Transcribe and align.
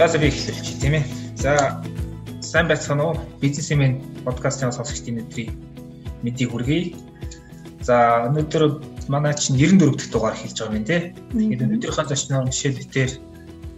За 0.00 0.16
би 0.16 0.32
эхлүүлчих 0.32 0.80
тийм 0.80 0.96
ээ. 0.96 1.04
За 1.36 1.76
сайн 2.40 2.72
байцгаана 2.72 3.12
уу? 3.12 3.20
Бизнесмен 3.36 4.00
подкастын 4.24 4.72
сонсогчдын 4.72 5.20
өдрийн 5.20 5.52
мэдийг 6.24 6.56
хүргэе. 6.56 6.96
За 7.84 8.24
өнөөдөр 8.32 8.80
манай 9.12 9.36
чинь 9.36 9.60
94 9.60 10.00
дахь 10.00 10.08
дугаар 10.08 10.36
хийж 10.40 10.56
байгаа 10.56 10.80
юм 10.80 10.88
тий. 10.88 11.12
Тэгэхээр 11.36 11.64
өнөөдрийнхөө 11.68 12.06
зочноор 12.08 12.48
Битэр 12.48 13.10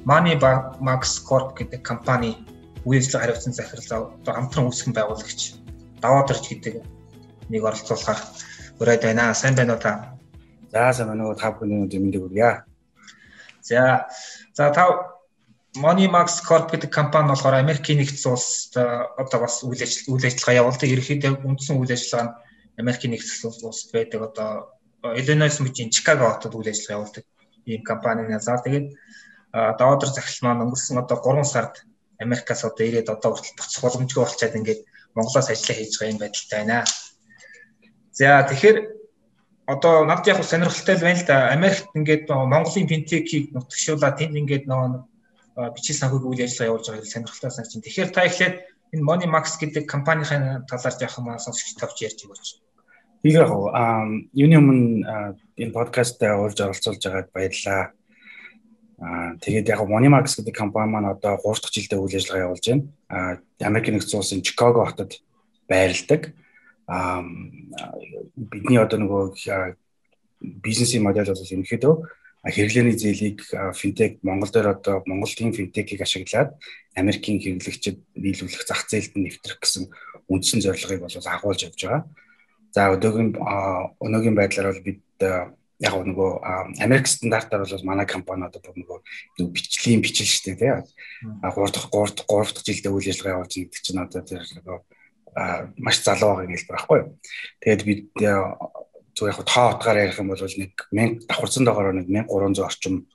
Money 0.07 0.39
Max 0.79 1.19
Corp 1.27 1.59
гэдэг 1.59 1.83
компани 1.83 2.39
үйл 2.87 3.03
ажиллагаа 3.03 3.35
хариуцсан 3.35 3.59
захирал 3.59 4.15
одоо 4.23 4.33
хамтран 4.39 4.71
үүсгэн 4.71 4.95
байгуулагч 4.95 5.59
Даваадэрч 5.99 6.45
гэдэг 6.55 6.75
нэг 7.51 7.63
оролцуулахаар 7.67 8.23
ураад 8.79 9.03
байна. 9.03 9.35
Сайн 9.35 9.59
байна 9.59 9.75
уу 9.75 9.83
та? 9.83 10.15
За 10.71 10.95
сайн 10.95 11.11
байна 11.11 11.27
уу? 11.27 11.35
Та 11.35 11.51
бүхний 11.51 11.83
өдөр 11.83 11.99
мэндийг 11.99 12.23
хүргье. 12.23 12.63
За 13.59 14.07
за 14.55 14.71
та 14.71 15.12
Money 15.77 16.09
Max 16.09 16.45
Corp 16.45 16.69
гэдэг 16.69 16.93
компани 16.93 17.33
болохоор 17.33 17.57
Америкийн 17.57 18.05
нэгдсэн 18.05 18.33
улсад 18.37 18.77
одоо 19.17 19.39
бас 19.41 19.65
үйл 19.65 19.81
ажил 19.81 20.13
үйл 20.13 20.29
ажиллагаа 20.29 20.61
явуулдаг. 20.61 20.85
Ерөнхийдөө 20.85 21.49
үндсэн 21.49 21.81
үйл 21.81 21.97
ажиллагаа 21.97 22.27
нь 22.29 22.37
Америкийн 22.77 23.13
нэгдсэн 23.17 23.49
улсад 23.49 23.89
байдаг 23.97 24.21
одоо 24.29 24.49
Illinois 25.17 25.57
мужийн 25.65 25.89
Чикаго 25.89 26.29
хотод 26.29 26.61
үйл 26.61 26.69
ажиллагаа 26.69 26.97
явуулдаг 27.01 27.25
ийм 27.65 27.83
компани 27.89 28.29
нэ. 28.29 28.37
За 28.45 28.61
тэгээд 28.61 28.93
даваадар 29.53 30.11
захирал 30.13 30.45
маань 30.45 30.65
өнгөрсөн 30.69 31.01
одоо 31.01 31.19
3 31.25 31.45
сард 31.49 31.75
Америкаас 32.21 32.69
одоо 32.69 32.85
ирээд 32.85 33.09
одоо 33.09 33.33
хүртэл 33.33 33.57
буцах 33.57 33.81
боломжгүй 33.81 34.21
болчихад 34.21 34.59
ингээд 34.61 34.81
Монголоос 35.17 35.49
ажиллаа 35.49 35.77
хийж 35.81 35.93
байгаа 35.97 36.13
юм 36.13 36.21
байдалтай 36.21 36.59
байна. 36.61 36.85
За 38.13 38.45
тэгэхээр 38.45 38.79
одоо 39.73 40.05
надад 40.05 40.29
яг 40.29 40.45
сонирхолтой 40.45 40.97
байна 41.01 41.17
л 41.17 41.25
да. 41.25 41.37
Америкт 41.57 41.89
ингээд 41.97 42.29
Монголын 42.29 42.91
финтекийг 42.93 43.57
нутагшуулаад 43.57 44.21
тэнд 44.21 44.37
ингээд 44.37 44.69
нөгөө 44.69 45.12
бичиг 45.57 45.97
санхүүгийн 45.97 46.33
үйл 46.33 46.45
ажиллагаа 46.45 46.71
явуулж 46.73 46.87
байгааг 46.89 47.13
сонирхолтой 47.13 47.51
санагдаж 47.53 47.75
байна. 47.77 47.87
Тэгэхээр 47.87 48.11
та 48.13 48.23
эхлээд 48.25 48.57
энэ 48.93 49.05
Money 49.05 49.29
Max 49.29 49.57
гэдэг 49.61 49.85
компанийн 49.85 50.65
талаар 50.69 50.95
жоохон 50.97 51.25
маань 51.25 51.45
сонсогч 51.45 51.77
тавьж 51.77 51.99
ярьж 52.01 52.21
өгөөч. 52.25 52.49
Тийм 53.23 53.33
яг 53.37 53.51
аа 53.53 54.09
юуны 54.33 54.57
өмнө 54.57 55.37
энэ 55.61 55.77
подкастт 55.77 56.21
урьж 56.25 56.59
оролцуулж 56.61 57.01
байгаад 57.05 57.29
баярлалаа. 57.37 57.93
Аа 59.01 59.37
тэгээд 59.45 59.69
яг 59.69 59.81
Money 59.85 60.09
Max 60.09 60.41
гэдэг 60.41 60.57
компани 60.57 60.89
маань 60.89 61.13
одоо 61.13 61.37
3 61.37 61.61
дахь 61.61 61.73
жилдээ 61.73 62.01
үйл 62.01 62.17
ажиллагаа 62.17 62.45
явуулж 62.49 62.65
байна. 62.69 62.85
Аа 63.13 63.33
Америкийн 63.61 63.97
нэгдсэн 64.01 64.21
улсын 64.21 64.45
Чикаго 64.45 64.85
хотод 64.89 65.21
байрладаг. 65.69 66.33
Аа 66.89 67.21
бидний 68.37 68.81
одоо 68.81 68.99
нөгөө 69.01 69.77
бизнесийн 70.41 71.05
модель 71.05 71.29
бол 71.29 71.45
ерөнхийдөө 71.45 71.95
хэрэглээний 72.43 72.99
зээлийг 72.99 73.39
финтек 73.79 74.19
Монгол 74.27 74.51
дээр 74.51 74.75
одоо 74.75 75.03
Монголын 75.07 75.55
финтекийг 75.55 76.03
ашиглаад 76.03 76.59
Америкийн 76.99 77.39
хэрэглэгчид 77.39 78.03
нийлүүлэх 78.19 78.67
зах 78.67 78.83
зээлд 78.91 79.15
нь 79.15 79.31
нэвтрэх 79.31 79.63
гэсэн 79.63 79.87
үндсэн 80.27 80.59
зорилгыг 80.59 81.07
бол 81.07 81.17
агуулж 81.23 81.61
явж 81.71 81.79
байгаа. 81.87 82.03
За 82.75 82.91
одоогийн 82.91 83.39
өнөөгийн 84.03 84.35
байдлаар 84.35 84.75
бол 84.75 84.83
бид 84.83 85.03
яг 85.83 85.95
нөгөө 85.99 86.31
Америк 86.83 87.07
стандартаар 87.07 87.67
бол 87.67 87.87
манай 87.87 88.07
компани 88.07 88.47
одоо 88.47 88.75
нөгөө 88.75 88.99
бичлийн 89.51 90.03
бичил 90.03 90.27
шүү 90.27 90.59
дээ 90.59 90.59
тий. 90.59 90.71
3 91.43 91.75
дахь 91.75 91.91
3 91.91 92.15
дахь 92.15 92.27
3 92.27 92.55
дахь 92.55 92.67
жилдээ 92.67 92.91
үйл 92.91 93.11
ажиллагаа 93.11 93.35
явуулж 93.39 93.55
байгаа 93.55 93.83
чинь 93.83 94.03
одоо 94.03 94.23
тэр 94.23 94.43
нөгөө 94.43 94.79
маш 95.83 95.97
залуу 96.07 96.39
байгаа 96.39 96.55
хэлбэр 96.55 96.77
байхгүй 96.79 96.99
юу. 97.03 97.11
Тэгээд 97.63 97.83
бид 97.83 98.03
зөв 99.15 99.29
яг 99.29 99.39
тоо 99.45 99.77
утгаар 99.77 99.99
ярих 100.09 100.19
юм 100.19 100.33
бол 100.33 100.41
нэг 100.41 100.73
1000 100.93 101.29
давхарсан 101.29 101.65
доогоор 101.65 101.93
нэг 101.93 102.09
1300 102.09 102.65
орчим 102.65 103.07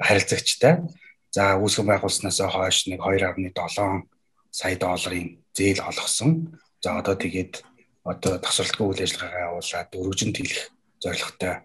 харилцагчтай. 0.00 0.86
За 1.30 1.58
үүсгэн 1.60 1.86
байгуулснаас 1.86 2.40
хойш 2.40 2.86
нэг 2.88 3.02
2.7 3.02 4.06
сая 4.50 4.76
долларын 4.78 5.38
зээл 5.52 5.84
олгосон. 5.84 6.58
За 6.80 6.98
одоо 6.98 7.14
тэгээд 7.14 7.62
одоо 8.04 8.38
тасралтгүй 8.38 8.86
үйл 8.88 9.04
ажиллагаагаа 9.04 9.48
явуулаад 9.52 9.90
өргөжин 9.92 10.32
тэлэх 10.32 10.72
зорилготой 11.02 11.60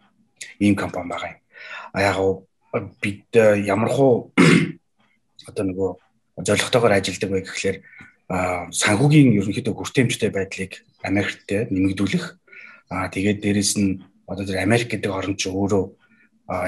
ийм 0.59 0.75
компани 0.75 1.09
байгаа 1.09 1.31
юм. 1.31 1.39
А 1.93 1.99
яг 2.01 2.17
бид 2.99 3.29
ямархуу 3.33 4.33
одоо 5.49 5.63
нөгөө 5.63 5.89
зорилготойгоор 6.43 6.97
ажилладаг 6.97 7.29
бай 7.31 7.41
гэхлээр 7.45 7.77
санхүүгийн 8.73 9.37
ерөнхийдөө 9.39 9.73
хүртээмжтэй 9.77 10.31
байдлыг 10.33 10.81
Америкт 11.05 11.47
нэмэгдүүлэх 11.47 12.25
Аа 12.93 13.09
тэгээд 13.09 13.41
дээрэс 13.41 13.73
нь 13.81 14.05
одоо 14.29 14.45
тэр 14.45 14.61
Америк 14.61 14.93
гэдэг 14.93 15.09
орн 15.09 15.33
ч 15.33 15.49
өөрөө 15.49 15.83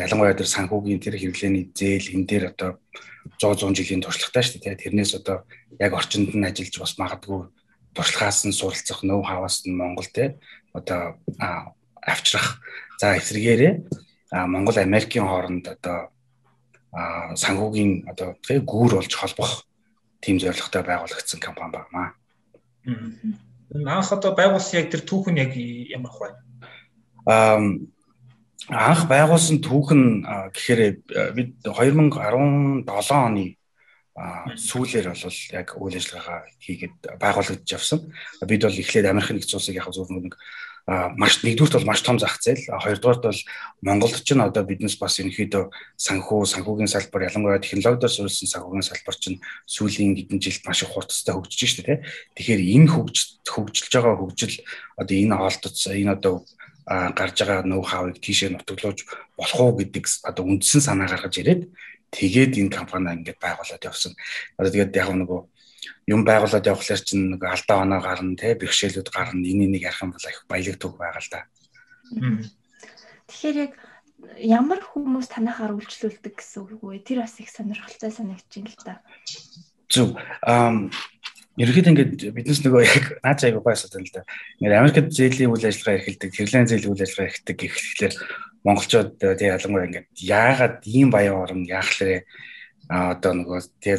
ялангуяа 0.10 0.34
тэр 0.34 0.50
санхүүгийн 0.50 0.98
тэр 0.98 1.22
хэрэглээний 1.22 1.70
зээл 1.78 2.14
энэ 2.18 2.26
дээр 2.26 2.44
одоо 2.50 2.82
100 3.38 3.62
100 3.62 3.78
жилийн 3.78 4.02
туршлагатай 4.02 4.44
шүү 4.44 4.60
дээ. 4.66 4.82
Тэрнээс 4.82 5.14
одоо 5.22 5.46
яг 5.78 5.92
орчинд 5.94 6.34
нь 6.34 6.48
ажиллаж 6.48 6.76
бас 6.82 6.94
магадгүй 6.98 7.42
туршлагаас 7.94 8.40
нь 8.50 8.58
суралцах 8.58 9.06
ноу 9.06 9.22
хаваас 9.22 9.70
нь 9.70 9.78
Монгол 9.78 10.10
те 10.10 10.42
одоо 10.74 11.22
авчрах. 12.02 12.58
За 12.98 13.14
эсрэгээрээ 13.20 13.74
Монгол 14.50 14.78
Америкийн 14.82 15.30
хооронд 15.30 15.70
одоо 15.78 16.10
санхүүгийн 17.38 18.10
одоо 18.10 18.34
тэгээ 18.42 18.64
гүүр 18.66 18.92
болж 18.98 19.14
холбох 19.14 19.52
тийм 20.24 20.42
зорилготой 20.42 20.82
байгуулагдсан 20.82 21.40
компани 21.44 21.78
байна 21.78 22.16
анх 23.74 24.12
одоо 24.14 24.36
байгуулсан 24.36 24.80
яг 24.82 24.92
тэр 24.92 25.02
түүх 25.02 25.32
нь 25.32 25.42
яг 25.42 25.52
ямар 25.56 26.12
хвай? 26.12 26.32
Аа 27.26 27.60
анх 28.70 29.06
байгуулсан 29.06 29.62
түүх 29.62 29.94
нь 29.94 30.26
гэхээр 30.54 30.82
бид 31.38 31.50
2017 31.62 32.86
оны 33.14 33.58
сүүлээр 34.56 35.12
бол 35.12 35.38
яг 35.52 35.68
үйл 35.76 35.98
ажиллагаа 36.00 36.40
хийгээд 36.64 37.20
байгуулагдаж 37.20 37.70
явсан. 37.70 38.00
Бид 38.48 38.62
бол 38.64 38.80
эхлээд 38.80 39.12
Америк 39.12 39.30
нэгдсэн 39.36 39.60
улсыг 39.60 39.76
яг 39.76 39.92
зөв 39.92 40.10
нэг 40.10 40.34
маш 40.88 41.42
нэгдүгürt 41.42 41.82
бол 41.82 41.90
маш 41.90 42.06
том 42.06 42.22
зах 42.22 42.38
зээл 42.38 42.70
хоёрдугаарт 42.70 43.26
бол 43.26 43.42
Монголд 43.82 44.22
ч 44.22 44.38
н 44.38 44.46
одоо 44.46 44.62
биднес 44.62 45.02
бас 45.02 45.18
ерөнхийдөө 45.18 45.74
санхүү 45.98 46.46
санхүүгийн 46.46 46.86
салбар 46.86 47.26
ялангуяа 47.26 47.58
технологиор 47.58 48.06
суурилсан 48.06 48.46
санхүүгийн 48.54 48.86
салбар 48.86 49.18
чинь 49.18 49.42
сүүлийн 49.66 50.14
хэдэн 50.14 50.38
жилд 50.38 50.62
маш 50.70 50.86
их 50.86 50.94
хурцтай 50.94 51.34
хөгжиж 51.34 51.82
шүү 51.82 51.86
дээ 51.90 52.00
тэгэхээр 52.38 52.62
энэ 52.78 52.90
хөгж 52.94 53.18
хөгжилж 53.50 53.94
байгаа 53.98 54.16
хөгжил 54.22 54.56
одоо 55.02 55.16
энэ 55.18 55.34
олдоц 55.42 55.78
энэ 55.90 56.14
одоо 56.14 56.46
гарч 56.86 57.38
байгаа 57.42 57.66
ноу 57.66 57.82
хавыг 57.82 58.22
тийшээ 58.22 58.54
нутаглуулж 58.54 59.10
болох 59.34 59.58
уу 59.58 59.74
гэдэг 59.82 60.06
одоо 60.22 60.46
үндсэн 60.46 60.86
санаа 60.86 61.10
гаргаж 61.10 61.42
ирээд 61.42 61.62
тэгээд 62.14 62.62
энэ 62.62 62.70
компани 62.70 63.10
ингээд 63.26 63.42
байгуулад 63.42 63.82
явсан. 63.82 64.14
Одоо 64.54 64.70
тэгээд 64.70 64.94
яг 64.94 65.10
нөгөө 65.18 65.40
юм 66.08 66.26
байгуулад 66.26 66.66
явхлаар 66.66 67.02
чинь 67.02 67.36
нэг 67.36 67.44
алдаа 67.44 67.84
оноо 67.84 68.02
гарна 68.02 68.36
те 68.36 68.56
бэрхшээлүүд 68.56 69.10
гарна 69.10 69.46
энийг 69.46 69.70
нэг 69.72 69.84
ярих 69.90 70.02
юм 70.04 70.12
бол 70.12 70.30
их 70.30 70.46
баялаг 70.50 70.78
төг 70.80 70.94
байгаа 70.98 71.22
л 71.22 71.32
да. 71.32 71.42
Тэгэхээр 73.30 73.58
яг 73.58 73.74
ямар 74.40 74.82
хүмүүс 74.82 75.28
танахаар 75.30 75.76
үйлчлүүлдэг 75.76 76.34
гэсэн 76.38 76.62
үг 76.66 76.82
үү? 76.84 77.04
Тэр 77.06 77.26
бас 77.26 77.38
их 77.42 77.50
сонирхолтой 77.50 78.12
санагдаж 78.12 78.52
байна 78.54 78.70
л 78.72 78.86
да. 78.86 78.96
Зөв. 79.90 80.18
Ам 80.42 80.90
ерөөд 81.56 81.90
ингээд 81.92 82.14
биднес 82.36 82.60
нөгөө 82.66 82.84
яг 82.84 83.06
наач 83.24 83.40
аяг 83.48 83.64
байсаад 83.64 83.96
байна 83.96 84.08
л 84.08 84.16
да. 84.16 84.24
Ингээд 84.60 84.80
Америкт 84.80 85.14
зээлийн 85.16 85.52
үйл 85.52 85.66
ажиллагаа 85.66 85.98
эрхэлдэг, 86.00 86.30
Тэрлэн 86.36 86.68
зээлийн 86.68 86.92
үйл 86.92 87.06
ажиллагаа 87.06 87.28
эрхэлдэг 87.32 87.58
гэхлээр 87.60 88.14
монголчууд 88.66 89.10
тий 89.22 89.50
ялангуяа 89.54 89.88
ингээд 89.88 90.10
яагаад 90.20 90.76
ийм 90.90 91.14
баян 91.14 91.38
орн 91.38 91.62
яахлаарэ 91.70 92.26
а 92.90 93.14
одоо 93.14 93.34
нөгөө 93.38 93.60
тий 93.80 93.96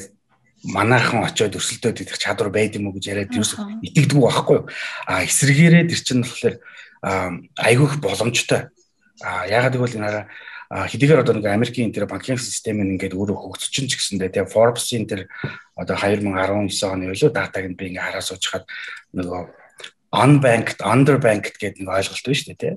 манайхан 0.66 1.22
очиод 1.22 1.54
өрсөлдөөд 1.56 2.02
идэх 2.02 2.18
чадвар 2.18 2.50
байд 2.50 2.76
юм 2.76 2.90
уу 2.90 2.98
гэж 2.98 3.04
яриад 3.10 3.32
юус 3.34 3.54
итгэдэггүй 3.82 4.22
байхгүй 4.22 4.56
юу. 4.58 4.66
А 5.06 5.22
эсрэгээрээ 5.22 5.84
тэр 5.86 6.00
чинь 6.02 6.22
болохоор 6.26 6.56
айгүйх 7.54 8.02
боломжтой. 8.02 8.70
А 9.22 9.46
яагаад 9.46 9.74
гэвэл 9.78 9.98
энэ 10.02 10.26
хэдийгээр 10.66 11.22
одоо 11.22 11.34
нэг 11.38 11.46
Америкийн 11.46 11.94
тэр 11.94 12.10
банкинг 12.10 12.42
систем 12.42 12.82
нь 12.82 12.98
ингээд 12.98 13.14
өөрөө 13.14 13.38
хөгжсөн 13.38 13.86
ч 13.86 13.94
гэсэндээ 13.94 14.34
тэгээ 14.34 14.50
Forbes-ийн 14.50 15.06
тэр 15.06 15.30
одоо 15.78 15.94
2019 15.94 16.34
оны 16.90 17.14
өөлөө 17.14 17.30
датаг 17.30 17.70
нь 17.70 17.78
би 17.78 17.94
ингээд 17.94 18.02
хараа 18.02 18.24
суучхад 18.26 18.66
нөгөө 19.14 19.65
unbanked 20.14 20.80
underbanked 20.86 21.58
гэдэг 21.58 21.82
нэг 21.82 21.90
ойлголт 21.90 22.22
байна 22.22 22.38
шүү 22.38 22.54
дээ 22.54 22.62
тий. 22.62 22.74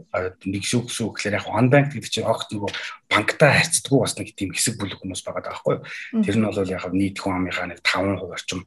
Нэг 0.50 0.64
шүү 0.66 0.82
гэсэн 0.90 1.06
үг 1.06 1.14
гэхээр 1.22 1.38
яг 1.38 1.46
unbanked 1.46 1.94
гэдэг 1.94 2.10
чинь 2.10 2.26
огт 2.26 2.50
нөгөө 2.50 2.72
банктай 3.10 3.52
харьцдаггүй 3.54 4.00
бас 4.02 4.14
нэг 4.18 4.34
тийм 4.34 4.50
хэсэг 4.50 4.76
бүлэг 4.82 5.00
хүмүүс 5.00 5.22
байгаа 5.22 5.44
даахгүй 5.46 5.74
юу. 5.78 6.24
Тэр 6.26 6.38
нь 6.42 6.48
бол 6.50 6.74
яг 6.74 6.84
нийт 6.90 7.18
хүн 7.22 7.38
амынхаа 7.38 7.70
нэг 7.70 7.80
5% 7.86 8.34
орчим 8.34 8.62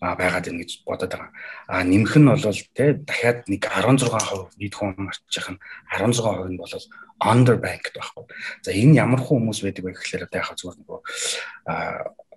байгаад 0.00 0.48
байна 0.48 0.60
гэж 0.64 0.72
бодоод 0.84 1.12
байгаа. 1.12 1.30
А 1.68 1.84
нэмэх 1.84 2.16
нь 2.16 2.28
бол 2.28 2.40
тий 2.40 2.90
дахиад 3.04 3.48
нэг 3.48 3.62
16% 3.64 4.60
нийт 4.60 4.74
хүн 4.76 5.08
орчих 5.08 5.46
нь 5.52 5.60
16% 5.92 6.52
нь 6.52 6.60
бол 6.60 6.72
underbanked 7.20 7.94
байхгүй. 7.96 8.24
За 8.64 8.72
энэ 8.72 8.96
ямар 8.96 9.20
хүмүүс 9.20 9.64
байдаг 9.64 9.84
вэ 9.84 9.92
гэхээр 9.96 10.28
одоо 10.28 10.40
яг 10.40 10.52
зүгээр 10.56 10.78
нөгөө 10.84 11.00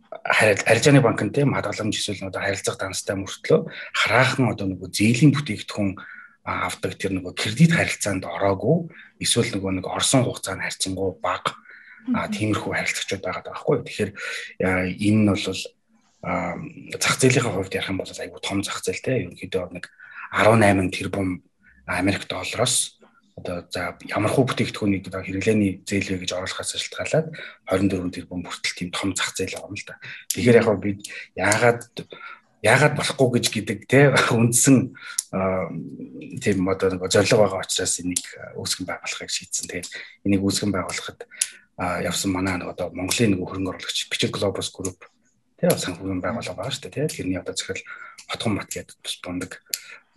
арижааны 0.09 1.01
банк 1.01 1.21
нь 1.21 1.33
тийм 1.33 1.53
хадгаламж 1.53 1.93
эсвэл 1.93 2.29
одоо 2.29 2.41
харилцах 2.41 2.77
данстай 2.81 3.15
мөртлөө 3.17 3.69
хараахан 3.93 4.49
одоо 4.49 4.65
нөгөө 4.73 4.89
зээлийн 4.89 5.33
бүтээгдэхүүн 5.37 5.93
авдаг 6.49 6.97
тэр 6.97 7.13
нөгөө 7.13 7.33
кредит 7.37 7.77
харилцаанд 7.77 8.25
ороогүй 8.25 8.89
эсвэл 9.21 9.53
нөгөө 9.53 9.71
нэг 9.77 9.85
орсон 9.85 10.25
хугацаанд 10.25 10.65
харьцангуй 10.65 11.13
бага 11.21 11.53
тиймэрхүү 12.09 12.73
харилцагчуд 12.73 13.21
байгаа 13.21 13.53
байхгүй. 13.53 13.85
Тэгэхээр 13.85 14.11
энэ 14.97 15.19
нь 15.21 15.29
бол 15.29 15.45
зах 16.97 17.15
зээлийнхээ 17.21 17.53
хувьд 17.53 17.77
ярих 17.77 17.91
юм 17.93 18.01
бол 18.01 18.09
айгүй 18.09 18.41
том 18.41 18.65
зах 18.65 18.81
зээл 18.81 19.03
те. 19.05 19.29
Ерөнхийдөө 19.29 19.77
нэг 19.77 19.85
18 20.33 20.89
тэрбум 20.89 21.43
Америк 21.85 22.25
доллароос 22.25 22.98
одоо 23.39 23.65
за 23.71 23.95
ямархуу 24.05 24.45
бүтээгдэхүүнийг 24.45 25.07
одоо 25.07 25.23
хэрэглээний 25.23 25.81
зээл 25.87 26.19
вэ 26.19 26.27
гэж 26.27 26.31
оруулахаас 26.35 26.75
шалтгаалаад 26.75 27.27
24 27.71 28.11
тэрбум 28.11 28.43
хүртэл 28.43 28.75
тийм 28.75 28.89
том 28.91 29.15
зах 29.15 29.33
зээл 29.33 29.55
байгаа 29.55 29.71
юм 29.71 29.79
л 29.79 29.87
да. 29.87 29.95
Тэгэхээр 30.35 30.59
яг 30.59 30.69
бид 30.83 30.99
яагаад 31.39 31.81
яагаад 32.59 32.95
болохгүй 32.99 33.29
гэж 33.39 33.45
гэдэг 33.55 33.79
те 33.87 34.11
үндсэн 34.35 34.91
тийм 36.43 36.59
одоо 36.67 36.87
нэг 36.91 37.07
зорилго 37.07 37.47
байгаа 37.47 37.63
учраас 37.63 37.95
энийг 38.03 38.23
үүсгэн 38.59 38.85
байгуулахыг 38.85 39.31
шийдсэн. 39.31 39.71
Тэгээд 39.71 39.89
энийг 40.27 40.43
үүсгэн 40.43 40.75
байгуулахад 40.75 41.23
явсан 41.79 42.35
манай 42.35 42.59
нэг 42.59 42.75
одоо 42.75 42.91
Монголын 42.91 43.39
нэг 43.39 43.47
хөрөнгө 43.47 43.71
оруулагч 43.79 44.11
Бичиг 44.11 44.35
Globus 44.35 44.67
Group 44.75 45.07
тий 45.59 45.71
санхүүгийн 45.71 46.23
байгууллага 46.23 46.55
байгаа 46.55 46.71
шүү 46.75 46.83
дээ 46.87 47.07
тий 47.07 47.23
тэрний 47.23 47.39
одоо 47.39 47.55
захирал 47.55 47.83
Хотгон 48.27 48.55
Бат 48.59 48.71
гэдэг 48.71 48.95
бас 49.03 49.15
бундаг 49.23 49.51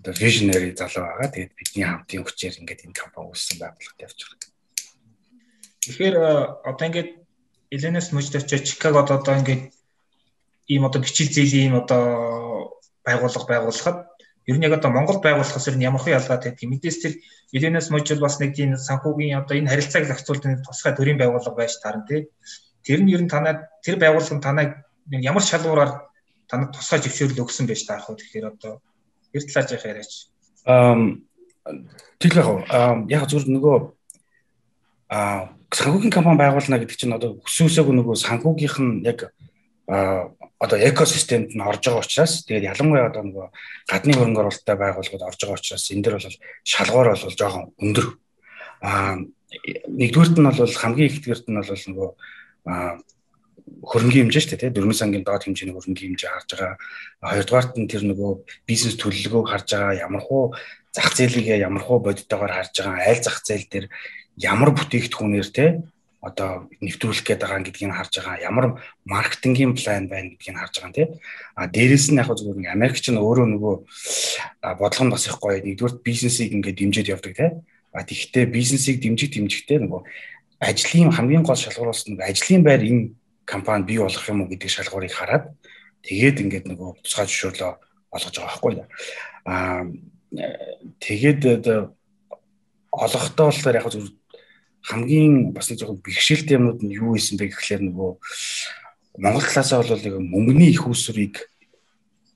одоо 0.03 0.15
visionary 0.19 0.75
залуу 0.75 1.07
байгаа. 1.07 1.31
Тэгээд 1.31 1.55
бидний 1.55 1.87
хамтын 1.87 2.27
хүчээр 2.27 2.59
ингээд 2.59 2.85
энэ 2.91 2.99
компани 2.99 3.31
үүссэн 3.31 3.59
байгууллагад 3.63 4.03
явж 4.03 4.19
байгаа. 4.19 4.51
Тэгэхээр 5.87 6.17
одоо 6.67 6.87
ингээд 6.91 7.11
Эленес 7.71 8.09
мужид 8.13 8.37
очиж 8.37 8.63
Чикагод 8.67 9.15
одоо 9.15 9.35
ингээд 9.39 9.71
ийм 10.67 10.83
одоо 10.85 11.01
бичил 11.01 11.31
зээлийн 11.31 11.71
ийм 11.71 11.79
одоо 11.79 12.03
байгууллага 13.07 13.47
байгуулахад 13.47 13.99
ер 14.51 14.57
нь 14.59 14.67
яг 14.67 14.75
одоо 14.75 14.91
Монгол 14.91 15.23
байгуулахаас 15.23 15.71
ер 15.71 15.79
нь 15.79 15.87
ямар 15.87 16.03
хөө 16.03 16.19
ялгаатай 16.19 16.51
гэдэг 16.51 16.69
мэдээс 16.71 16.99
тэр 16.99 17.15
Эленес 17.55 17.95
мужид 17.95 18.19
бас 18.19 18.43
нэг 18.43 18.59
тийм 18.59 18.75
санхүүгийн 18.75 19.39
одоо 19.39 19.55
энэ 19.55 19.71
харилцааг 19.71 20.11
зохицуулдаг 20.11 20.67
тусгай 20.67 20.93
төрийн 20.99 21.19
байгууллага 21.19 21.55
байж 21.55 21.79
таарна 21.79 22.07
тий. 22.11 22.27
Тэр 22.83 23.07
нь 23.07 23.13
ер 23.15 23.23
нь 23.23 23.31
танад 23.31 23.71
тэр 23.87 24.03
байгууллага 24.03 24.35
нь 24.35 24.43
танай 24.43 24.67
ямар 25.11 25.45
шалгуураар 25.47 26.11
танад 26.51 26.75
тусгай 26.75 26.99
зөвшөөрөл 26.99 27.47
өгсөн 27.47 27.71
байж 27.71 27.87
таарах 27.87 28.11
вэ 28.11 28.19
тэгэхээр 28.19 28.51
одоо 28.51 28.83
Ер 29.33 29.43
талаар 29.49 29.69
жаах 29.69 29.85
яриач. 29.85 30.13
Аа 30.67 30.97
тийм 32.19 32.33
яг 32.37 32.49
яг 33.09 33.25
зүгээр 33.31 33.49
нөгөө 33.49 33.77
аа 35.09 35.55
санхүүгийн 35.73 36.13
компани 36.13 36.39
байгуулна 36.39 36.79
гэдэг 36.79 36.97
чинь 36.99 37.17
одоо 37.17 37.41
өсөөсөг 37.47 37.89
нөгөө 37.89 38.17
санхүүгийнх 38.19 38.79
нь 38.83 39.05
яг 39.09 39.33
одоо 40.63 40.79
экосистемд 40.79 41.55
нь 41.55 41.65
орж 41.65 41.83
байгаа 41.87 42.05
учраас 42.05 42.45
тэгээд 42.47 42.71
ялангуяа 42.71 43.11
одоо 43.11 43.23
нөгөө 43.27 43.47
гадны 43.91 44.13
хөрөнгө 44.15 44.41
оруулалттай 44.43 44.77
байгууллагууд 44.79 45.27
орж 45.27 45.39
байгаа 45.43 45.59
учраас 45.59 45.91
энэ 45.91 46.03
дэр 46.03 46.15
бол 46.19 46.39
шалгуур 46.63 47.09
бол 47.11 47.39
жоохон 47.41 47.65
өндөр. 47.83 48.07
Аа 48.83 49.17
нэгдүгürt 49.91 50.37
нь 50.39 50.47
бол 50.47 50.75
хамгийн 50.83 51.09
ихэдгээрт 51.11 51.47
нь 51.51 51.59
бол 51.59 51.85
нөгөө 51.91 52.09
хөрөнгөний 53.83 54.31
хэмжээ 54.31 54.43
шүү 54.43 54.59
дээ 54.59 54.75
4 54.79 54.95
сангийн 54.95 55.25
доод 55.27 55.43
хэмжээний 55.47 55.75
хөрөнгөний 55.75 56.15
хэмжээ 56.15 56.31
харж 56.31 56.51
байгаа. 56.55 56.75
Хоёрдугаарт 57.23 57.75
нь 57.79 57.91
тэр 57.91 58.03
нөгөө 58.07 58.33
бизнес 58.67 58.95
төлөлгөөг 58.99 59.47
харж 59.51 59.69
байгаа 59.75 59.95
ямар 60.07 60.23
хуу 60.23 60.55
зах 60.95 61.11
зээлийг 61.17 61.47
ямар 61.59 61.83
хуу 61.83 61.99
бодитойгоор 61.99 62.53
харж 62.53 62.75
байгаа 62.79 63.07
айл 63.07 63.21
зах 63.23 63.43
зээл 63.43 63.67
дээр 63.67 63.87
ямар 64.39 64.71
бүтээгдэхүүнээр 64.77 65.49
тий. 65.51 65.71
Одоо 66.23 66.71
нэвтрүүлэх 66.79 67.27
гээд 67.27 67.43
байгаа 67.43 67.67
гэдгийг 67.67 67.91
харж 67.91 68.13
байгаа 68.23 68.39
ямар 68.47 68.67
маркетингийн 69.03 69.75
план 69.75 70.07
байна 70.07 70.31
гэдгийг 70.39 70.59
харж 70.59 70.75
байгаа 70.79 70.95
тий. 70.95 71.07
А 71.59 71.67
дээрэс 71.67 72.15
нь 72.15 72.21
яг 72.23 72.31
зүгээр 72.31 72.59
нэг 72.63 72.71
Америкч 72.71 73.11
нь 73.11 73.19
өөрөө 73.19 73.47
нөгөө 73.59 73.75
бодлого 74.79 75.07
нь 75.11 75.15
бас 75.15 75.27
их 75.27 75.43
гоё 75.43 75.59
нэгдүгээр 75.59 76.07
бизнесийг 76.07 76.55
ингээд 76.55 76.79
дэмжиж 76.79 77.07
явдаг 77.11 77.35
тий. 77.35 77.51
А 77.91 78.07
тэгвэл 78.07 78.55
бизнесийг 78.55 79.03
дэмжих 79.03 79.35
дэмжихтэй 79.35 79.83
нөгөө 79.83 80.01
ажлын 80.63 81.11
хамгийн 81.11 81.43
гол 81.43 81.59
шалгуураас 81.59 82.07
нэг 82.07 82.23
ажлын 82.23 82.63
байр 82.63 82.87
энэ 82.87 83.11
компани 83.45 83.85
бий 83.85 83.99
болох 83.99 84.29
юм 84.29 84.43
уу 84.43 84.51
гэдэг 84.51 84.71
шалгуурыг 84.71 85.13
хараад 85.13 85.53
тэгээд 86.03 86.43
ингээд 86.43 86.67
нөгөө 86.71 87.03
тусгай 87.03 87.27
зөвшөөрлөө 87.27 87.73
олгож 88.13 88.35
байгаа 88.37 88.51
байхгүй 88.51 88.73
юу. 88.77 88.87
Аа 89.47 89.85
тэгээд 91.01 91.43
олохдоо 92.93 93.47
болохоор 93.49 93.77
яг 93.77 93.89
зөв 93.91 94.11
хамгийн 94.83 95.53
бас 95.55 95.71
нэг 95.71 95.79
жоохон 95.79 96.03
бэрхшээлтэй 96.03 96.57
юмнууд 96.59 96.81
нь 96.83 96.97
юу 96.97 97.17
исэн 97.17 97.39
бэ 97.39 97.55
гэхлээр 97.55 97.83
нөгөө 97.87 98.11
Монгол 99.23 99.45
талаасаа 99.47 99.85
бол 99.85 100.03
нэг 100.03 100.15
мөнгөний 100.19 100.71
их 100.75 100.89
усрыг 100.89 101.47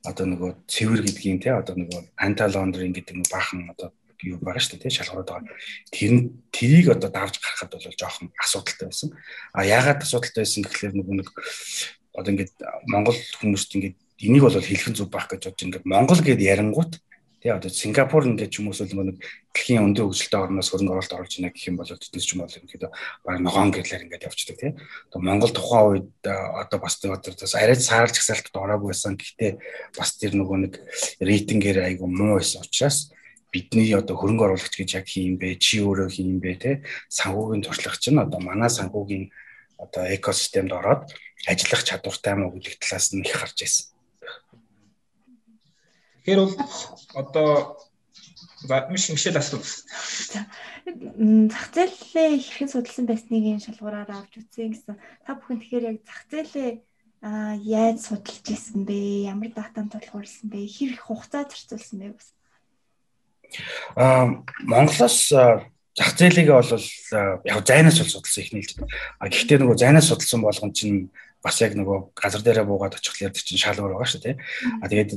одоо 0.07 0.27
нөгөө 0.31 0.51
цэвэр 0.71 1.03
гэдгийг 1.03 1.43
те 1.43 1.51
одоо 1.59 1.75
нөгөө 1.75 2.01
анти 2.17 2.47
лондринг 2.47 2.95
гэдэг 2.95 3.17
нэг 3.19 3.29
баахан 3.33 3.75
одоо 3.75 3.91
юу 4.23 4.39
байгаа 4.41 4.63
шүү 4.63 4.81
дээ 4.81 4.97
шалгуурууд 4.97 5.29
байгаа. 5.29 5.57
Тэр 5.93 6.13
нь 6.15 6.23
тэрийг 6.53 6.95
одоо 6.95 7.11
давж 7.11 7.37
гаргахад 7.41 7.73
бол 7.77 7.99
жоохон 7.99 8.33
асуудалтай 8.41 8.87
байсан. 8.89 9.11
А 9.53 9.65
яагаад 9.67 10.05
асуудалтай 10.05 10.43
байсан 10.45 10.63
гэхэлэр 10.65 10.95
нөгөө 10.97 11.17
нэг 11.21 11.29
одоо 12.17 12.31
ингээд 12.33 12.55
Монгол 12.89 13.19
хүмүүст 13.41 13.77
ингээд 13.77 13.97
энийг 14.25 14.43
бол 14.49 14.57
хэлхэн 14.57 14.97
зүг 14.97 15.13
байх 15.13 15.29
гэж 15.29 15.53
бодож 15.53 15.63
ингээд 15.65 15.85
Монгол 15.85 16.21
гэд 16.25 16.41
ярингуут 16.41 16.97
тий 17.47 17.53
одоо 17.53 17.71
Сингапур 17.71 18.25
ингээд 18.25 18.57
юм 18.59 18.73
уус 18.73 18.81
нэг 18.81 19.21
дэлхийн 19.53 19.85
өндөр 19.93 20.09
хөгжилтэй 20.09 20.41
орноос 20.41 20.73
хөрөнгө 20.73 20.93
оруулалт 20.97 21.15
оруулж 21.15 21.35
байна 21.37 21.53
гэх 21.53 21.69
юм 21.69 21.77
бол 21.77 21.87
тэднес 21.87 22.25
ч 22.25 22.33
юм 22.35 22.41
бол 22.43 22.57
ингээд 22.57 22.85
баг 23.23 23.37
ногоон 23.45 23.71
гэрлэр 23.71 24.05
ингээд 24.09 24.27
явчихдаг 24.27 24.57
тий. 24.57 24.73
Одоо 25.13 25.21
Монгол 25.21 25.53
тухайн 25.53 25.87
үед 26.01 26.09
одоо 26.25 26.79
бас 26.81 26.97
тэр 26.97 27.13
бас 27.15 27.55
арай 27.55 27.77
саарч 27.77 28.17
гсалтад 28.19 28.57
ороогүй 28.57 28.91
байсан. 28.91 29.21
Гэхдээ 29.21 29.53
бас 29.95 30.17
тэр 30.17 30.33
нөгөө 30.35 30.59
нэг 30.65 30.75
рейтингээр 31.21 31.87
айгу 31.87 32.09
муу 32.09 32.41
байсан 32.41 32.65
учраас 32.65 33.13
бидний 33.53 33.95
одоо 33.95 34.17
хөрөнгө 34.17 34.45
оруулагч 34.47 34.75
гэж 34.77 34.91
яг 34.99 35.07
хийм 35.07 35.39
бэ 35.41 35.57
чи 35.57 35.81
өөрөө 35.81 36.09
хийм 36.13 36.39
бэ 36.43 36.53
те 36.61 36.73
санхүүгийн 37.09 37.65
туршлагач 37.65 38.05
нь 38.11 38.21
одоо 38.21 38.41
манай 38.43 38.71
санхүүгийн 38.71 39.31
одоо 39.79 40.05
экосистемд 40.17 40.73
ороод 40.73 41.13
ажиллах 41.47 41.83
чадвартай 41.85 42.35
мó 42.37 42.51
гэдэг 42.51 42.75
талаас 42.81 43.13
нь 43.13 43.25
их 43.25 43.37
харж 43.37 43.57
байсан. 43.61 43.87
Тэгэхээр 46.25 46.41
бол 46.43 46.55
одоо 47.15 47.49
миш 48.91 49.05
мишэл 49.15 49.39
асуу. 49.39 49.63
Зах 49.63 51.67
зээлээ 51.75 52.43
хэрхэн 52.43 52.73
судалсан 52.73 53.07
байсныг 53.07 53.63
шалгуураар 53.63 54.11
авч 54.11 54.43
үзье 54.43 54.75
гэсэн. 54.75 54.99
Та 55.23 55.39
бүхэн 55.39 55.61
тэгэхээр 55.63 55.89
яг 55.91 55.99
зах 56.03 56.23
зээлээ 56.31 56.71
яаж 57.63 57.97
судалж 58.03 58.47
ирсэн 58.51 58.83
бэ? 58.87 59.31
Ямар 59.31 59.51
датанд 59.55 59.95
тулгуурласан 59.95 60.51
бэ? 60.51 60.67
Хэр 60.67 60.99
их 60.99 61.07
хугацаа 61.07 61.47
зарцуулсан 61.47 61.99
бэ? 62.01 62.19
Бас 62.19 62.36
Аа 63.97 64.45
Монголоос 64.65 65.33
зах 65.97 66.13
зээлийг 66.19 66.53
бол 66.53 66.73
яг 67.45 67.61
зайнаас 67.65 67.99
бол 67.99 68.13
судалсан 68.13 68.43
их 68.45 68.53
нийлж. 68.53 68.77
А 69.19 69.29
гэхдээ 69.29 69.59
нөгөө 69.65 69.77
зайнаас 69.81 70.09
судалсан 70.13 70.43
болгон 70.45 70.73
чинь 70.77 71.09
бас 71.41 71.61
яг 71.65 71.73
нөгөө 71.79 72.13
газар 72.13 72.43
дээрээ 72.45 72.69
буугаад 72.69 72.99
очихлаар 73.01 73.33
чинь 73.33 73.57
шалгуур 73.57 73.97
байгаа 73.97 74.11
шүү 74.11 74.23
тий. 74.23 74.35
А 74.83 74.89
тэгээд 74.91 75.17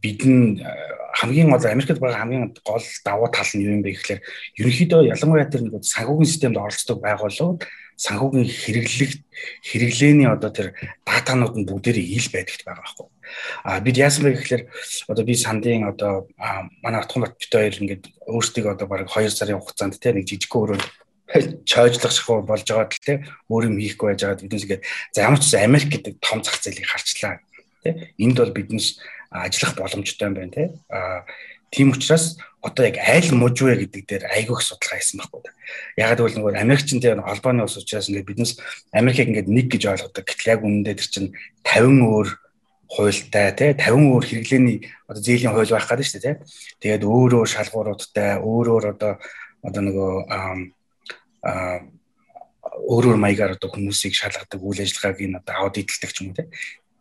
бид 0.00 0.22
нь 0.24 0.62
хамгийн 1.18 1.50
гол 1.50 1.66
Америкт 1.66 1.98
байгаа 1.98 2.22
хамгийн 2.22 2.54
гол 2.64 2.84
давуу 3.04 3.28
тал 3.28 3.50
нь 3.52 3.64
юу 3.66 3.74
юм 3.76 3.82
бэ 3.82 3.98
гэхээр 3.98 4.20
ерөнхийдөө 4.62 5.10
ялангуяа 5.12 5.50
тэр 5.50 5.66
нэг 5.66 5.82
санхүүгийн 5.82 6.30
системд 6.30 6.56
оролцдог 6.56 7.02
байгууллагууд 7.02 7.66
санхүүгийн 7.98 8.46
хэрэглэх 8.46 9.12
хэрэглээний 9.66 10.28
одоо 10.30 10.50
тэр 10.54 10.78
датанууд 11.02 11.58
нь 11.58 11.66
бүгдээрээ 11.66 12.06
ил 12.14 12.28
байдагт 12.30 12.62
байгаа 12.62 12.86
байхгүй. 12.86 13.06
А 13.64 13.80
бид 13.80 13.96
яасан 13.96 14.28
бэ 14.28 14.38
гэхээр 14.38 14.62
одоо 15.08 15.24
би 15.24 15.34
сандын 15.34 15.88
одоо 15.88 16.28
манай 16.82 17.00
Атган 17.00 17.26
бат 17.26 17.38
бит 17.38 17.52
хоёр 17.52 17.74
ингээд 17.74 18.04
өөрсдөө 18.26 18.72
одоо 18.74 18.86
бараг 18.88 19.08
2 19.10 19.30
сарын 19.30 19.60
хугацаанд 19.60 20.00
те 20.00 20.12
нэг 20.12 20.26
жижиг 20.28 20.52
өрөөнд 20.52 20.84
чойжлох 21.70 22.12
шахуу 22.12 22.42
болж 22.42 22.64
байгаа 22.64 22.88
тал 22.88 23.04
те 23.04 23.14
өөр 23.52 23.68
юм 23.68 23.76
хийхгүй 23.76 24.16
байж 24.16 24.20
байгаа 24.24 24.40
биднээс 24.40 24.64
ингээд 24.64 24.84
за 25.12 25.18
ямар 25.28 25.40
ч 25.40 25.52
Америк 25.54 25.88
гэдэг 25.92 26.14
том 26.24 26.40
зах 26.40 26.56
зээлийг 26.60 26.88
харчлаа 26.88 27.40
те 27.84 28.12
энд 28.16 28.36
бол 28.40 28.56
биднээс 28.56 28.96
ажиллах 29.30 29.76
боломжтой 29.76 30.26
юм 30.28 30.34
байна 30.34 30.52
те 30.56 30.64
а 30.88 31.24
тийм 31.70 31.92
учраас 31.92 32.38
одоо 32.62 32.86
яг 32.86 32.96
айл 32.98 33.34
мужи 33.36 33.64
вэ 33.64 33.86
гэдэг 33.86 34.02
дээр 34.08 34.24
айгүйх 34.24 34.62
судалгаа 34.64 34.98
хийсэн 34.98 35.20
байхгүй. 35.20 35.52
Ягаад 36.00 36.18
гэвэл 36.18 36.36
нөгөө 36.40 36.58
Америкчин 36.58 36.98
дээр 36.98 37.22
холбооны 37.22 37.62
ус 37.64 37.78
учраас 37.78 38.08
ингээд 38.08 38.26
биднес 38.26 38.58
Америкийг 38.90 39.30
ингээд 39.30 39.48
нэг 39.52 39.66
гэж 39.70 39.82
ойлгодог. 39.86 40.24
Гэтэл 40.26 40.52
яг 40.58 40.60
үнэндээ 40.64 40.96
тэр 40.98 41.08
чинь 41.08 41.28
50 41.62 42.02
өөр 42.02 42.28
хуультай 42.88 43.52
тий 43.52 43.70
50 43.76 44.12
өөр 44.16 44.24
хэрэглээний 44.24 44.78
одоо 45.08 45.22
зээлийн 45.22 45.52
хууль 45.52 45.72
байх 45.72 45.88
гэдэг 45.88 46.06
шүү 46.08 46.20
дээ 46.24 46.34
тий. 46.34 46.36
Тэгээд 46.80 47.04
өөр 47.04 47.32
өөр 47.44 47.48
шалгууруудтай 47.52 48.40
өөр 48.40 48.66
өөр 48.72 48.84
одоо 48.96 49.12
одоо 49.60 49.82
нөгөө 49.84 50.12
өөр 52.88 53.04
өөр 53.12 53.18
маягаар 53.20 53.56
одоо 53.56 53.68
хүмүүсийг 53.68 54.14
шалгадаг 54.16 54.60
үйл 54.64 54.80
ажиллагааг 54.80 55.20
нь 55.20 55.38
одоо 55.38 55.54
аудитлдаг 55.68 56.10
ч 56.12 56.16
юм 56.24 56.32
уу 56.32 56.38
тий. 56.40 56.48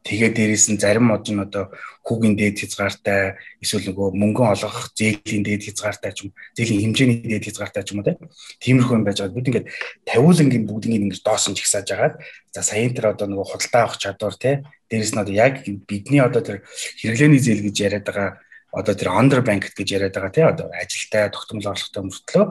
Тэгээд 0.08 0.40
дээрэс 0.40 0.72
нь 0.72 0.80
зарим 0.80 1.12
мод 1.12 1.28
нь 1.28 1.44
одоо 1.44 1.68
хүүгийн 2.08 2.40
дээд 2.40 2.64
хязгаартай 2.64 3.36
эсвэл 3.60 3.92
нөгөө 3.92 4.16
мөнгөн 4.16 4.56
олгох 4.56 4.96
зээлийн 4.96 5.44
дээд 5.44 5.68
хязгаартай 5.68 6.16
ч 6.16 6.24
юм 6.24 6.32
зээлийн 6.56 6.96
хэмжээний 6.96 7.28
дээд 7.28 7.52
хязгаартай 7.52 7.84
ч 7.84 7.92
юм 7.92 8.00
уу 8.00 8.16
тиймэрхүү 8.64 8.96
юм 8.96 9.04
байж 9.04 9.20
байгаа. 9.20 9.36
Бид 9.36 9.50
ингээд 9.52 9.68
тавиулангийн 10.08 10.64
бүгднийг 10.64 11.04
ингэж 11.12 11.20
доосон 11.28 11.60
жигсааж 11.60 11.88
агаад 11.92 12.16
за 12.56 12.64
саяын 12.64 12.96
тэр 12.96 13.12
одоо 13.12 13.28
нөгөө 13.28 13.52
худалдаа 13.52 13.82
авах 13.84 14.00
чадвар 14.00 14.36
те 14.40 14.64
дээрэс 14.88 15.12
нь 15.12 15.20
одоо 15.20 15.36
яг 15.36 15.68
бидний 15.68 16.24
одоо 16.24 16.40
тэр 16.40 16.64
хэрэглээний 17.04 17.44
зээл 17.44 17.68
гэж 17.68 17.76
яриад 17.84 18.08
байгаа 18.08 18.40
одоо 18.72 18.96
тэр 18.96 19.12
underbanked 19.12 19.76
гэж 19.76 19.88
яриад 19.92 20.16
байгаа 20.16 20.32
тий 20.32 20.46
одоо 20.48 20.68
ажилтай 20.72 21.28
тогтмол 21.32 21.68
орлоготой 21.68 22.04
мөртлөө 22.08 22.46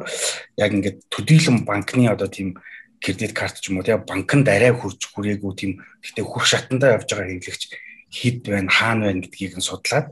яг 0.61 0.71
ингээд 0.77 0.99
төдийлөн 1.09 1.65
банкны 1.65 2.09
одоо 2.13 2.29
тийм 2.29 2.61
кредит 3.01 3.33
карт 3.33 3.61
ч 3.61 3.71
юм 3.71 3.79
уу 3.79 3.87
тий 3.87 3.97
банкнд 3.97 4.49
арай 4.49 4.73
хурж 4.73 5.01
хүрээгүй 5.13 5.53
тийм 5.57 5.73
гэхдээ 6.03 6.25
хүрх 6.25 6.47
шатандаа 6.47 6.97
явж 6.97 7.09
байгаа 7.11 7.29
хэрэглэгч 7.31 7.63
хэд 8.11 8.37
байна 8.47 8.71
хаана 8.71 9.11
байна 9.11 9.23
гэдгийг 9.25 9.57
нь 9.59 9.69
судлаад 9.69 10.07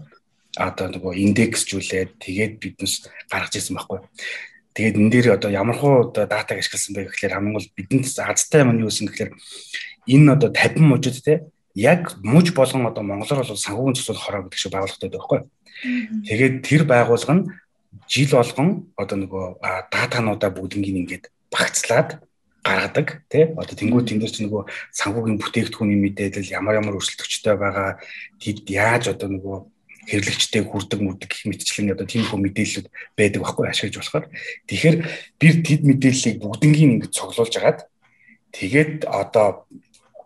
одоо 0.59 0.87
нөгөө 0.93 1.12
индексжүүлээд 1.19 2.11
тэгээд 2.23 2.53
биднес 2.62 3.11
гаргаж 3.26 3.55
ирсэн 3.59 3.75
байхгүй. 3.75 4.00
Тэгээд 4.75 4.99
энэ 4.99 5.11
дээр 5.11 5.26
одоо 5.38 5.50
ямар 5.50 5.76
хуу 5.79 6.11
одоо 6.11 6.26
датаг 6.26 6.59
ашигласан 6.59 6.95
бэ 6.95 7.11
гэхээр 7.11 7.35
хамгийн 7.35 7.57
гол 7.59 7.75
бидэнд 7.75 8.07
азтай 8.07 8.62
юм 8.62 8.79
юу 8.79 8.91
гэсэн 8.91 9.07
гэхээр 9.11 9.31
энэ 10.11 10.33
одоо 10.35 10.50
50 10.50 10.83
мужид 10.83 11.19
те 11.26 11.47
яг 11.75 12.14
муж 12.23 12.55
болгон 12.55 12.87
одоо 12.87 13.03
монголоор 13.03 13.47
бол 13.47 13.59
санхүүгийн 13.59 13.95
зохицол 13.99 14.23
хороо 14.23 14.43
гэдэг 14.47 14.59
шиг 14.59 14.73
байгууллагатай 14.75 15.11
байхгүй. 15.11 15.41
Тэгээд 16.26 16.55
тэр 16.62 16.83
байгууллага 16.87 17.35
нь 17.35 17.47
жил 18.07 18.31
болгон 18.31 18.69
одоо 18.95 19.17
нөгөө 19.19 19.45
датануудаа 19.91 20.50
бүгднийг 20.55 20.95
ингээд 21.03 21.25
багцлаад 21.50 22.23
гаргадаг 22.64 23.23
тий 23.28 23.44
одоо 23.52 23.76
тэнгуү 23.76 24.02
тэнд 24.09 24.25
чинь 24.25 24.49
нөгөө 24.49 24.64
санхүүгийн 24.97 25.38
бүтээгдэхүүний 25.38 26.00
мэдээлэл 26.00 26.56
ямар 26.56 26.80
ямар 26.80 26.97
өрсөлдөгчтэй 26.97 27.54
байгаа 27.61 28.00
тэд 28.40 28.64
яаж 28.73 29.12
одоо 29.12 29.28
нөгөө 29.28 29.56
хэрэглэгчтэй 30.09 30.62
хүрдэг 30.64 31.00
мүрдэг 31.00 31.28
гэх 31.28 31.44
мэтчлэн 31.49 31.92
одоо 31.92 32.09
тийм 32.09 32.25
их 32.25 32.33
мэдээлэлүүд 32.33 32.88
байдаг 33.16 33.40
байхгүй 33.40 33.64
ашиглаж 33.68 33.97
болохоор 34.00 34.26
тэгэхээр 34.68 34.97
бид 35.40 35.56
тэд 35.64 35.80
мэдээллийг 35.85 36.37
бүгднийг 36.40 36.80
ингэж 37.04 37.12
цоглуулж 37.12 37.54
агаад 37.56 37.80
тэгээд 38.52 39.09
одоо 39.09 39.68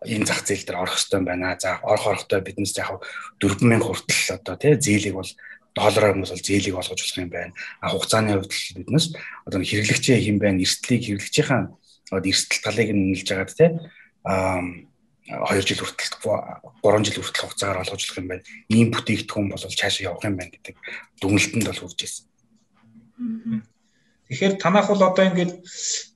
энэ 0.07 0.27
зах 0.27 0.47
зээл 0.47 0.63
дээр 0.67 0.83
орох 0.83 0.95
хэрэгтэй 0.95 1.23
байна. 1.27 1.59
За 1.59 1.83
орох 1.83 2.07
орохдоо 2.07 2.41
биднес 2.41 2.77
яг 2.79 3.03
4000 3.43 3.83
хүртэл 3.83 4.35
одоо 4.39 4.55
тий 4.55 4.75
зээлийг 4.79 5.15
бол 5.19 5.31
доллараар 5.75 6.15
хүмүүс 6.15 6.33
бол 6.35 6.47
зээлийг 6.47 6.77
олгож 6.79 7.01
болох 7.03 7.19
юм 7.19 7.31
байна. 7.31 7.53
А 7.83 7.91
хугацааны 7.91 8.39
хувьд 8.39 8.55
биднес 8.79 9.15
одоо 9.47 9.59
хэрэглэгчээ 9.59 10.19
хэм 10.23 10.39
байна, 10.39 10.63
эрсдлийг 10.63 11.03
хэрэглэгчийн 11.03 11.78
эрсдэл 12.13 12.65
талыг 12.65 12.89
нь 12.93 13.13
нэлж 13.13 13.29
агаад 13.33 13.53
тий 13.55 13.71
а 14.25 14.61
2 15.29 15.61
жил 15.61 15.85
хүртэл 15.85 16.17
3 16.25 17.05
жил 17.05 17.21
хүртэл 17.21 17.43
хугацаагаар 17.45 17.83
олгож 17.85 18.01
болох 18.01 18.19
юм 18.19 18.29
байна. 18.33 18.49
Ийм 18.73 18.89
бүтээгдэхүүн 18.97 19.49
бол 19.53 19.61
цаашаа 19.61 20.09
явах 20.09 20.25
юм 20.25 20.37
байна 20.41 20.53
гэдэг 20.57 20.77
дүгнэлтэнд 21.21 21.69
бол 21.69 21.81
хүрж 21.85 22.01
ирсэн. 22.01 22.25
Тэгэхээр 24.29 24.55
танах 24.57 24.89
бол 24.89 25.05
одоо 25.05 25.25
ингээд 25.29 25.53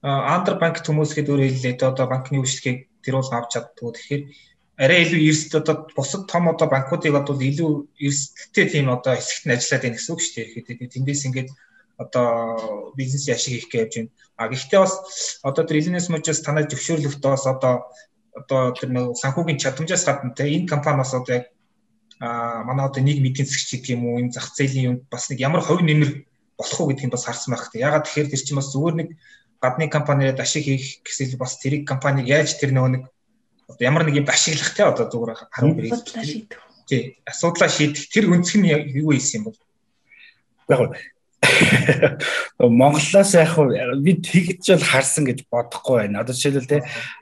андер 0.00 0.56
банк 0.56 0.80
хүмүүс 0.80 1.12
хэд 1.12 1.28
өөрөө 1.28 1.48
хэллээ. 1.48 1.92
Одоо 1.92 2.06
банкны 2.08 2.40
үйлчлэгийг 2.40 2.88
тэр 3.04 3.14
бол 3.20 3.30
авч 3.36 3.50
чаддгүй. 3.52 3.90
Тэгэхээр 3.92 4.22
арай 4.80 4.98
илүү 5.04 5.20
эрсд 5.28 5.52
одоо 5.60 5.76
бусад 5.92 6.24
том 6.28 6.48
одоо 6.48 6.68
банкуудыг 6.72 7.12
одоо 7.12 7.36
илүү 7.36 7.92
эрсдэлтэй 8.00 8.66
тийм 8.72 8.88
одоо 8.88 9.12
хэсэгт 9.16 9.44
нь 9.44 9.54
ажиллаад 9.56 9.82
байна 9.84 9.96
гэсэн 9.96 10.12
үг 10.12 10.20
шүү 10.24 10.34
дээ. 10.40 10.48
Ихэд 10.56 10.92
тэндээс 10.92 11.22
ингээд 11.28 11.50
одоо 11.98 12.92
бизнесийн 12.96 13.36
ашиг 13.36 13.52
хийх 13.52 13.68
гэж 13.68 13.92
байна. 13.96 14.10
А 14.36 14.48
гэхдээ 14.48 14.80
бас 14.80 14.94
одоо 15.42 15.64
тэр 15.64 15.80
Illinois 15.80 16.08
мужаас 16.08 16.40
танай 16.42 16.64
зөвшөөрлөгтөө 16.66 17.30
бас 17.30 17.46
одоо 17.46 17.92
одоо 18.32 18.72
тэр 18.72 18.90
нэг 18.90 19.16
санхүүгийн 19.16 19.60
чадамжаас 19.60 20.04
гадна 20.08 20.32
те 20.34 20.48
энэ 20.48 20.68
компани 20.68 21.04
бас 21.04 21.12
одоо 21.14 21.34
яг 21.36 21.46
а 22.18 22.64
манай 22.64 22.86
одоо 22.86 23.02
нэг 23.02 23.18
мэдийн 23.20 23.46
засагч 23.46 23.82
гэдэг 23.82 23.92
юм 23.96 24.02
уу 24.06 24.20
энэ 24.20 24.32
зах 24.32 24.54
зээлийн 24.56 24.86
юм 24.88 24.96
бас 25.10 25.28
нэг 25.28 25.38
ямар 25.40 25.60
хувь 25.60 25.82
нэмэр 25.84 26.24
болох 26.56 26.78
уу 26.80 26.88
гэдгийг 26.88 27.12
бас 27.12 27.26
харсан 27.26 27.52
байх. 27.52 27.68
Ягаад 27.74 28.06
тэгэхээр 28.08 28.30
тэр 28.30 28.42
чинь 28.42 28.58
бас 28.58 28.72
зүгээр 28.72 28.96
нэг 28.96 29.08
гадны 29.60 29.86
компанирад 29.88 30.40
ашиг 30.40 30.64
хийх 30.64 31.02
гэсэн 31.04 31.38
бас 31.38 31.58
тэрийг 31.58 31.84
компаниг 31.86 32.26
яаж 32.26 32.56
тэр 32.56 32.72
нөгөө 32.72 32.90
нэг 32.94 33.02
одоо 33.68 33.84
ямар 33.84 34.04
нэг 34.06 34.22
юм 34.22 34.26
ашиглах 34.28 34.72
те 34.74 34.82
одоо 34.86 35.06
зүгээр 35.10 35.50
харуул 35.50 35.82
шийдэх. 36.24 36.60
Тий, 36.88 37.18
асуудлаа 37.26 37.68
шийдэх 37.68 38.08
тэр 38.10 38.30
өнцг 38.32 38.58
нь 38.58 38.70
юу 38.70 39.12
ийсэн 39.12 39.42
юм 39.42 39.44
бол. 39.50 39.58
Яг 40.70 40.80
Монголоос 42.58 43.34
яг 43.34 43.56
би 44.02 44.14
тэгж 44.22 44.74
бол 44.74 44.86
харсан 44.86 45.26
гэж 45.26 45.44
бодохгүй 45.50 45.96
байна. 46.06 46.22
Одоо 46.22 46.34
жишээлбэл 46.34 46.70
те 46.70 46.78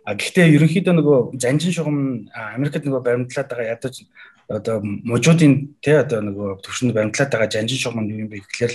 гэхдээ 0.06 0.52
ерөнхийдөө 0.56 0.94
нөгөө 0.98 1.18
занжин 1.40 1.72
шугам 1.72 1.98
Америкт 2.32 2.84
нөгөө 2.84 3.04
баримтлаад 3.04 3.48
байгаа 3.48 3.72
ядаж 3.72 4.04
одоо 4.50 4.82
мужуудын 4.82 5.78
те 5.80 6.02
одоо 6.02 6.20
нөгөө 6.26 6.60
төвшөнд 6.66 6.92
баримтлаад 6.92 7.30
байгаа 7.30 7.50
жанжин 7.54 7.78
шугам 7.80 8.04
нь 8.04 8.26
юм 8.26 8.28
бэ 8.28 8.42
гэхээр 8.44 8.74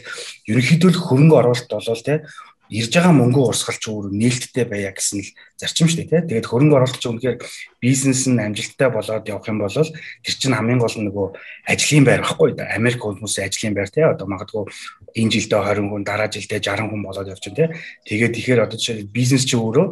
ерөнхийдөө 0.49 0.91
хөрөнгө 0.95 1.35
оруулалт 1.35 1.69
болол 1.69 2.01
те 2.01 2.23
ирж 2.69 2.91
байгаа 2.97 3.13
мөнгө 3.13 3.41
урсгалч 3.53 3.83
өөр 3.85 4.09
нээлттэй 4.09 4.65
байя 4.65 4.89
гэсэн 4.89 5.21
л 5.21 5.29
зарчим 5.59 5.85
шүү 5.85 6.09
дээ 6.09 6.25
тий. 6.25 6.41
Тэгээд 6.41 6.49
хөрөнгө 6.49 6.75
оруулалт 6.81 6.97
чинь 6.97 7.13
үнэхээр 7.13 7.37
бизнес 7.77 8.25
нь 8.25 8.41
амжилттай 8.41 8.89
болоод 8.89 9.29
явах 9.29 9.45
юм 9.45 9.61
бол 9.61 9.69
тэр 9.69 10.35
чинь 10.35 10.55
хамгийн 10.57 10.81
гол 10.81 10.97
нь 10.97 11.05
нөгөө 11.05 11.27
ажлын 11.69 12.05
байр 12.05 12.21
байхгүй 12.25 12.51
да. 12.57 12.65
Америк 12.73 13.01
хүмүүсийн 13.05 13.45
ажлын 13.45 13.75
байр 13.77 13.89
тий. 13.93 14.01
Одоо 14.01 14.25
магадгүй 14.25 14.65
энэ 15.13 15.33
жилдээ 15.37 15.61
20 15.61 15.93
хүн 15.93 16.03
дараа 16.03 16.29
жилдээ 16.31 16.59
60 16.59 16.89
хүн 16.89 17.01
болоод 17.05 17.27
байна 17.29 17.53
тий. 17.53 17.69
Тэгээд 18.09 18.33
тэгэхээр 18.33 18.63
одоо 18.65 18.77
жишээ 18.81 19.05
бизнес 19.13 19.45
чинь 19.45 19.61
өөрөө 19.61 19.87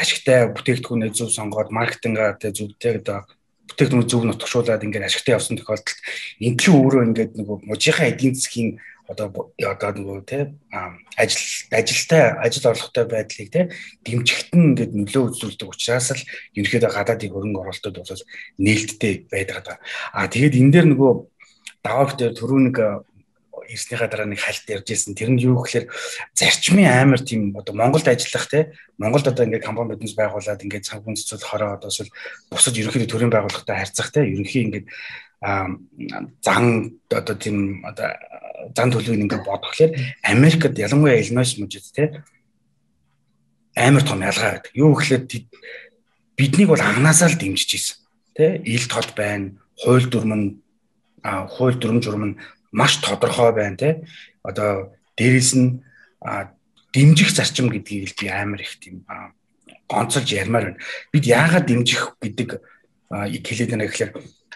ашигтай 0.00 0.48
бүтээгдэхүүнээ 0.56 1.10
зөв 1.12 1.28
сонгоод 1.28 1.68
маркетингаа 1.74 2.40
тий 2.40 2.56
зөв 2.56 2.72
тий 2.80 2.96
одоо 2.96 3.28
бүтээгдэхүүн 3.68 4.08
зөв 4.08 4.22
нутгшуулаад 4.24 4.84
ингээд 4.86 5.06
ашигтай 5.06 5.36
явсан 5.36 5.60
тохиолдолд 5.60 5.98
энэ 6.40 6.56
чинь 6.56 6.76
өөрөө 6.78 7.02
ингээд 7.12 7.32
нөгөө 7.36 7.56
мужийнхаа 7.68 8.08
эдийн 8.08 8.34
засгийн 8.34 8.80
одоо 9.08 9.32
одоо 9.56 9.90
нөгөө 9.96 10.20
те 10.28 10.52
ажил 11.16 11.40
ажилтай 11.72 12.36
ажил 12.44 12.68
орлоготой 12.68 13.04
байдлыг 13.08 13.48
те 13.48 13.72
дэмжихт 14.04 14.52
нь 14.52 14.76
ингээд 14.76 14.92
нөлөө 14.92 15.24
үзүүлдэг 15.32 15.68
учраас 15.72 16.12
л 16.12 16.22
ерөнхийдөө 16.60 16.92
гадаадын 16.92 17.32
хөрөнгө 17.32 17.60
оруулалтууд 17.64 17.96
бол 18.04 18.28
нээлттэй 18.60 19.14
байдаг 19.32 19.58
даа. 19.64 19.76
А 20.12 20.28
тэгээд 20.28 20.60
энэ 20.60 20.72
дээр 20.76 20.86
нөгөө 20.92 21.12
даваагч 21.80 22.14
дээр 22.20 22.36
түрүү 22.36 22.60
нэг 22.68 22.76
ирснийхаа 23.68 24.08
дараа 24.08 24.28
нэг 24.28 24.40
хальт 24.40 24.64
ярьж 24.68 24.88
ирсэн. 24.92 25.16
Тэр 25.16 25.32
нь 25.32 25.40
юу 25.44 25.60
гэхээр 25.60 25.88
зарчмын 26.36 26.88
амар 26.88 27.20
тийм 27.20 27.52
одоо 27.56 27.74
Монголд 27.76 28.08
ажиллах 28.08 28.48
те 28.48 28.72
Монголд 28.96 29.28
одоо 29.28 29.44
ингээд 29.44 29.64
компани 29.64 29.96
бизнес 29.96 30.16
байгуулад 30.16 30.64
ингээд 30.64 30.88
санхүү 30.88 31.16
зөв 31.16 31.40
хороо 31.44 31.76
одоо 31.76 31.88
эсвэл 31.92 32.12
бусад 32.48 32.76
ерөнхийдөө 32.76 33.08
төрийн 33.08 33.32
байгууллагатай 33.32 33.76
харьцах 33.76 34.08
те 34.12 34.24
ерөнхий 34.24 34.68
ингээд 34.68 34.86
зан 35.40 36.64
одоо 37.12 37.36
тийм 37.36 37.84
одоо 37.84 38.16
зан 38.74 38.90
төлөвийг 38.90 39.22
ингээд 39.24 39.46
бодглохлоор 39.46 39.92
Америкт 40.22 40.78
ялангуяа 40.78 41.20
Illinois 41.20 41.52
мужид 41.58 41.86
те 41.94 42.24
амар 43.78 44.02
том 44.02 44.20
ялгаа 44.22 44.58
байдаг. 44.58 44.72
Юу 44.74 44.94
гэхээр 44.94 45.24
биднийг 46.36 46.68
бол 46.68 46.82
анханасаа 46.82 47.30
л 47.30 47.38
дэмжиж 47.38 47.70
ийсэн. 47.74 47.96
Тэ 48.34 48.62
ил 48.66 48.86
тод 48.90 49.14
байна, 49.14 49.54
хууль 49.78 50.06
дүрм 50.10 50.32
нь 50.34 50.48
хууль 51.22 51.78
дүрм 51.78 52.02
журм 52.02 52.24
нь 52.34 52.38
маш 52.72 52.98
тодорхой 52.98 53.52
байна 53.54 53.76
те. 53.76 53.90
Одоо 54.42 54.94
дээрэс 55.16 55.54
нь 55.54 55.82
дэмжих 56.94 57.30
зарчим 57.30 57.70
гэдгийг 57.70 58.10
л 58.10 58.18
би 58.18 58.26
амар 58.28 58.60
их 58.62 58.78
тийм 58.78 59.06
гонцолж 59.86 60.28
ярмаар 60.34 60.74
байна. 60.74 60.82
Бид 61.12 61.24
яагаад 61.26 61.66
дэмжих 61.66 62.18
гэдэг 62.20 62.58
хэлээд 63.10 63.70
байна 63.70 63.86
гэхээр 63.86 64.12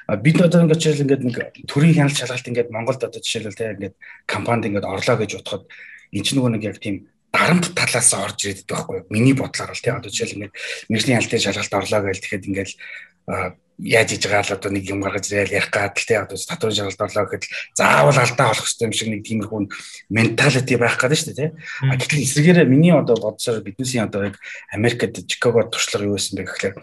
бид 0.08 0.38
одоо 0.42 0.66
ингээд 0.66 0.82
жишээл 0.82 1.04
ингээд 1.06 1.22
нэг 1.26 1.36
төрийн 1.70 1.94
хяналт 1.94 2.18
шалгалт 2.18 2.48
ингээд 2.48 2.74
Монголд 2.74 3.02
одоо 3.04 3.20
жишээлбэл 3.22 3.58
те 3.58 3.72
ингээд 3.76 3.94
компанид 4.26 4.66
ингээд 4.68 4.88
орлоо 4.88 5.16
гэж 5.18 5.30
утгад 5.38 5.62
энэ 6.12 6.24
ч 6.26 6.28
нөгөө 6.34 6.50
нэг 6.58 6.62
яг 6.66 6.78
тийм 6.82 7.06
дарамт 7.32 7.72
талаас 7.72 8.10
орж 8.12 8.38
ирээд 8.44 8.68
байгаа 8.68 9.00
байхгүй 9.00 9.14
миний 9.14 9.32
бодлоор 9.32 9.72
л 9.72 9.84
те 9.84 9.94
одоо 9.94 10.10
жишээл 10.10 10.36
ингээд 10.36 10.54
мэрэгжлийн 10.90 11.16
хяналтын 11.22 11.44
шалгалт 11.46 11.78
орлоо 11.78 12.00
гэж 12.04 12.18
тэгэхэд 12.20 12.48
ингээд 12.50 12.70
яаж 13.82 14.14
иж 14.14 14.22
байгаа 14.28 14.46
л 14.46 14.56
одоо 14.56 14.70
нэг 14.70 14.84
юм 14.86 15.02
гаргаж 15.02 15.26
ирэл 15.32 15.58
ярих 15.58 15.70
гад 15.74 15.98
те 15.98 16.22
одоо 16.22 16.38
татварын 16.38 16.76
шалгалт 16.76 17.02
орлоо 17.02 17.24
гэхэд 17.26 17.44
заавал 17.74 18.18
алдаа 18.18 18.54
болох 18.54 18.62
хэрэгтэй 18.62 18.86
юм 18.86 18.94
шиг 18.94 19.08
нэг 19.10 19.22
тиймэрхүү 19.26 19.60
менталити 20.12 20.76
байх 20.78 20.96
гэдэг 21.00 21.18
шүү 21.18 21.34
дээ 21.34 21.50
те. 21.50 21.54
А 21.90 21.98
тэгэхээр 21.98 22.22
эсрэгээр 22.22 22.70
миний 22.70 22.94
одоо 22.94 23.16
бодсоор 23.18 23.64
биднээсийн 23.66 24.06
одоо 24.06 24.30
яг 24.30 24.36
Америкт 24.70 25.26
Чикагод 25.26 25.74
туршлага 25.74 26.06
юу 26.06 26.14
байсан 26.14 26.38
бэ 26.38 26.46
гэхээр 26.46 26.74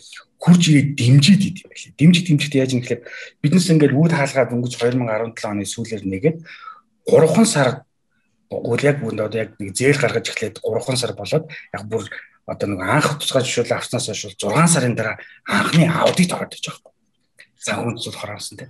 хурж 0.44 0.64
ирээд 0.68 0.90
дэмжиж 1.00 1.40
идэв 1.40 1.64
юм 1.64 1.72
байна. 1.72 1.96
Дэмжих 2.00 2.24
дэмжихт 2.28 2.56
яаж 2.60 2.72
юм 2.76 2.82
гэхээр 2.84 3.02
биднес 3.40 3.70
ингээд 3.72 3.96
үүд 3.96 4.12
хаалгаад 4.12 4.54
өнгөж 4.60 4.74
2017 4.76 5.46
оны 5.48 5.64
сүүлээр 5.64 6.04
нэгээд 6.04 6.38
3 7.08 7.46
сар 7.48 7.88
үгүй 8.50 8.82
яг 8.84 8.98
бүнд 9.00 9.22
одоо 9.24 9.40
яг 9.40 9.56
нэг 9.62 9.78
зээл 9.78 10.02
гаргаж 10.02 10.26
эхлээд 10.34 10.60
3 10.66 10.98
сар 10.98 11.14
болоод 11.14 11.46
яг 11.48 11.84
бүр 11.86 12.04
одоо 12.50 12.68
нэг 12.74 12.82
анх 12.82 13.22
тусгай 13.22 13.46
жишээл 13.46 13.78
авснаас 13.78 14.10
хойш 14.10 14.36
6 14.36 14.68
сарын 14.68 14.96
дараа 14.98 15.22
анхны 15.46 15.86
аудит 15.86 16.34
ороод 16.34 16.58
иж 16.58 16.66
байгаа 16.66 16.90
юм. 16.90 16.96
Санхүүнд 17.60 18.00
зүйл 18.02 18.18
хороолсон 18.18 18.58
те. 18.58 18.66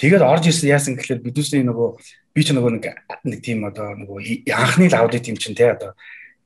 Тэгээд 0.00 0.22
орж 0.24 0.48
ирсэн 0.48 0.72
яасан 0.72 0.94
гэхээр 0.96 1.20
биднээсний 1.20 1.66
нөгөө 1.66 1.88
би 2.32 2.40
ч 2.46 2.54
нөгөө 2.54 2.72
нэг 2.78 2.84
нэг 3.26 3.40
тийм 3.42 3.66
одоо 3.66 3.98
нөгөө 3.98 4.48
анхны 4.54 4.86
аудит 4.94 5.26
юм 5.26 5.36
чинь 5.36 5.58
те 5.58 5.74
одоо 5.74 5.98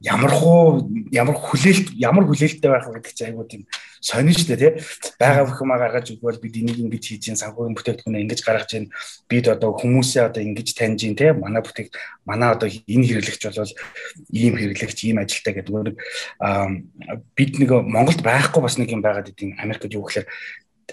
ямар 0.03 0.33
хуу 0.35 0.91
ямар 1.15 1.37
хүлээлт 1.39 1.95
ямар 1.95 2.27
хүлээлттэй 2.27 2.71
байх 2.71 2.91
гэдэг 2.91 3.15
чинь 3.15 3.29
айгуу 3.31 3.47
тийм 3.47 3.67
сонин 4.03 4.35
шүү 4.35 4.59
дээ 4.59 4.59
тий. 4.59 4.73
Бага 5.19 5.47
бүхмаа 5.47 5.79
гаргаж 5.79 6.11
өгвөл 6.19 6.43
бид 6.43 6.59
энийг 6.59 6.83
ингэж 6.83 7.05
хийж 7.07 7.23
гин 7.31 7.39
санхүүгийн 7.39 7.77
бүтээгдэхүүнээ 7.79 8.23
ингэж 8.27 8.41
гаргаж 8.43 8.71
гин 8.75 8.91
бид 9.31 9.47
одоо 9.47 9.79
хүмүүсээ 9.79 10.27
одоо 10.27 10.43
ингэж 10.43 10.69
таньж 10.75 11.07
гин 11.07 11.15
тий. 11.15 11.31
Манай 11.31 11.63
бүтээг 11.63 11.95
манай 12.27 12.51
одоо 12.51 12.67
энэ 12.67 13.07
хэрэглэгч 13.07 13.43
бол 13.47 13.75
ийм 14.35 14.55
хэрэглэгч 14.59 14.99
ийм 15.07 15.23
ажилтаа 15.23 15.55
гэдэг 15.55 15.71
нэг 15.71 15.97
бид 17.39 17.53
нэг 17.63 17.71
Монголд 17.71 18.27
байхгүй 18.27 18.59
бас 18.59 18.75
нэг 18.83 18.91
юм 18.91 19.07
байгаад 19.07 19.31
идэв 19.31 19.55
Америкт 19.63 19.87
юу 19.87 20.03
гэхээр 20.03 20.27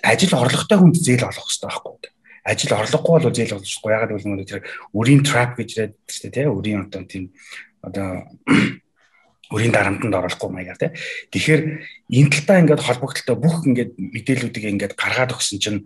ажил 0.05 0.37
орлоготой 0.37 0.77
хүнд 0.77 1.01
зээл 1.01 1.25
олох 1.25 1.49
хэрэгтэй 1.49 1.65
байхгүй 1.65 2.13
ажил 2.45 2.73
орлогогүй 2.77 3.19
бол 3.25 3.35
зээл 3.35 3.57
олчихгүй 3.57 3.91
ягаад 3.93 4.11
гэвэл 4.13 4.45
тэр 4.47 4.63
үрийн 4.93 5.21
трап 5.25 5.57
гэж 5.57 5.69
яриад 5.75 5.95
шүү 6.07 6.21
дээ 6.29 6.33
тий 6.33 6.47
үрийн 6.47 6.85
одоо 6.87 7.03
тийм 7.03 7.25
одоо 7.81 8.25
өрийн 9.49 9.73
дарамтанд 9.73 10.13
оруулахгүй 10.13 10.49
маягаар 10.53 10.77
тий. 10.77 10.91
Тэгэхээр 11.33 11.61
энэ 12.13 12.29
талтаа 12.29 12.57
ингээд 12.61 12.85
холбогдлоо 12.85 13.35
бүх 13.37 13.65
ингээд 13.65 13.91
мэдээллүүдийг 13.97 14.65
ингээд 14.77 14.93
гаргаад 14.93 15.33
өгсөн 15.33 15.57
чинь 15.57 15.79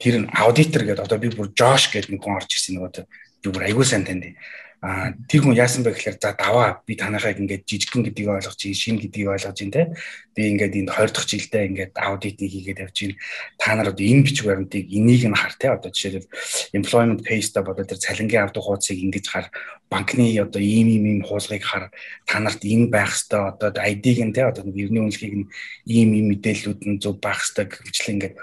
тэр 0.00 0.26
аудитор 0.32 0.82
гэдэг 0.88 1.04
одоо 1.04 1.18
би 1.20 1.28
бүр 1.28 1.52
Жош 1.52 1.92
гэдэг 1.92 2.16
нэг 2.16 2.22
хүн 2.24 2.40
орж 2.40 2.50
ирсэн 2.56 2.80
нөгөө 2.80 3.04
би 3.44 3.48
бүр 3.52 3.64
аягүй 3.68 3.84
сайн 3.84 4.08
танд. 4.08 4.32
А 4.82 5.14
тэр 5.30 5.46
хүн 5.46 5.54
яасан 5.54 5.86
бэ 5.86 5.94
гэхээр 5.94 6.18
за 6.18 6.34
даваа 6.34 6.82
би 6.82 6.98
танайхаа 6.98 7.38
ингээд 7.38 7.70
жижигхэн 7.70 8.02
гэдгийг 8.02 8.34
ойлгож 8.34 8.58
чинь 8.58 8.74
шин 8.74 8.98
гэдгийг 8.98 9.30
ойлгож 9.30 9.54
чинь 9.54 9.70
те 9.70 9.94
би 10.34 10.50
ингээд 10.50 10.74
энд 10.74 10.90
20 10.90 11.14
дахь 11.14 11.30
жилдээ 11.30 11.62
ингээд 11.70 11.92
аудитыг 11.94 12.50
хийгээд 12.50 12.82
явж 12.82 12.94
чинь 12.98 13.14
та 13.62 13.78
нар 13.78 13.94
одоо 13.94 14.02
энэ 14.02 14.26
бичиг 14.26 14.50
баримтыг 14.50 14.90
энийг 14.90 15.22
нь 15.22 15.38
хар 15.38 15.54
те 15.54 15.70
одоо 15.70 15.94
жишээлбэл 15.94 16.34
employment 16.74 17.22
page 17.22 17.54
та 17.54 17.62
бодоо 17.62 17.86
тэр 17.86 18.02
цалингийн 18.02 18.42
авдаг 18.42 18.62
хуудсыг 18.66 18.98
ингэж 18.98 19.26
хар 19.30 19.46
банкны 19.86 20.26
одоо 20.42 20.58
ийм 20.58 20.90
ийм 20.90 21.04
ийм 21.06 21.22
хуулгыг 21.22 21.62
хар 21.62 21.94
та 22.26 22.42
нарт 22.42 22.66
энэ 22.66 22.90
байх 22.90 23.14
хэвээр 23.14 23.54
одоо 23.54 23.70
ID-г 23.70 24.18
нь 24.26 24.34
те 24.34 24.50
одоо 24.50 24.66
ерний 24.66 24.98
үнэлгийг 24.98 25.46
нь 25.46 25.48
ийм 25.86 26.10
ийм 26.10 26.26
мэдээллүүд 26.34 26.80
нь 26.90 26.98
зөв 26.98 27.22
байх 27.22 27.38
хэвээр 27.38 27.70
гэвчлэн 27.70 28.14
ингээд 28.18 28.34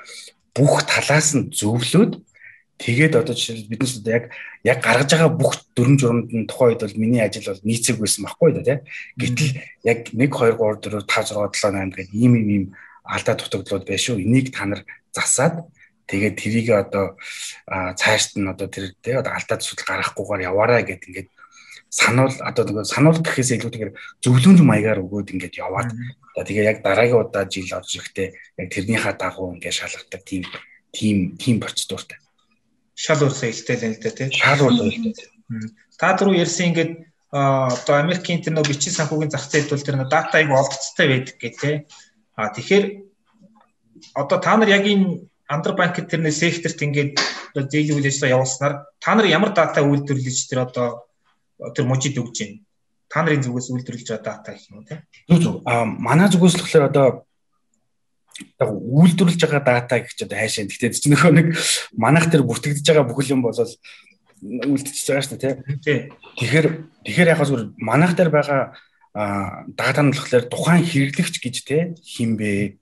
бүх 0.56 0.88
талаас 0.88 1.36
нь 1.36 1.52
зөвлөд 1.52 2.24
Тэгээд 2.80 3.20
одоо 3.20 3.36
жишээл 3.36 3.68
биднес 3.68 4.00
одоо 4.00 4.14
яг 4.16 4.26
яг 4.64 4.80
гаргаж 4.80 5.12
байгаа 5.12 5.32
бүх 5.36 5.60
дүрм 5.76 6.00
журамд 6.00 6.32
нь 6.32 6.48
тухайн 6.48 6.80
үед 6.80 6.84
бол 6.88 6.96
миний 6.96 7.20
ажил 7.20 7.52
бол 7.52 7.68
нийцэг 7.68 8.00
байсан 8.00 8.24
байхгүй 8.24 8.56
да 8.56 8.64
тий. 8.64 8.80
Гэтэл 9.20 9.52
яг 9.84 10.00
1 10.16 10.16
2 10.16 10.56
3 10.56 10.80
4 10.88 11.04
5 11.04 11.36
6 11.36 11.60
7 11.60 11.76
8 11.76 11.92
гэдэг 11.92 12.16
ийм 12.16 12.34
ийм 12.40 12.50
ийм 12.56 12.66
алдаа 13.04 13.36
дутагдлууд 13.36 13.84
байна 13.84 14.00
шүү. 14.00 14.24
Энийг 14.24 14.56
та 14.56 14.64
нар 14.64 14.88
засаад 15.12 15.68
тэгээд 16.08 16.36
тэрийг 16.40 16.68
одоо 16.72 17.20
цаашд 18.00 18.40
нь 18.40 18.48
одоо 18.48 18.72
тэр 18.72 18.96
тий 19.04 19.12
одоо 19.12 19.36
алдаа 19.36 19.60
асуудал 19.60 20.00
гаргахгүйгээр 20.00 20.48
яваарай 20.48 20.82
гэд 20.88 21.04
ингээд 21.04 21.30
сануул 21.90 22.32
одоо 22.40 22.64
нэг 22.64 22.88
сануул 22.88 23.20
гэхээс 23.20 23.60
илүүтэйгээр 23.60 23.92
зөвлөмж 24.24 24.60
маягаар 24.64 25.04
өгөөд 25.04 25.34
ингээд 25.34 25.60
яваад 25.60 25.90
тэгээ 26.38 26.70
яг 26.72 26.78
дараагийн 26.86 27.28
удаа 27.28 27.44
жил 27.50 27.70
орж 27.74 27.92
ирэхдээ 27.98 28.30
яг 28.62 28.68
тэрнийхээ 28.72 29.14
дагуу 29.18 29.58
ингээд 29.58 29.78
шалгадаг 29.78 30.22
тийм 30.24 30.44
тийм 30.94 31.18
тийм 31.42 31.58
процедуртай 31.58 32.22
шал 33.00 33.24
уурсаа 33.24 33.48
илтэй 33.48 33.76
л 33.80 33.88
энэ 33.88 34.12
тий. 34.12 34.28
Шал 34.36 34.60
уурсаа 34.68 34.92
илтэй. 34.92 35.28
Та 35.96 36.20
дөрөв 36.20 36.36
ярьсан 36.36 36.76
ингээд 36.76 36.92
одоо 37.32 37.96
Америкийн 38.04 38.44
тэр 38.44 38.60
нөө 38.60 38.68
бичиг 38.68 38.92
санхүүгийн 38.92 39.32
зах 39.32 39.48
зээлд 39.48 39.72
бол 39.72 39.88
тэр 39.88 39.98
нөө 40.04 40.10
дата 40.12 40.36
аяг 40.36 40.52
олдцтой 40.52 41.08
байдаг 41.08 41.36
гэх 41.40 41.56
тий. 41.64 41.76
А 42.36 42.52
тэгэхээр 42.52 42.86
одоо 44.20 44.38
та 44.44 44.58
нар 44.60 44.68
яг 44.68 44.84
энэ 44.84 45.30
Андер 45.48 45.74
банкд 45.80 46.12
тэрний 46.12 46.36
секторт 46.36 46.78
ингээд 46.82 47.16
зээлийн 47.56 47.98
үйл 47.98 48.10
ажиллагаа 48.12 48.36
явуулснаар 48.36 48.74
та 49.00 49.12
нар 49.16 49.26
ямар 49.26 49.52
дата 49.56 49.80
үйлдвэрлэж 49.82 50.38
тэр 50.52 50.60
одоо 50.68 51.08
тэр 51.74 51.86
мужид 51.88 52.20
өгж 52.20 52.36
байна? 52.36 52.60
Та 53.10 53.24
нарын 53.24 53.42
зүгээс 53.42 53.72
үйлдвэрлэж 53.74 54.08
байгаа 54.12 54.26
дата 54.28 54.54
гэх 54.54 54.70
юм 54.70 54.84
уу 54.84 54.86
тий? 54.86 55.00
Зүг 55.26 55.40
зүг. 55.42 55.56
А 55.66 55.86
манай 55.86 56.30
зүгээс 56.30 56.56
л 56.58 56.62
болохоор 56.62 56.90
одоо 56.92 57.08
яг 58.60 58.70
үйлдвэрлэж 58.70 59.40
байгаа 59.44 59.64
дата 59.64 60.00
гэх 60.04 60.16
чинь 60.16 60.32
хайшаа. 60.32 60.66
Гэхдээ 60.66 60.92
чи 60.96 61.10
нөхөө 61.12 61.32
нэг 61.36 61.48
манайх 61.96 62.32
тэр 62.32 62.44
бүртгэж 62.48 62.84
байгаа 62.84 63.08
бүхэл 63.08 63.34
юм 63.36 63.42
болол 63.44 63.72
үлдчихэж 64.42 65.08
байгаа 65.08 65.26
шүү 65.28 65.38
дээ 65.40 65.56
тий. 65.84 66.00
Тэгэхээр 66.40 66.68
тэгэхээр 67.04 67.32
яг 67.36 67.42
зүгээр 67.44 67.66
манайх 67.80 68.14
дээр 68.16 68.32
байгаа 68.32 68.62
дата 69.76 70.02
нь 70.04 70.14
болохоор 70.14 70.46
тухайн 70.48 70.86
хэрэглэгч 70.86 71.36
гэж 71.44 71.56
тий 71.68 71.82
хинбэ 72.00 72.80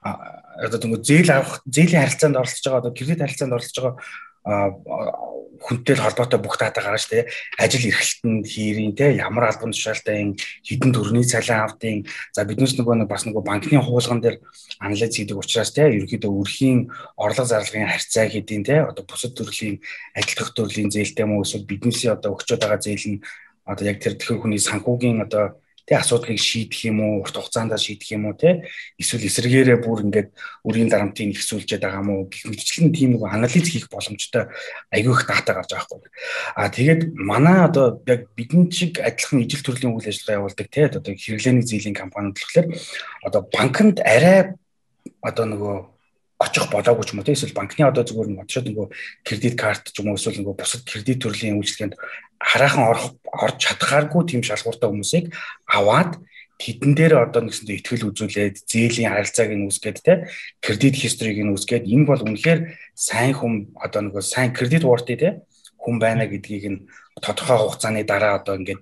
одоо 0.00 0.78
тэгвэл 0.78 1.02
зээл 1.02 1.30
авах 1.34 1.64
зээлийн 1.66 2.04
харилцаанд 2.04 2.36
оролцож 2.36 2.64
байгаа 2.64 2.80
одоо 2.84 2.92
кредит 2.94 3.20
харилцаанд 3.20 3.54
оролцож 3.56 3.78
байгаа 3.80 3.96
хүнтэй 4.44 5.94
л 5.96 6.00
холбоотой 6.00 6.40
бүх 6.40 6.56
дата 6.56 6.80
гарна 6.80 6.96
шүү 6.96 7.12
дээ. 7.12 7.28
Ажил 7.60 7.92
эрхлэлтэн 7.92 8.34
хийрийн 8.48 8.96
те 8.96 9.12
ямар 9.12 9.52
албан 9.52 9.76
тушаалтай 9.76 10.16
ин 10.24 10.30
хідэн 10.64 10.96
төрний 10.96 11.28
цалин 11.28 11.60
авдын 11.68 12.08
за 12.32 12.48
биднээс 12.48 12.80
нөгөө 12.80 13.04
нэг 13.04 13.08
бас 13.12 13.28
нөгөө 13.28 13.44
банкны 13.44 13.76
хуулган 13.76 14.24
дээр 14.24 14.40
анализ 14.80 15.12
хийдэг 15.12 15.36
учраас 15.36 15.76
те 15.76 15.92
ерөнхийдөө 15.92 16.32
өрхийн 16.32 16.88
орлого 17.20 17.44
зарлагын 17.44 17.92
харьцаа 17.92 18.32
хийдин 18.32 18.64
те 18.64 18.80
одоо 18.80 19.04
бусад 19.04 19.36
төрлийн 19.36 19.84
ажил 20.16 20.40
тогтворлийн 20.40 20.88
зээлтэй 20.88 21.28
мөн 21.28 21.44
эсвэл 21.44 21.68
биднээсээ 21.68 22.16
одоо 22.16 22.32
өгчөд 22.32 22.64
байгаа 22.64 22.80
зээл 22.80 23.20
нь 23.20 23.22
одоо 23.68 23.84
яг 23.84 24.00
тэр 24.00 24.16
тэр 24.16 24.40
хүний 24.40 24.58
санхүүгийн 24.58 25.20
одоо 25.28 25.59
тий 25.86 25.96
асуудлыг 25.96 26.38
шийдэх 26.38 26.80
юм 26.88 27.00
уу? 27.00 27.22
Урт 27.22 27.36
хугацаанд 27.36 27.76
шийдэх 27.78 28.16
юм 28.16 28.28
уу 28.28 28.34
тий 28.34 28.64
эсвэл 28.98 29.28
эсэргээрээ 29.28 29.78
бүр 29.84 30.08
ингээд 30.08 30.28
үрийн 30.64 30.88
дарамтыг 30.88 31.32
ихсүүлжээд 31.36 31.82
байгаа 31.84 32.02
юм 32.02 32.10
уу 32.10 32.22
гэх 32.30 32.48
мэтчлэн 32.48 32.92
тийм 32.92 33.16
нэг 33.16 33.22
анализ 33.24 33.66
хийх 33.68 33.88
боломжтой 33.92 34.50
айгүй 34.90 35.14
их 35.14 35.24
дата 35.28 35.52
гарч 35.54 35.70
байгаа 35.70 35.86
хгүй. 35.86 36.10
А 36.56 36.68
тэгээд 36.68 37.00
манай 37.16 37.58
одоо 37.68 38.02
яг 38.06 38.32
бидэн 38.36 38.70
чиг 38.70 39.00
адилхан 39.00 39.44
ижил 39.44 39.64
төрлийн 39.64 39.94
үйл 39.94 40.08
ажиллагаа 40.08 40.40
явуулдаг 40.44 40.68
тий 40.68 40.84
одоо 40.84 41.00
хэрэглээний 41.14 41.66
зээлийн 41.66 41.96
компаниуд 41.96 42.36
болохоор 42.38 42.66
одоо 43.26 43.42
банкнд 43.48 44.00
арай 44.00 44.54
одоо 45.20 45.44
нөгөө 45.44 45.76
очих 46.40 46.72
болоогүй 46.72 47.04
ч 47.04 47.12
юм 47.12 47.20
уу. 47.20 47.26
Тийм 47.28 47.36
эсвэл 47.36 47.58
банкны 47.58 47.84
одоо 47.84 48.02
зүгээр 48.02 48.30
нь 48.32 48.40
очиод 48.40 48.66
нөгөө 48.72 48.86
кредит 49.28 49.54
карт 49.60 49.84
ч 49.92 49.96
юм 50.00 50.08
уу 50.08 50.16
эсвэл 50.16 50.40
нөгөө 50.40 50.56
бусад 50.56 50.82
кредит 50.88 51.20
төрлийн 51.20 51.60
үйлчлэгэнд 51.60 51.94
хараахан 52.40 52.84
орох 52.88 53.06
орж 53.28 53.56
чадхааргүй 53.60 54.22
тийм 54.24 54.40
шалгууртай 54.40 54.88
хүмүүсийг 54.88 55.36
аваад 55.68 56.16
тэдэн 56.60 56.92
дээр 56.96 57.14
одоо 57.28 57.44
нэгсэндээ 57.44 57.76
ихтгэл 57.80 58.08
үзүүлээд 58.08 58.56
зээлийн 58.68 59.12
харилцааг 59.12 59.52
нь 59.52 59.64
үүсгээд 59.68 59.98
те 60.04 60.28
кредит 60.64 60.96
хисториг 60.96 61.40
нь 61.40 61.52
үүсгээд 61.52 61.84
энэ 61.88 62.08
бол 62.08 62.24
үнэхээр 62.24 62.60
сайн 62.96 63.32
хүн 63.36 63.72
одоо 63.76 64.00
нөгөө 64.08 64.24
сайн 64.24 64.52
кредит 64.56 64.84
worthy 64.84 65.16
те 65.16 65.28
хүн 65.80 65.96
байна 66.00 66.28
гэдгийг 66.28 66.64
нь 66.68 66.78
тодорхой 67.20 67.60
хугацааны 67.60 68.04
дараа 68.04 68.40
одоо 68.40 68.60
ингээд 68.60 68.80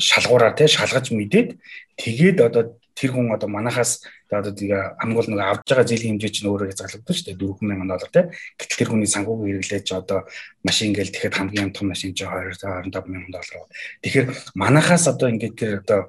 шалгуураар 0.00 0.56
те 0.56 0.64
шалгаж 0.64 1.12
мэдээд 1.12 1.60
тэгээд 2.00 2.38
одоо 2.40 2.76
тэр 2.96 3.10
хүн 3.12 3.36
одоо 3.36 3.48
манахаас 3.52 4.00
одоо 4.28 4.52
тэгээ 4.52 4.82
хамгийн 5.00 5.16
гол 5.16 5.30
нэг 5.32 5.40
авж 5.40 5.64
байгаа 5.64 5.88
зээлийн 5.88 6.20
хэмжээ 6.20 6.32
чинь 6.36 6.48
өөрөө 6.52 6.68
хязгаарлагдсан 6.68 7.16
шүү 7.16 7.26
дээ 7.32 7.40
4000 7.40 7.88
доллар 7.88 8.10
тий. 8.12 8.24
Гэтэл 8.60 8.78
тэр 8.78 8.90
хүний 8.92 9.08
санхүүг 9.08 9.40
хэрэглээж 9.40 9.88
одоо 9.96 10.18
машин 10.60 10.92
гээл 10.92 11.14
тэгэхэд 11.16 11.38
хамгийн 11.40 11.72
том 11.72 11.86
машин 11.88 12.12
чинь 12.12 12.28
225,000 12.28 13.32
доллар. 13.32 13.68
Тэгэхээр 14.04 14.26
манахаас 14.52 15.04
одоо 15.08 15.28
ингээд 15.32 15.56
тэр 15.56 15.72
одоо 15.80 16.00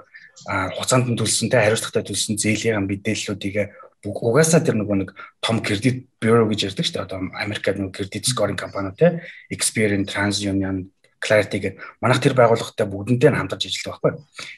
хугацаанд 0.76 1.08
нь 1.12 1.20
төлсөн 1.20 1.48
тий 1.48 1.60
хариуцлагатай 1.64 2.04
төлсөн 2.04 2.36
зээлийн 2.36 2.84
мэдээллүүдийг 2.84 3.56
угаасаа 4.04 4.64
тэр 4.64 4.80
нөгөө 4.80 4.98
нэг 5.04 5.10
том 5.44 5.60
кредит 5.60 6.08
бюро 6.24 6.48
гэж 6.48 6.72
ярьдаг 6.72 6.86
шүү 6.88 6.96
дээ. 6.96 7.08
Одоо 7.08 7.20
Америкад 7.36 7.76
нөгөө 7.80 7.96
кредит 7.96 8.26
скоринг 8.28 8.60
компаниуд 8.60 8.96
тий 8.96 9.20
Experian, 9.52 10.08
TransUnion 10.08 10.88
Clarity 11.20 11.60
гэдэг 11.60 12.00
манайх 12.00 12.24
тэр 12.24 12.32
байгууллагатай 12.32 12.88
бүгднтэй 12.88 13.32
хамтарч 13.36 13.68
ажилладаг 13.68 14.00
байхгүй. 14.00 14.12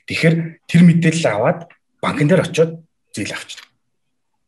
Тэгэхээр 0.05 0.35
тэр 0.69 0.81
мэдээлэл 0.85 1.33
аваад 1.33 1.59
банкн 2.05 2.29
дээр 2.29 2.45
очиод 2.45 2.71
зээл 3.15 3.35
авчдаг. 3.35 3.67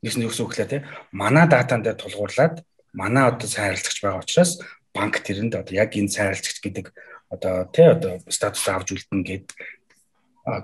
Нэгс 0.04 0.40
үг 0.40 0.54
лээ 0.58 0.68
те. 0.68 0.86
Манай 1.12 1.48
датан 1.48 1.84
дээр 1.84 1.96
тулгуурлаад 1.96 2.64
манай 2.94 3.24
одоо 3.32 3.48
сайн 3.48 3.72
харилцагч 3.72 4.00
байгаа 4.04 4.24
учраас 4.24 4.60
банк 4.94 5.20
тэрэнд 5.24 5.56
одоо 5.56 5.74
яг 5.74 5.96
энэ 5.96 6.12
сайн 6.12 6.36
харилцагч 6.36 6.60
гэдэг 6.60 6.86
одоо 7.32 7.66
тий 7.72 7.88
одоо 7.88 8.20
статус 8.30 8.68
авч 8.68 8.94
үлдэн 8.94 9.24
гээд 9.24 9.48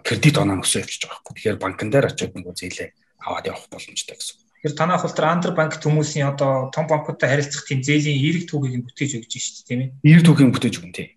кредит 0.04 0.38
оноо 0.38 0.60
өсөө 0.60 0.84
явчихж 0.84 1.08
байгаа 1.08 1.18
байхгүй. 1.24 1.34
Тэгэхээр 1.36 1.58
банкн 1.64 1.90
дээр 1.90 2.10
очиод 2.12 2.36
нэг 2.36 2.52
зээлээ 2.52 2.90
аваад 3.24 3.48
явах 3.48 3.66
боломжтой 3.72 4.16
гэсэн. 4.20 4.38
Тэгэхээр 4.60 4.76
танах 4.76 5.04
бол 5.08 5.16
тэр 5.16 5.28
андер 5.32 5.54
банк 5.56 5.74
хүмүүсийн 5.80 6.28
одоо 6.36 6.68
том 6.76 6.86
банкудтай 6.86 7.32
харилцах 7.32 7.64
тийм 7.64 7.80
зээлийн 7.80 8.20
эерэг 8.20 8.46
түүхийг 8.52 8.92
бүтээж 8.92 9.12
өгч 9.24 9.34
шүү 9.40 9.56
дээ 9.56 9.68
тийм 9.72 9.80
ээ. 9.80 9.90
Эерэг 10.04 10.26
түүхийг 10.28 10.52
бүтээж 10.52 10.76
өгнө 10.84 10.96
тий. 11.00 11.08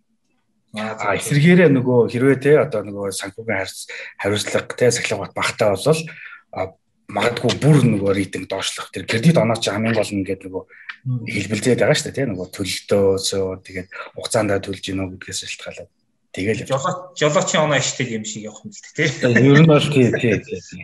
А 0.78 1.18
эсэргээрээ 1.18 1.68
нөгөө 1.68 2.08
хэрвээ 2.08 2.38
те 2.40 2.52
одоо 2.62 2.80
нөгөө 2.86 3.12
санхүүгийн 3.12 3.66
хариуцлага 4.16 4.72
те 4.72 4.88
сахилга 4.88 5.28
бат 5.28 5.34
багтаа 5.36 5.76
болол 5.76 6.00
магадгүй 7.12 7.52
бүр 7.60 7.82
нөгөө 7.84 8.12
рейтинг 8.16 8.48
доошлох. 8.48 8.90
Тэр 8.92 9.04
кредит 9.04 9.36
оноо 9.36 9.56
чи 9.56 9.70
хамгийн 9.70 9.96
гол 9.96 10.08
нь 10.08 10.22
ингээд 10.22 10.46
нөгөө 10.48 10.64
хэлбэлзээд 11.02 11.80
байгаа 11.82 11.96
шүү 11.98 12.06
дээ 12.08 12.16
тийм 12.16 12.30
нөгөө 12.32 12.48
төлөлтөөсөө 12.56 13.46
тэгээд 13.66 13.88
хугацаанд 14.16 14.52
төлж 14.62 14.82
гинөө 14.86 15.06
гэдгээс 15.18 15.40
шалтгаалаад. 15.50 15.90
Тэгэл 16.32 16.64
жолоочийн 16.64 17.64
оноо 17.68 17.76
ашигтай 17.76 18.16
юм 18.16 18.24
шиг 18.24 18.48
явах 18.48 18.64
юм 18.64 18.72
л 18.72 18.80
тийм 18.96 19.52
ер 19.52 19.60
нь 19.60 19.68
бол 19.68 19.84
тий 19.92 20.08
тий 20.16 20.40
тий 20.40 20.80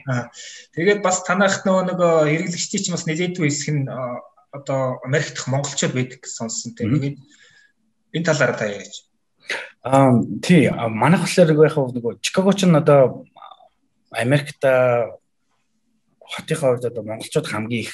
тэгээд 0.77 1.01
бас 1.01 1.25
танах 1.25 1.65
нөгөө 1.65 1.85
нөгөө 1.89 2.13
хэрэглэгчдийн 2.29 2.83
чинь 2.85 2.97
бас 2.99 3.09
нэлээдгүй 3.09 3.49
хэсэг 3.49 3.75
нь 3.81 3.89
одоо 4.53 5.01
Америк 5.09 5.33
дахь 5.33 5.49
монголчууд 5.49 5.97
байдаг 5.97 6.21
гэж 6.21 6.33
сонссон 6.37 6.77
тийм 6.77 6.93
тэгээд 6.93 7.17
энэ 8.13 8.27
талаараа 8.29 8.61
та 8.61 8.69
яаж 8.69 9.09
Аа 9.81 10.21
тий 10.45 10.69
манайх 10.69 11.25
болохоор 11.25 11.49
яг 11.49 11.73
нөгөө 11.97 12.21
Чикаго 12.21 12.53
ч 12.53 12.69
н 12.69 12.77
одоо 12.77 13.25
Америкта 14.13 15.17
хотынхаа 16.35 16.77
хувьд 16.77 16.89
одоо 16.91 17.03
монголчууд 17.05 17.47
хамгийн 17.49 17.85
их 17.87 17.93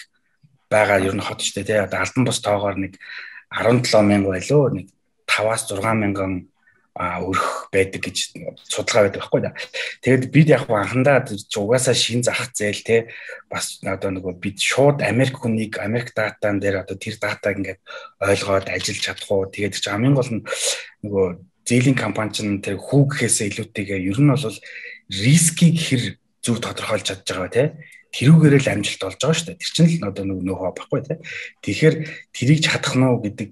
байгаа 0.70 0.99
ер 1.01 1.14
нь 1.14 1.25
хот 1.25 1.40
шүү 1.42 1.62
дээ 1.62 1.68
тий 1.68 1.79
одоо 1.79 2.01
албан 2.03 2.25
бус 2.25 2.38
тоогоор 2.42 2.77
нэг 2.79 2.92
17 3.51 4.03
мянга 4.03 4.31
байлоо 4.35 4.64
нэг 4.75 4.87
5-аас 5.31 5.62
6 5.70 5.83
мянган 6.03 6.33
өрх 6.94 7.66
байдаг 7.75 8.07
гэж 8.07 8.38
судалгаа 8.70 9.11
байдаг 9.11 9.18
байхгүй 9.27 9.40
да. 9.42 9.51
Тэгэд 9.99 10.31
бид 10.31 10.47
яг 10.47 10.70
анхандаа 10.70 11.27
угаасаа 11.27 11.94
шин 11.94 12.23
зах 12.23 12.55
зээл 12.55 12.87
те 12.87 13.11
бас 13.51 13.83
одоо 13.83 14.14
нөгөө 14.14 14.38
бид 14.38 14.62
шууд 14.62 15.03
Америк 15.03 15.42
хүнийг 15.42 15.83
Америк 15.83 16.14
датан 16.14 16.62
дээр 16.62 16.87
одоо 16.87 16.94
тэр 16.94 17.18
датаг 17.18 17.59
ингээд 17.59 17.83
ойлгоод 18.23 18.70
ажиллаж 18.70 19.03
чадах 19.03 19.27
уу. 19.27 19.51
Тэгээд 19.51 19.75
чи 19.75 19.90
хамгийн 19.90 20.14
гол 20.14 20.31
нь 20.38 20.47
нөгөө 21.03 21.27
зээлийн 21.66 21.99
компани 21.99 22.31
чинь 22.31 22.62
тэр 22.62 22.79
хүүгэхээс 22.79 23.42
илүүтэйгээ 23.42 24.01
ер 24.14 24.18
нь 24.23 24.31
бол 24.31 24.59
рискийг 25.11 25.77
хэр 25.83 26.03
зөв 26.47 26.62
тодорхойлж 26.62 27.11
чадж 27.11 27.27
байгаа 27.27 27.51
те 27.51 27.64
тэрүүгээрээ 28.14 28.62
л 28.62 28.72
амжилт 28.79 29.03
олж 29.03 29.18
байгаа 29.18 29.35
шүү 29.35 29.46
дээ. 29.50 29.61
Тэр 29.61 29.72
чинь 29.74 29.90
л 29.98 30.09
одоо 30.09 30.24
нэг 30.24 30.38
нөхөө 30.46 30.72
баггүй 30.79 31.00
те. 31.03 31.14
Тэгэхээр 31.66 31.94
тэрийг 32.31 32.61
чадах 32.62 32.94
нь 32.94 33.03
уу 33.03 33.18
гэдэг 33.18 33.50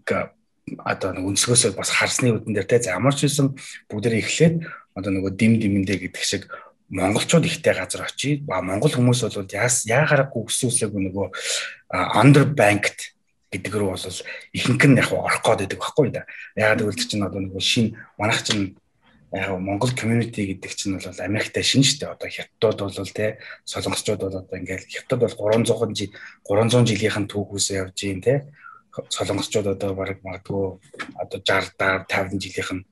одоо 0.79 1.11
нэг 1.13 1.25
өнцгөөсөө 1.35 1.75
бас 1.75 1.91
харсны 1.91 2.31
үдэн 2.39 2.55
дээр 2.55 2.69
те 2.71 2.79
ямар 2.87 3.15
ч 3.15 3.27
байсан 3.27 3.59
бүгдээ 3.91 4.23
эхлээд 4.23 4.55
одоо 4.95 5.11
нөгөө 5.11 5.33
дим 5.35 5.59
димэндээ 5.59 5.99
гэдэг 6.07 6.23
шиг 6.23 6.47
монголчууд 6.93 7.49
ихтэй 7.49 7.75
газар 7.75 8.07
очие 8.07 8.45
ба 8.47 8.63
монгол 8.63 8.93
хүмүүс 8.93 9.27
бол 9.27 9.49
яас 9.51 9.83
яагарахгүй 9.89 10.47
өсөөсөөг 10.47 10.93
нөгөө 10.93 11.27
underbanked 12.21 13.17
гэдэг 13.53 13.73
рүү 13.73 13.91
бол 13.97 14.17
ихэнх 14.53 14.85
нь 14.87 15.01
яг 15.01 15.11
орох 15.13 15.41
гээд 15.41 15.61
байдаг 15.67 15.81
байхгүй 15.81 16.09
да. 16.13 16.23
Яагаад 16.57 16.81
гэвэл 16.85 17.01
чинь 17.01 17.25
одоо 17.25 17.41
нөгөө 17.41 17.63
шин 17.65 17.97
манайх 18.21 18.45
чинь 18.45 18.77
яг 19.33 19.59
Монгол 19.59 19.91
community 19.97 20.53
гэдэг 20.53 20.73
чинь 20.77 21.01
бол 21.01 21.21
Америктай 21.25 21.65
шин 21.65 21.83
штэ 21.83 22.13
одоо 22.13 22.29
хятадууд 22.29 22.97
бол 22.97 23.13
те 23.13 23.39
солонгосчууд 23.65 24.21
бол 24.21 24.37
одоо 24.45 24.59
ингээл 24.59 24.85
хятад 24.85 25.19
бол 25.25 25.33
300 25.33 25.97
жил 25.97 26.13
300 26.45 26.85
жилийнхэн 26.85 27.27
түүхүүсээ 27.33 27.81
явж 27.81 27.97
гин 27.97 28.21
те 28.21 28.45
солонгосчууд 28.93 29.73
одоо 29.73 29.95
баг 29.97 30.21
магадгүй 30.21 30.77
одоо 31.17 31.39
60 31.41 31.81
даа 31.81 32.05
50 32.05 32.45
жилийнхэн 32.45 32.85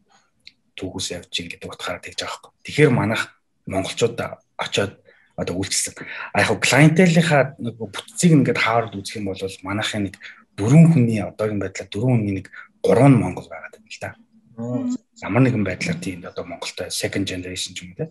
түүхүүсээ 0.81 1.17
явж 1.21 1.29
гин 1.29 1.49
гэдэг 1.53 1.69
утгаараа 1.69 2.01
тэгж 2.01 2.19
байгаа 2.25 2.41
байхгүй. 2.41 2.53
Тэгэхээр 2.65 2.91
манайх 2.97 3.23
монголчууд 3.69 4.17
очоод 4.57 4.93
одоо 5.37 5.55
үйлчлсэн. 5.61 5.93
А 6.33 6.41
яг 6.41 6.57
клиентелийнхаа 6.57 7.61
бүтцийг 7.61 8.33
ингээд 8.33 8.61
хаард 8.61 8.97
үзэх 8.97 9.21
юм 9.21 9.29
бол 9.29 9.41
манайхын 9.61 10.09
нэг 10.09 10.17
дөрвөн 10.57 10.93
хүний 10.93 11.21
одоогийн 11.21 11.61
байдлаар 11.61 11.89
дөрвөн 11.93 12.17
хүний 12.21 12.35
нэг 12.41 12.47
гурван 12.81 13.15
монгол 13.17 13.49
байгаад 13.49 13.77
байна 13.77 13.89
л 13.93 14.01
да. 14.01 14.11
Ямар 15.23 15.43
нэгэн 15.45 15.65
байдлаар 15.65 15.99
тийм 16.01 16.25
одоо 16.25 16.45
Монголтой 16.45 16.89
second 16.89 17.27
generation 17.29 17.73
ч 17.77 17.85
юм 17.85 17.95
те. 17.97 18.11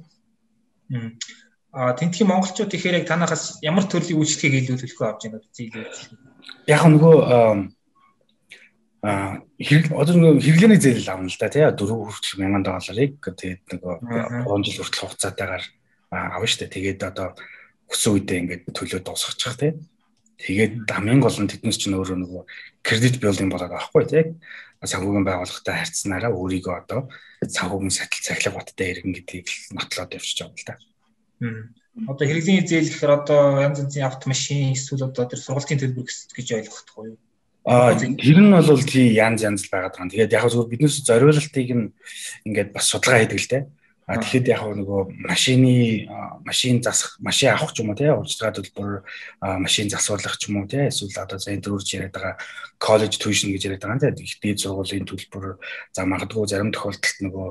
А 1.71 1.93
тентхийн 1.93 2.29
монголчууд 2.29 2.73
ихээр 2.73 3.01
яг 3.01 3.07
танахаас 3.07 3.61
ямар 3.61 3.85
төрлийн 3.85 4.17
үйлчлэгийг 4.17 4.65
илүү 4.65 4.77
төлөхөө 4.81 5.07
авч 5.09 5.21
байна 5.29 5.37
үү 5.37 5.53
зээл. 5.53 5.85
Яг 6.65 6.81
нөгөө 6.89 7.15
а 8.99 9.39
хэрэг 9.55 9.95
одоо 9.95 10.15
нөгөө 10.17 10.43
хэрэглээний 10.43 10.81
зээл 10.81 11.07
авна 11.07 11.31
л 11.31 11.39
да 11.39 11.47
тий 11.47 11.63
4 11.63 11.77
хүртэл 11.77 12.35
1000 12.43 12.67
долларыг 12.67 13.13
тэгээд 13.23 13.63
нөгөө 13.79 13.95
3 14.43 14.65
жил 14.67 14.83
хүртэл 14.83 15.03
хугацаатайгаар 15.07 15.63
авна 16.11 16.47
штэ 16.51 16.67
тэгээд 16.67 16.99
одоо 17.07 17.31
хүссэн 17.87 18.11
үедээ 18.11 18.39
ингээд 18.43 18.63
төлөө 18.75 18.99
дуусгачих 18.99 19.55
тий 19.55 19.71
тэгээд 20.43 20.83
хамгийн 20.83 21.23
гол 21.23 21.37
нь 21.39 21.47
тэднээс 21.47 21.79
чинь 21.79 21.95
өөрөө 21.95 22.17
нөгөө 22.27 22.43
кредит 22.83 23.23
билдинг 23.23 23.55
болоод 23.55 23.71
байхгүй 23.71 24.03
тий 24.03 24.23
санхүүгийн 24.83 25.27
байгууллагатай 25.27 25.75
харьцсанараа 25.75 26.31
өөрийгөө 26.31 26.75
одоо 26.83 27.01
санхүүгийн 27.43 27.95
сатил 27.95 28.23
цахилгаан 28.23 28.57
баттай 28.59 28.87
иргэн 28.95 29.15
гэдгийг 29.15 29.47
нотлоод 29.75 30.15
явчихж 30.15 30.39
байгаа 30.39 30.55
юм 30.55 30.59
л 30.59 30.67
да. 30.67 30.75
Одоо 32.07 32.25
хэрэглээний 32.27 32.63
зээл 32.63 32.91
гэхээр 32.91 33.17
одоо 33.19 33.41
янз 33.59 33.79
янзын 33.83 34.07
автомашин 34.07 34.71
эсвэл 34.71 35.11
одоо 35.11 35.27
тэр 35.27 35.39
сургалтын 35.43 35.79
төлбөр 35.83 36.07
гэж 36.07 36.47
ойлгохгүй 36.55 37.05
юу? 37.11 37.19
Аа 37.67 37.91
тэр 37.91 38.39
нь 38.39 38.55
бол 38.55 38.83
тий 38.87 39.11
янз 39.19 39.43
янз 39.43 39.67
л 39.67 39.71
байгаад 39.71 39.99
байгаа. 39.99 40.11
Тэгээд 40.15 40.35
яг 40.35 40.47
зөвхөн 40.47 40.71
биднээс 40.71 41.03
зориулалтыг 41.03 41.69
нь 41.75 41.91
ингээд 42.47 42.71
бас 42.71 42.87
судалгаа 42.87 43.19
хийдэг 43.27 43.39
л 43.43 43.51
те. 43.51 43.59
А 44.09 44.17
тэгэхэд 44.17 44.49
яг 44.49 44.65
нөгөө 44.65 45.21
машины 45.21 46.09
машин 46.41 46.81
засах, 46.81 47.21
машин 47.21 47.53
авах 47.53 47.77
ч 47.77 47.85
юм 47.85 47.93
уу 47.93 47.97
тий 47.99 48.09
урьдчилгаа 48.09 48.57
төлбөр, 48.57 49.05
машин 49.61 49.85
засварлах 49.85 50.33
ч 50.41 50.49
юм 50.49 50.65
уу 50.65 50.65
тий 50.65 50.89
эсвэл 50.89 51.13
одоо 51.13 51.37
сайн 51.37 51.61
дөрвж 51.61 51.93
яриад 51.93 52.17
байгаа 52.17 52.41
коллеж 52.81 53.21
tuition 53.21 53.53
гэж 53.53 53.69
яриад 53.69 53.85
байгаа 53.85 54.17
тий 54.17 54.25
их 54.25 54.41
дээд 54.41 54.65
сургуулийн 54.65 55.05
төлбөр 55.05 55.61
за 55.93 56.09
магадгүй 56.09 56.49
зарим 56.49 56.73
тохиолдолд 56.73 57.21
нөгөө 57.21 57.47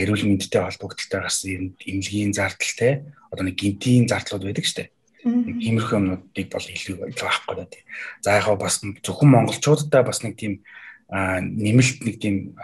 эрүүл 0.00 0.24
мэндтэй 0.24 0.62
холбогдолтой 0.64 1.20
гарсан 1.20 1.76
эмнэлгийн 1.84 2.32
зардал 2.32 2.72
тий 2.80 2.92
одоо 3.28 3.44
нэг 3.44 3.60
гинтийн 3.60 4.08
зардлууд 4.08 4.46
байдаг 4.48 4.64
штэ. 4.64 4.88
Иймэрхүү 5.24 6.00
юмнуудыг 6.00 6.48
бол 6.48 6.64
илүү 6.64 7.12
авах 7.12 7.44
гэдэг. 7.44 7.82
За 8.24 8.40
яг 8.40 8.48
бас 8.56 8.80
зөвхөн 8.80 9.28
монголчуудаа 9.36 10.00
бас 10.00 10.24
нэг 10.24 10.40
тийм 10.40 10.64
нэмэлт 11.12 12.08
нэг 12.08 12.16
тийм 12.22 12.56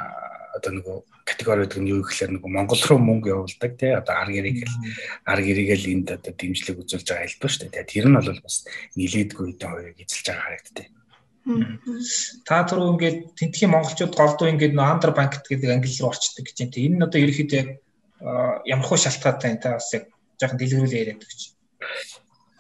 одоо 0.56 0.72
нөгөө 0.78 0.96
категори 1.31 1.64
гэдэг 1.64 1.81
нь 1.81 1.90
юу 1.95 2.03
гэхээр 2.03 2.35
нэг 2.35 2.43
Монгол 2.43 2.83
руу 2.83 2.99
мөнгө 2.99 3.31
явуулдаг 3.31 3.73
тий 3.79 3.95
одоо 3.95 4.14
ар 4.19 4.31
гэрийг 4.35 4.66
л 4.66 4.75
ар 5.31 5.38
гэрийгэл 5.38 5.87
энд 5.95 6.09
одоо 6.11 6.33
дэмжлэг 6.35 6.83
үзүүлж 6.83 7.07
байгаа 7.07 7.27
хэлбэр 7.31 7.53
шүү 7.55 7.71
дээ. 7.71 7.87
Тэр 7.87 8.07
нь 8.11 8.19
бол 8.19 8.43
бас 8.43 8.57
нилээдгүй 8.99 9.47
хэдэн 9.55 9.71
хоёрыг 9.71 9.99
эзэлж 10.03 10.27
байгаа 10.27 10.45
харагдтыг. 10.51 10.88
Та 12.45 12.55
түрүү 12.69 12.88
ингээд 12.99 13.19
тентхийн 13.38 13.73
монголчууд 13.73 14.12
голдуу 14.19 14.47
ингээд 14.51 14.75
нөө 14.75 14.87
андер 14.90 15.12
банкт 15.14 15.47
гэдэг 15.47 15.71
англи 15.71 15.95
руу 16.03 16.11
орчдөг 16.11 16.45
гэж 16.45 16.59
юм. 16.61 16.71
Энэ 16.75 16.97
нь 16.99 17.07
одоо 17.07 17.19
ерөөхдөө 17.23 17.59
яг 17.62 17.69
ямар 18.66 18.87
хөө 18.90 18.99
шалтгаантай 19.01 19.57
та 19.57 19.79
бас 19.79 19.88
яг 19.97 20.05
жоохон 20.37 20.59
дэлгэрүүлээ 20.61 21.01
яриад 21.01 21.25
гэж. 21.25 21.40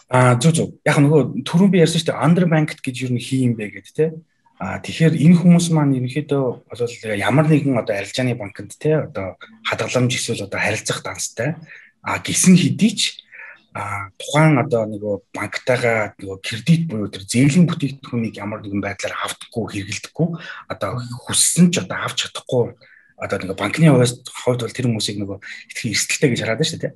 Аа 0.08 0.34
зүг 0.40 0.52
зүг. 0.56 0.68
Яг 0.88 0.96
нөгөө 0.96 1.44
түрүүн 1.44 1.70
би 1.70 1.82
ярьсан 1.84 2.00
шүү 2.00 2.08
дээ 2.08 2.24
андер 2.24 2.46
банкт 2.48 2.80
гэж 2.80 2.96
юу 3.04 3.12
нэг 3.12 3.24
хий 3.24 3.44
юм 3.44 3.54
бэ 3.60 3.68
гэдэг 3.68 3.94
тий 3.94 4.10
А 4.60 4.76
тэгэхээр 4.76 5.16
энэ 5.16 5.40
хүмүүс 5.40 5.72
маань 5.72 5.96
ерөнхийдөө 5.96 6.44
бол 6.68 6.80
ямар 7.16 7.48
нэгэн 7.48 7.80
одоо 7.80 7.96
арилжааны 7.96 8.36
банкнд 8.36 8.76
те 8.76 9.08
одоо 9.08 9.40
хадгаламж 9.64 10.12
эсвэл 10.12 10.44
одоо 10.44 10.60
харилцах 10.60 11.00
данстай. 11.00 11.56
А 12.04 12.20
гисэн 12.20 12.60
хэдий 12.60 12.92
ч 12.92 13.24
а 13.72 14.12
тухайн 14.20 14.60
одоо 14.60 14.84
нөгөө 14.84 15.32
банктайгаа 15.32 16.12
нөгөө 16.20 16.38
кредит 16.44 16.92
буюу 16.92 17.08
тэр 17.08 17.24
зээлийн 17.24 17.64
бүтээгдэхүүнийг 17.72 18.36
ямар 18.36 18.60
нэгэн 18.60 18.84
байдлаар 18.84 19.16
автахгүй 19.16 19.64
хэрэгэлдэггүй 19.80 20.28
одоо 20.68 20.90
хүссэн 21.24 21.72
ч 21.72 21.80
одоо 21.80 21.96
авч 22.04 22.28
чадахгүй 22.28 22.76
одоо 23.20 23.36
нэг 23.38 23.54
банкны 23.54 23.92
хувьд 23.92 24.26
хувьд 24.26 24.60
бол 24.64 24.76
тэр 24.76 24.88
хүмүүсийг 24.88 25.16
нөгөө 25.20 25.38
итгэх 25.70 25.92
эрсдэлтэй 25.92 26.28
гэж 26.32 26.40
хараад 26.40 26.64
шүү 26.64 26.80
дээ 26.80 26.92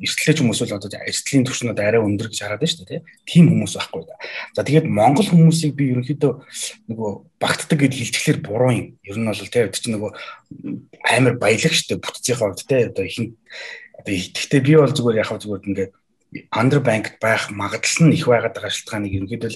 эрсдлээ 0.00 0.34
ч 0.34 0.38
хүмүүс 0.42 0.60
бол 0.62 0.76
одоо 0.78 0.90
эрсдлийн 1.06 1.44
түвшнүүд 1.46 1.78
арай 1.78 2.00
өндөр 2.02 2.28
гэж 2.30 2.40
хараад 2.42 2.64
шүү 2.64 2.86
дээ 2.88 3.00
тийм 3.26 3.50
хүмүүс 3.50 3.74
байхгүй 3.78 4.02
да. 4.06 4.14
За 4.54 4.66
тэгээд 4.66 4.86
монгол 4.90 5.28
хүмүүсийг 5.28 5.74
би 5.78 5.90
ерөнхийдөө 5.94 6.32
нөгөө 6.90 7.10
багтдаг 7.38 7.78
гэд 7.78 7.94
хэлчихлээр 7.94 8.38
буруу 8.42 8.72
юм. 8.74 8.86
Ер 9.06 9.16
нь 9.18 9.28
бол 9.28 9.38
тийм 9.38 9.66
өдөр 9.70 9.80
чинь 9.80 9.94
нөгөө 9.98 10.10
амар 11.14 11.34
баялаг 11.38 11.72
шүү 11.74 11.94
дээ 11.94 12.02
бүтцийн 12.02 12.38
хувьд 12.38 12.60
тийм 12.66 12.90
одоо 12.90 13.04
их 13.04 13.16
одоо 13.98 14.14
итгэхдээ 14.14 14.60
би 14.62 14.72
бол 14.78 14.94
зүгээр 14.94 15.20
яхав 15.22 15.38
зүгээр 15.42 15.66
ингээд 15.68 15.92
underbanked 16.50 17.16
байх 17.22 17.50
магадлал 17.54 18.10
нь 18.10 18.14
их 18.18 18.26
байгаад 18.26 18.54
байгаа 18.58 18.72
шалтгааныг 18.74 19.14
ерөнхийдөө 19.14 19.50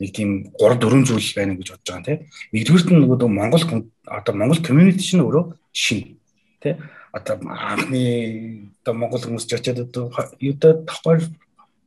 нэг 0.00 0.10
тийм 0.16 0.30
3 0.56 0.80
4 0.80 1.04
зүйл 1.04 1.30
байна 1.36 1.54
гэж 1.60 1.68
бодож 1.76 1.88
байгаа 1.92 2.06
тийм. 2.08 2.18
Нэгдүгürt 2.56 2.88
нь 2.88 3.00
нөгөө 3.04 3.28
Монгол 3.28 3.64
одоо 4.08 4.34
Монгол 4.34 4.64
community 4.64 5.04
чинь 5.04 5.22
өөрөө 5.22 5.44
шин 5.76 6.16
тийм 6.64 6.80
одоо 7.12 7.36
анхны 7.44 8.72
одоо 8.82 8.94
Монгол 8.94 9.20
хүмүүс 9.20 9.46
ч 9.46 9.60
очиад 9.60 9.84
одоо 9.84 10.10
юудад 10.40 10.86
тохоор 10.88 11.20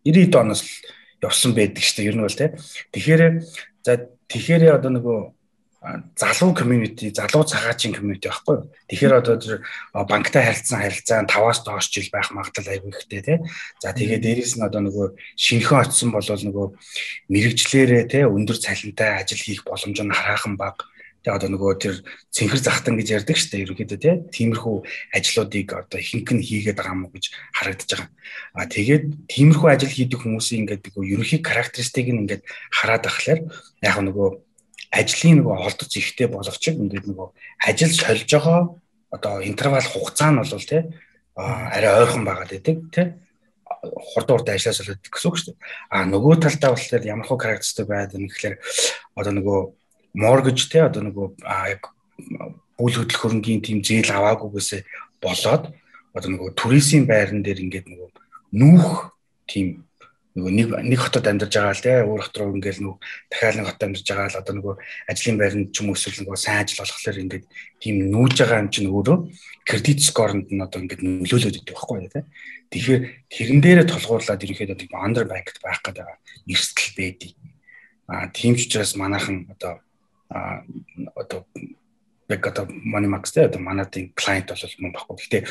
90 0.06 0.36
оноос 0.36 0.62
явсан 1.24 1.56
байдаг 1.56 1.84
шүү 1.84 1.96
дээ 1.98 2.10
ер 2.12 2.16
нь 2.20 2.26
бол 2.26 2.38
тий. 2.38 2.50
Тэгэхээр 2.92 3.22
за 3.82 3.92
тэгэхээр 4.28 4.76
одоо 4.78 4.92
нөгөө 4.92 5.18
залуу 6.16 6.56
community, 6.56 7.12
залуу 7.12 7.44
цагаачийн 7.44 7.92
community 7.92 8.32
байхгүй 8.32 8.56
юу. 8.56 8.72
Тэгэхээр 8.88 9.14
одоо 9.20 9.36
тэр 9.36 9.56
банктай 9.92 10.44
харилцсан 10.48 10.80
харилцаа 10.80 11.28
5-аас 11.28 11.60
доош 11.68 11.92
жил 11.92 12.08
байх 12.08 12.32
магадлал 12.32 12.72
айгүй 12.72 12.92
ихтэй 12.96 13.22
тий. 13.22 13.38
За 13.84 13.92
тэгээд 13.92 14.24
дээрээс 14.24 14.56
нь 14.56 14.64
одоо 14.64 14.80
нөгөө 14.80 15.08
шинхэн 15.36 15.84
очсон 15.84 16.16
бол 16.16 16.24
нөгөө 16.24 16.68
мэрэгчлэрээ 17.28 18.04
тий 18.08 18.24
өндөр 18.24 18.58
цалинтай 18.64 19.20
ажил 19.20 19.44
хийх 19.44 19.68
боломж 19.68 20.00
нь 20.00 20.16
хараахан 20.16 20.56
бага 20.56 20.88
Тэгээ 21.24 21.40
одоо 21.40 21.50
нөгөө 21.56 21.72
тэр 21.80 21.96
цэнхэр 22.36 22.60
захтан 22.60 23.00
гэж 23.00 23.08
ярьдаг 23.24 23.40
шүү 23.40 23.52
дээ 23.56 23.64
ерөнхийдөө 23.64 24.00
тий. 24.04 24.16
Тиймэрхүү 24.28 24.76
ажлуудыг 25.16 25.68
одоо 25.72 26.00
ихэнх 26.04 26.36
нь 26.36 26.44
хийгээд 26.44 26.76
байгаа 26.76 27.00
уу 27.00 27.16
гэж 27.16 27.32
харагдаж 27.56 27.90
байгаа. 27.96 28.12
А 28.60 28.68
тэгээд 28.68 29.04
тиймэрхүү 29.32 29.70
ажил 29.72 29.96
хийдэг 29.96 30.20
хүмүүсийн 30.20 30.68
ингээд 30.68 30.84
нөгөө 30.84 31.04
ерөнхий 31.16 31.40
характеристик 31.40 32.12
нь 32.12 32.28
ингээд 32.28 32.44
хараад 32.76 33.08
ахлаар 33.08 33.40
яг 33.80 33.98
нөгөө 34.04 34.30
ажлын 34.94 35.42
нөгөө 35.42 35.56
олдоц 35.68 35.92
ихтэй 35.98 36.28
боловч 36.30 36.64
ингээд 36.70 37.10
нөгөө 37.10 37.28
ажил 37.66 37.94
шолж 37.94 38.30
байгаа 38.30 38.62
одоо 39.10 39.42
интервал 39.42 39.82
хугацаа 39.82 40.30
нь 40.32 40.38
бол 40.38 40.70
тий 40.70 40.82
арай 41.36 41.92
ойрхон 41.98 42.24
байгаад 42.26 42.52
байдаг 42.54 42.78
тий 42.94 43.08
хурдан 43.82 44.38
хурдан 44.38 44.56
ажиллаж 44.56 44.78
солиод 44.78 45.02
гэсэн 45.10 45.30
үг 45.30 45.38
шүү 45.38 45.48
дээ. 45.54 45.62
А 45.90 46.06
нөгөө 46.06 46.34
талдаа 46.46 46.72
болохоор 46.78 47.04
ямар 47.04 47.28
хөө 47.28 47.40
характеристик 47.42 47.88
байдаг 47.90 48.18
юм 48.22 48.30
гэхээр 48.30 48.56
одоо 49.18 49.34
нөгөө 49.34 49.60
mortgage 50.14 50.66
те 50.70 50.86
одоо 50.86 51.02
нөгөө 51.10 51.28
яг 51.74 51.90
бүл 52.78 52.96
хөдлөх 52.96 53.22
хөрөнгийн 53.22 53.62
тийм 53.66 53.80
зээл 53.82 54.14
аваагүйгээсээ 54.14 54.82
болоод 55.26 55.64
одоо 56.14 56.30
нөгөө 56.30 56.50
туризмын 56.54 57.10
байран 57.10 57.42
дээр 57.42 57.64
ингээд 57.66 57.88
нөгөө 57.90 58.10
нүүх 58.62 59.14
тийм 59.50 59.84
нөгөө 60.34 60.52
нэг 60.54 60.68
нэг 60.90 61.00
хотод 61.00 61.30
амьдарч 61.30 61.54
байгаа 61.54 61.74
л 61.78 61.86
те. 61.86 61.94
Өөр 62.04 62.22
хот 62.26 62.38
руу 62.42 62.54
ингээл 62.58 62.82
нөгөө 62.82 62.98
дахиад 63.30 63.58
нэг 63.58 63.68
хотод 63.70 63.86
амьдарч 63.86 64.08
байгаа 64.10 64.30
л 64.34 64.40
одоо 64.42 64.54
нөгөө 64.58 64.76
ажлын 65.14 65.38
байранд 65.38 65.70
ч 65.70 65.78
юм 65.82 65.88
уу 65.90 65.98
эсвэл 65.98 66.20
нөгөө 66.26 66.38
сайн 66.42 66.60
ажил 66.66 66.82
болохлоор 66.82 67.22
ингээд 67.22 67.46
тийм 67.78 67.96
нүүж 68.10 68.34
байгаа 68.42 68.62
юм 68.66 68.70
чинь 68.74 68.90
өөрөө 68.90 69.18
кредит 69.64 70.00
скоронд 70.02 70.48
нь 70.50 70.66
одоо 70.66 70.80
ингээд 70.82 71.02
нөлөөлөд 71.06 71.60
идэв 71.62 71.78
байхгүй 71.78 72.10
те. 72.10 72.26
Тэгэхээр 72.74 73.02
тэрэн 73.30 73.60
дээрээ 73.62 73.88
толгуурлаад 73.94 74.42
ерөнхийдөө 74.42 74.78
тийм 74.82 74.94
under 74.98 75.26
banked 75.30 75.62
байх 75.62 75.80
гэдэг 75.86 76.10
эрсдэл 76.50 76.98
байдий 76.98 77.32
а 78.08 78.28
тийм 78.30 78.56
ч 78.56 78.68
учраас 78.68 78.96
манайхан 78.96 79.48
одоо 79.54 79.80
одоо 81.16 81.46
яг 82.34 82.44
одоо 82.50 82.66
money 82.70 83.10
max 83.10 83.32
те 83.32 83.46
одоо 83.46 83.62
манайдын 83.62 84.12
client 84.18 84.50
бол 84.50 84.76
мөн 84.82 84.94
баггүй. 84.94 85.16
Гэхдээ 85.18 85.44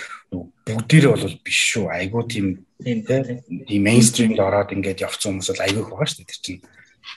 бүгдээрээ 0.66 1.12
бол 1.14 1.36
биш 1.46 1.60
шүү. 1.72 1.86
Айгуу 1.88 2.22
тийм 2.26 2.46
тийм 2.82 3.82
mainstream-д 3.86 4.38
ороод 4.42 4.74
ингээд 4.74 5.04
явцсан 5.06 5.38
хүмүүс 5.38 5.48
бол 5.54 5.64
айгуу 5.66 5.84
байгаа 5.88 6.08
шүү. 6.10 6.26
Тэр 6.26 6.40
чинь 6.42 6.60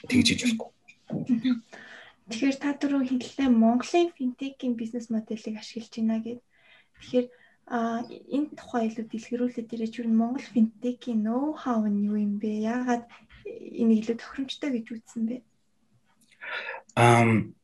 тэгж 0.08 0.26
хийж 0.30 0.42
болохгүй. 0.46 0.70
Тэгэхээр 2.26 2.56
та 2.58 2.74
түрүү 2.74 3.02
хэллээ 3.06 3.50
Монголын 3.50 4.10
финтекийн 4.18 4.74
бизнес 4.74 5.06
моделийг 5.14 5.62
ашиглаж 5.62 5.94
байна 5.94 6.18
гэд. 6.18 6.42
Тэгэхээр 6.98 7.26
а 7.66 8.02
энэ 8.06 8.54
тухай 8.58 8.90
илүү 8.90 9.06
дэлгэрүүлээд 9.10 9.74
ирэж 9.74 9.92
юу 10.02 10.10
Монгол 10.10 10.46
финтекийн 10.54 11.22
ноу 11.22 11.54
хау 11.54 11.86
нь 11.86 12.06
юу 12.06 12.18
юм 12.18 12.38
бэ? 12.42 12.66
Яагаад 12.66 13.06
энийг 13.46 14.06
илүү 14.06 14.16
тохиромжтой 14.18 14.70
гэж 14.74 14.86
үзсэн 14.90 15.22
бэ? 15.30 15.36
Ам 16.94 17.54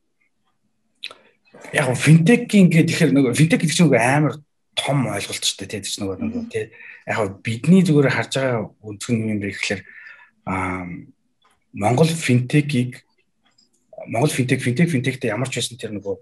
яг 1.70 1.86
финтекийн 1.94 2.66
гэдэг 2.66 2.90
тэгэхээр 2.90 3.12
нөгөө 3.14 3.38
финтек 3.38 3.60
гэдэг 3.62 3.76
чинь 3.76 3.86
нөгөө 3.86 4.02
амар 4.02 4.34
том 4.74 4.98
ойлголт 5.06 5.44
шүү 5.46 5.62
дээ 5.62 5.82
тийм 5.86 6.02
нөгөө 6.02 6.16
нөгөө 6.18 6.42
тийм 6.50 6.66
яг 7.06 7.18
бидний 7.46 7.82
зүгээр 7.86 8.10
харж 8.10 8.32
байгаа 8.36 8.60
өнцгөн 8.82 9.30
юм 9.30 9.40
бэ 9.40 9.54
гэхээр 9.54 9.80
аа 10.50 10.86
Монгол 11.72 12.10
финтекийг 12.10 13.06
Монгол 14.06 14.32
финтек 14.32 14.60
финтек 14.60 14.90
финтектэй 14.90 15.30
ямар 15.30 15.48
ч 15.48 15.60
байсан 15.62 15.78
тэр 15.78 15.94
нөгөө 15.96 16.16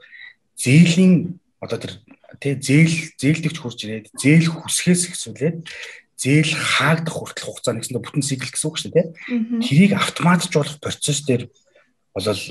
зээлийн 0.60 1.40
одоо 1.60 1.78
тэр 1.78 1.94
тий 2.38 2.54
зээл 2.54 2.94
зээлдэгч 3.18 3.56
хурж 3.58 3.78
ирээд 3.84 4.06
зээл 4.14 4.48
хүсгээс 4.48 5.10
ихсүүлээд 5.10 5.66
зээл 6.20 6.52
хаагдах 6.52 7.16
хүртэл 7.16 7.48
хугацаа 7.48 7.74
нэгсэндээ 7.74 8.04
бүтэн 8.04 8.24
цикл 8.24 8.52
гэсэн 8.52 8.68
үг 8.68 8.76
шүү 8.76 8.92
дээ 8.92 9.06
тий. 9.08 9.40
Тэрийг 9.64 9.92
автоматжуулах 9.96 10.76
процесс 10.84 11.24
дээр 11.24 11.48
болол 12.12 12.42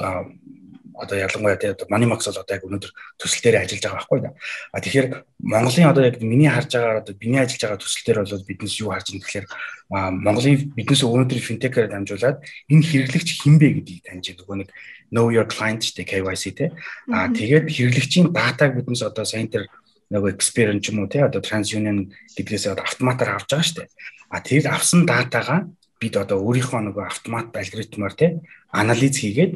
одоо 1.02 1.18
ялангуяа 1.18 1.58
тий 1.58 1.72
одоо 1.72 1.88
money 1.90 2.06
max 2.06 2.28
бол 2.28 2.44
одоо 2.44 2.56
яг 2.56 2.64
өнөөдөр 2.68 2.92
төсөл 3.18 3.42
дээр 3.44 3.58
ажиллаж 3.64 3.82
байгаа 3.84 4.00
байхгүй 4.00 4.20
да. 4.22 4.32
А 4.76 4.78
тэгэхээр 4.84 5.08
Монголын 5.40 5.90
одоо 5.90 6.04
яг 6.04 6.16
миний 6.22 6.52
харж 6.52 6.70
байгаагаар 6.76 7.02
одоо 7.02 7.16
биний 7.16 7.40
ажиллаж 7.40 7.64
байгаа 7.64 7.80
төсөл 7.80 8.06
дээр 8.06 8.20
бол 8.28 8.48
биднес 8.48 8.76
юу 8.84 8.92
харж 8.92 9.08
байгаа 9.10 9.24
тэгэхээр 9.24 9.48
Монголын 9.90 10.58
биднес 10.78 11.02
өнөөдөр 11.02 11.40
финтекээр 11.40 11.88
дамжуулаад 11.90 12.38
энэ 12.70 12.86
хэрэглэгч 12.86 13.30
хинбэ 13.42 13.68
гэдгийг 13.80 14.04
таньж 14.06 14.26
нөгөө 14.38 14.58
нэг 14.62 14.70
know 15.10 15.30
your 15.34 15.46
client 15.50 15.82
тэ 15.82 16.06
KYC 16.06 16.44
тэ. 16.54 16.72
А 17.10 17.30
тэгээд 17.34 17.70
хэрэглэгчийн 17.74 18.30
датаг 18.30 18.78
биднес 18.78 19.02
одоо 19.02 19.26
сайн 19.26 19.50
тэр 19.50 19.66
нөгөө 20.14 20.34
experience 20.34 20.90
юм 20.90 21.06
уу 21.06 21.10
те 21.10 21.26
одоо 21.26 21.42
TransUnion 21.42 22.14
гэдгээс 22.38 22.70
автоматар 22.74 23.38
авч 23.38 23.50
байгаа 23.50 23.66
шүү 23.66 23.78
дээ. 23.82 23.90
А 24.30 24.38
тэр 24.42 24.64
авсан 24.70 25.06
датагаа 25.06 25.70
бид 26.00 26.14
одоо 26.18 26.42
өөрийнхөө 26.42 26.82
нөгөө 26.90 27.06
автомат 27.06 27.54
алгоритмаар 27.54 28.14
те 28.14 28.42
анализ 28.74 29.18
хийгээд 29.22 29.54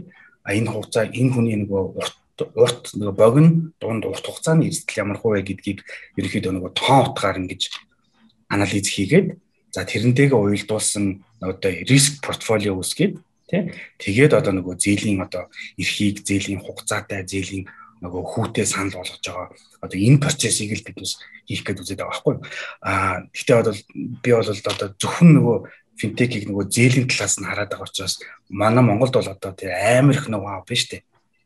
энэ 0.48 0.72
хугацаа 0.72 1.08
энэ 1.08 1.32
хүний 1.32 1.58
нөгөө 1.64 1.84
урт 1.96 2.16
урт 2.56 2.84
нөгөө 2.98 3.16
богино 3.16 3.50
дунд 3.80 4.04
урт 4.04 4.26
хугацааны 4.26 4.68
эрсдэл 4.68 5.02
ямар 5.06 5.18
хувэ 5.22 5.46
гэдгийг 5.48 5.80
ерөнхийдөө 6.20 6.52
нөгөө 6.52 6.72
тоон 6.76 7.14
утгаар 7.14 7.40
ингэж 7.40 7.72
анализ 8.52 8.88
хийгээд 8.92 9.28
за 9.72 9.82
тэрнтэйгээ 9.86 10.38
уялдуулсан 10.38 11.24
одоо 11.40 11.72
риск 11.88 12.20
портфолио 12.26 12.76
үүсгээд 12.76 13.14
тий 13.48 13.62
тэгээд 14.02 14.34
одоо 14.34 14.54
нөгөө 14.60 14.76
зээлийн 14.82 15.24
одоо 15.24 15.48
эрхийг 15.80 16.26
зээлийн 16.28 16.62
хугацаатай 16.66 17.24
зээлийн 17.24 17.70
нөгөө 18.04 18.24
хүүтэй 18.36 18.68
санал 18.68 19.00
болгож 19.00 19.24
байгаа. 19.24 19.56
Одоо 19.80 19.98
энэ 19.98 20.20
процессыг 20.20 20.76
л 20.76 20.84
биднес 20.84 21.24
хийх 21.48 21.64
гээд 21.64 21.80
үзээд 21.80 22.04
байгаа 22.04 22.12
байхгүй 22.12 22.36
а 22.84 23.24
гэхдээ 23.32 23.58
одоо 23.64 23.74
би 24.20 24.30
бол 24.36 24.50
одоо 24.52 24.90
зөвхөн 25.00 25.32
нөгөө 25.40 25.58
финтекийг 26.00 26.50
нөгөө 26.50 26.66
зээлийн 26.70 27.08
талаас 27.08 27.38
нь 27.40 27.48
хараад 27.48 27.70
байгаа 27.72 27.88
учраас 27.88 28.20
манай 28.50 28.84
Монголд 28.84 29.14
бол 29.14 29.30
одоо 29.30 29.52
тий 29.54 29.70
амар 29.70 30.16
их 30.18 30.28
нөгөө 30.28 30.66
биш 30.68 30.90
үү. 30.90 31.02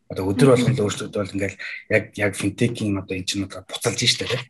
Одоо 0.07 0.23
өдөр 0.31 0.55
болгон 0.55 0.73
л 0.75 0.83
өөрчлөлт 0.87 1.15
бол 1.15 1.35
ингээл 1.35 1.59
яг 1.91 2.03
яг 2.15 2.31
финтекийн 2.35 2.99
одоо 2.99 3.15
эн 3.17 3.27
чинь 3.27 3.43
одоо 3.43 3.61
буцалж 3.67 3.99
штэ 3.99 4.27
тий. 4.27 4.41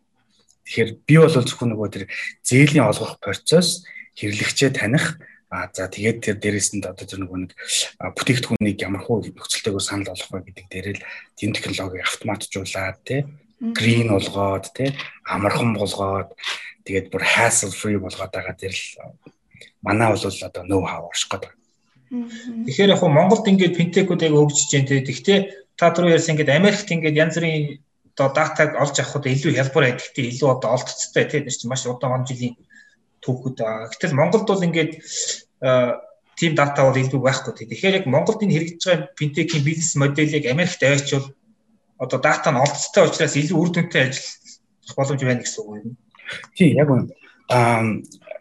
Тэгэхээр 0.69 0.89
би 1.07 1.15
бол 1.17 1.33
зөвхөн 1.33 1.69
нөгөө 1.73 1.89
тэр 1.89 2.05
зээлийн 2.45 2.85
олгох 2.85 3.17
процесс 3.17 3.87
хэрэглэгчээ 4.19 4.71
таних 4.77 5.17
А 5.49 5.71
за 5.71 5.87
тэгээд 5.87 6.17
тэр 6.19 6.35
дээрээс 6.43 6.75
нь 6.75 6.83
одоо 6.83 7.07
тэр 7.07 7.23
нөгөө 7.23 7.39
нэг 7.39 7.51
бүтээгдэхүүнийг 8.03 8.83
ямар 8.83 8.99
хуу 8.99 9.23
нөхцөлтэйгөө 9.23 9.79
санал 9.79 10.11
болгох 10.11 10.31
вэ 10.35 10.43
гэдэг 10.51 10.67
дээр 10.67 10.87
л 10.99 11.05
тийм 11.39 11.55
технологиг 11.55 12.03
автоматжуулаад 12.03 12.99
тий 13.07 13.23
green 13.71 14.11
болгоод 14.11 14.67
тий 14.75 14.91
амархан 15.23 15.71
болгоод 15.71 16.35
тэгээд 16.83 17.07
бүр 17.15 17.23
hassle 17.23 17.71
free 17.71 17.95
болгоод 17.95 18.27
байгаа 18.27 18.59
дээр 18.59 18.75
л 18.75 18.83
манай 19.81 20.09
бол 20.11 20.19
одоо 20.19 20.63
ноу 20.63 20.81
хав 20.85 21.07
орших 21.09 21.29
гэдэг. 21.31 21.51
Тэгэхээр 22.07 22.93
яг 22.95 23.01
Монголд 23.03 23.47
ингээд 23.47 23.75
финтекүүд 23.75 24.21
яг 24.23 24.33
өгчөж 24.39 24.67
जैन 24.71 24.85
те. 24.87 25.03
Гэхдээ 25.03 25.39
та 25.75 25.91
түрүү 25.91 26.15
ярьсан 26.15 26.39
ингээд 26.39 26.55
Америкт 26.55 26.87
ингээд 26.87 27.19
янз 27.19 27.35
бүрийн 27.35 27.83
одоо 28.15 28.27
датаг 28.31 28.79
олж 28.79 28.95
авахд 28.95 29.27
илүү 29.27 29.51
хялбар 29.59 29.83
байдагтай 29.91 30.23
илүү 30.31 30.49
одоо 30.55 30.69
олдцтой 30.79 31.25
те. 31.27 31.43
Тэр 31.43 31.51
чинь 31.51 31.67
маш 31.67 31.83
удаан 31.83 32.23
жилийн 32.23 32.55
түүхүүд. 33.19 33.59
Гэтэл 33.91 34.15
Монголд 34.15 34.47
бол 34.47 34.63
ингээд 34.63 35.03
тийм 36.37 36.55
дата 36.55 36.87
бол 36.87 36.95
илүү 36.95 37.19
байхгүй 37.19 37.53
те. 37.59 37.67
Тэгэхээр 37.67 37.97
яг 37.99 38.05
Монголд 38.07 38.39
энэ 38.45 38.55
хэрэгжиж 38.55 38.83
байгаа 38.87 39.11
финтекийн 39.19 39.63
бизнес 39.67 39.99
моделийг 39.99 40.45
Америкт 40.47 40.79
аваачвал 40.79 41.27
одоо 41.97 42.19
дата 42.21 42.49
нь 42.53 42.61
олдцтой 42.61 43.09
учраас 43.09 43.35
илүү 43.35 43.57
үр 43.57 43.69
дүнтэй 43.73 44.13
ажиллах 44.13 44.95
боломж 44.95 45.21
байна 45.25 45.41
гэсэн 45.41 45.61
үг 45.65 45.75
юм. 45.81 45.97
Тийм 46.53 46.77
яг 46.77 46.89
үнэ. 46.93 47.11
Аа 47.49 47.83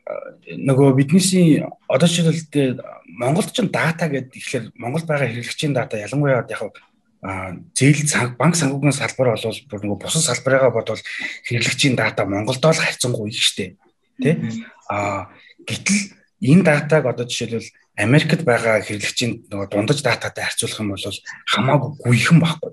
нөгөө 0.07 0.95
биднийсийн 0.95 1.67
одоо 1.91 2.07
жишээлбэл 2.07 2.79
Монголд 3.19 3.51
ч 3.51 3.67
дата 3.67 4.07
гэдэг 4.07 4.39
ихлээр 4.39 4.65
Монголд 4.79 5.07
байгаа 5.07 5.27
хэрэглэгчийн 5.27 5.75
дата 5.75 5.99
ялангуяа 5.99 6.47
яг 6.47 6.79
зээл 7.75 8.07
цаг 8.07 8.39
банк 8.39 8.55
санхүүгийн 8.55 8.95
салбар 8.95 9.35
бол 9.35 9.43
бүр 9.67 9.81
нөгөө 9.83 9.99
бусад 10.07 10.23
салбарыгаа 10.23 10.71
бодвол 10.71 11.03
хэрэглэгчийн 11.51 11.99
дата 11.99 12.23
Монголдоо 12.23 12.71
л 12.71 12.79
харьцангуй 12.79 13.35
их 13.35 13.43
штэ 13.43 13.75
тий 14.23 14.35
а 14.87 15.27
гэтэл 15.67 16.15
энэ 16.41 16.63
датаг 16.63 17.07
одоо 17.07 17.27
жишээлбэл 17.27 17.67
Америкт 17.99 18.45
байгаа 18.45 18.85
хэрэглэгчийн 18.85 19.51
нөгөө 19.51 19.69
дундаж 19.73 20.07
дататай 20.07 20.45
харьцуулах 20.45 20.81
юм 20.81 20.93
бол 20.93 21.03
хамаагүй 21.49 21.91
гүйхэн 22.05 22.39
байхгүй. 22.45 22.73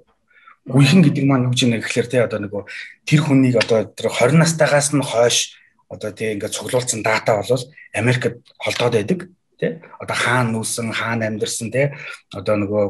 Гүйхэн 0.67 1.02
гэдэг 1.02 1.24
маань 1.24 1.48
юу 1.48 1.56
гэж 1.56 1.62
нэ 1.72 1.80
гэхээр 1.80 2.08
тий 2.12 2.22
одоо 2.22 2.39
нөгөө 2.43 2.63
тэр 3.08 3.22
хүнийг 3.24 3.56
одоо 3.63 3.88
тэр 3.88 4.12
20 4.12 4.36
настайгаас 4.43 4.91
нь 4.91 5.00
хойш 5.00 5.62
одоо 5.93 6.12
тий 6.12 6.34
ингээд 6.34 6.58
цуглуулсан 6.58 7.06
дата 7.06 7.38
бол 7.38 7.63
Америкт 7.93 8.41
холдоод 8.58 8.93
байдаг 8.97 9.29
тий. 9.60 9.79
Одоо 10.01 10.17
хаана 10.17 10.51
нүүсэн 10.58 10.91
хаана 10.91 11.29
амьдарсан 11.29 11.69
тий. 11.71 11.93
Одоо 12.34 12.58
нөгөө 12.58 12.86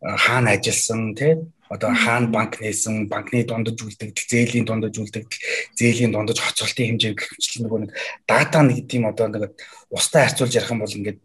хаана 0.00 0.56
ажилласан 0.56 1.14
тий. 1.14 1.36
Одоо 1.68 1.92
хаана 1.92 2.32
банк 2.32 2.56
нээсэн 2.60 3.08
банкны 3.12 3.44
дундаж 3.44 3.76
үлдэгдэл 3.84 4.30
зээлийн 4.32 4.64
дундаж 4.64 4.96
үлдэгдэл 4.96 5.44
зээлийн 5.76 6.12
дундаж 6.16 6.40
хоцролтын 6.40 6.96
хэмжээ 6.96 7.12
гэвчлэн 7.12 7.62
нөгөө 7.68 7.80
нэг 7.84 7.92
дата 8.24 8.64
нэг 8.64 8.88
тийм 8.88 9.04
одоо 9.04 9.28
нэг 9.28 9.52
устаа 9.92 10.24
харьцуулж 10.24 10.56
ярих 10.56 10.72
юм 10.72 10.80
бол 10.80 10.96
ингээд 10.96 11.18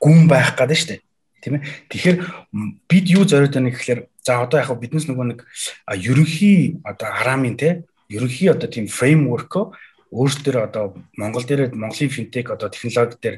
гүн 0.00 0.24
байх 0.24 0.56
гэдэг 0.56 0.72
нь 0.72 0.80
шүү 0.80 0.90
дээ. 0.96 1.00
Тийм 1.40 1.54
ээ. 1.60 1.62
Тэгэхээр 1.92 2.16
бид 2.88 3.04
юу 3.12 3.24
зориод 3.28 3.52
байна 3.52 3.72
гэхээр 3.76 4.00
за 4.24 4.40
одоо 4.40 4.58
яг 4.60 4.72
биднес 4.80 5.04
нөгөө 5.04 5.26
нэг 5.36 5.40
ерөнхий 5.92 6.80
одоо 6.84 7.08
арамын 7.12 7.56
те 7.60 7.84
ерөнхий 8.08 8.48
одоо 8.48 8.68
тийм 8.72 8.88
фреймворк 8.88 9.76
өөрсдөр 10.10 10.66
одоо 10.66 10.98
Монгол 11.16 11.44
дээр 11.46 11.74
Монголын 11.74 12.10
финтек 12.10 12.50
одоо 12.50 12.68
технологи 12.68 13.16
дээр 13.22 13.36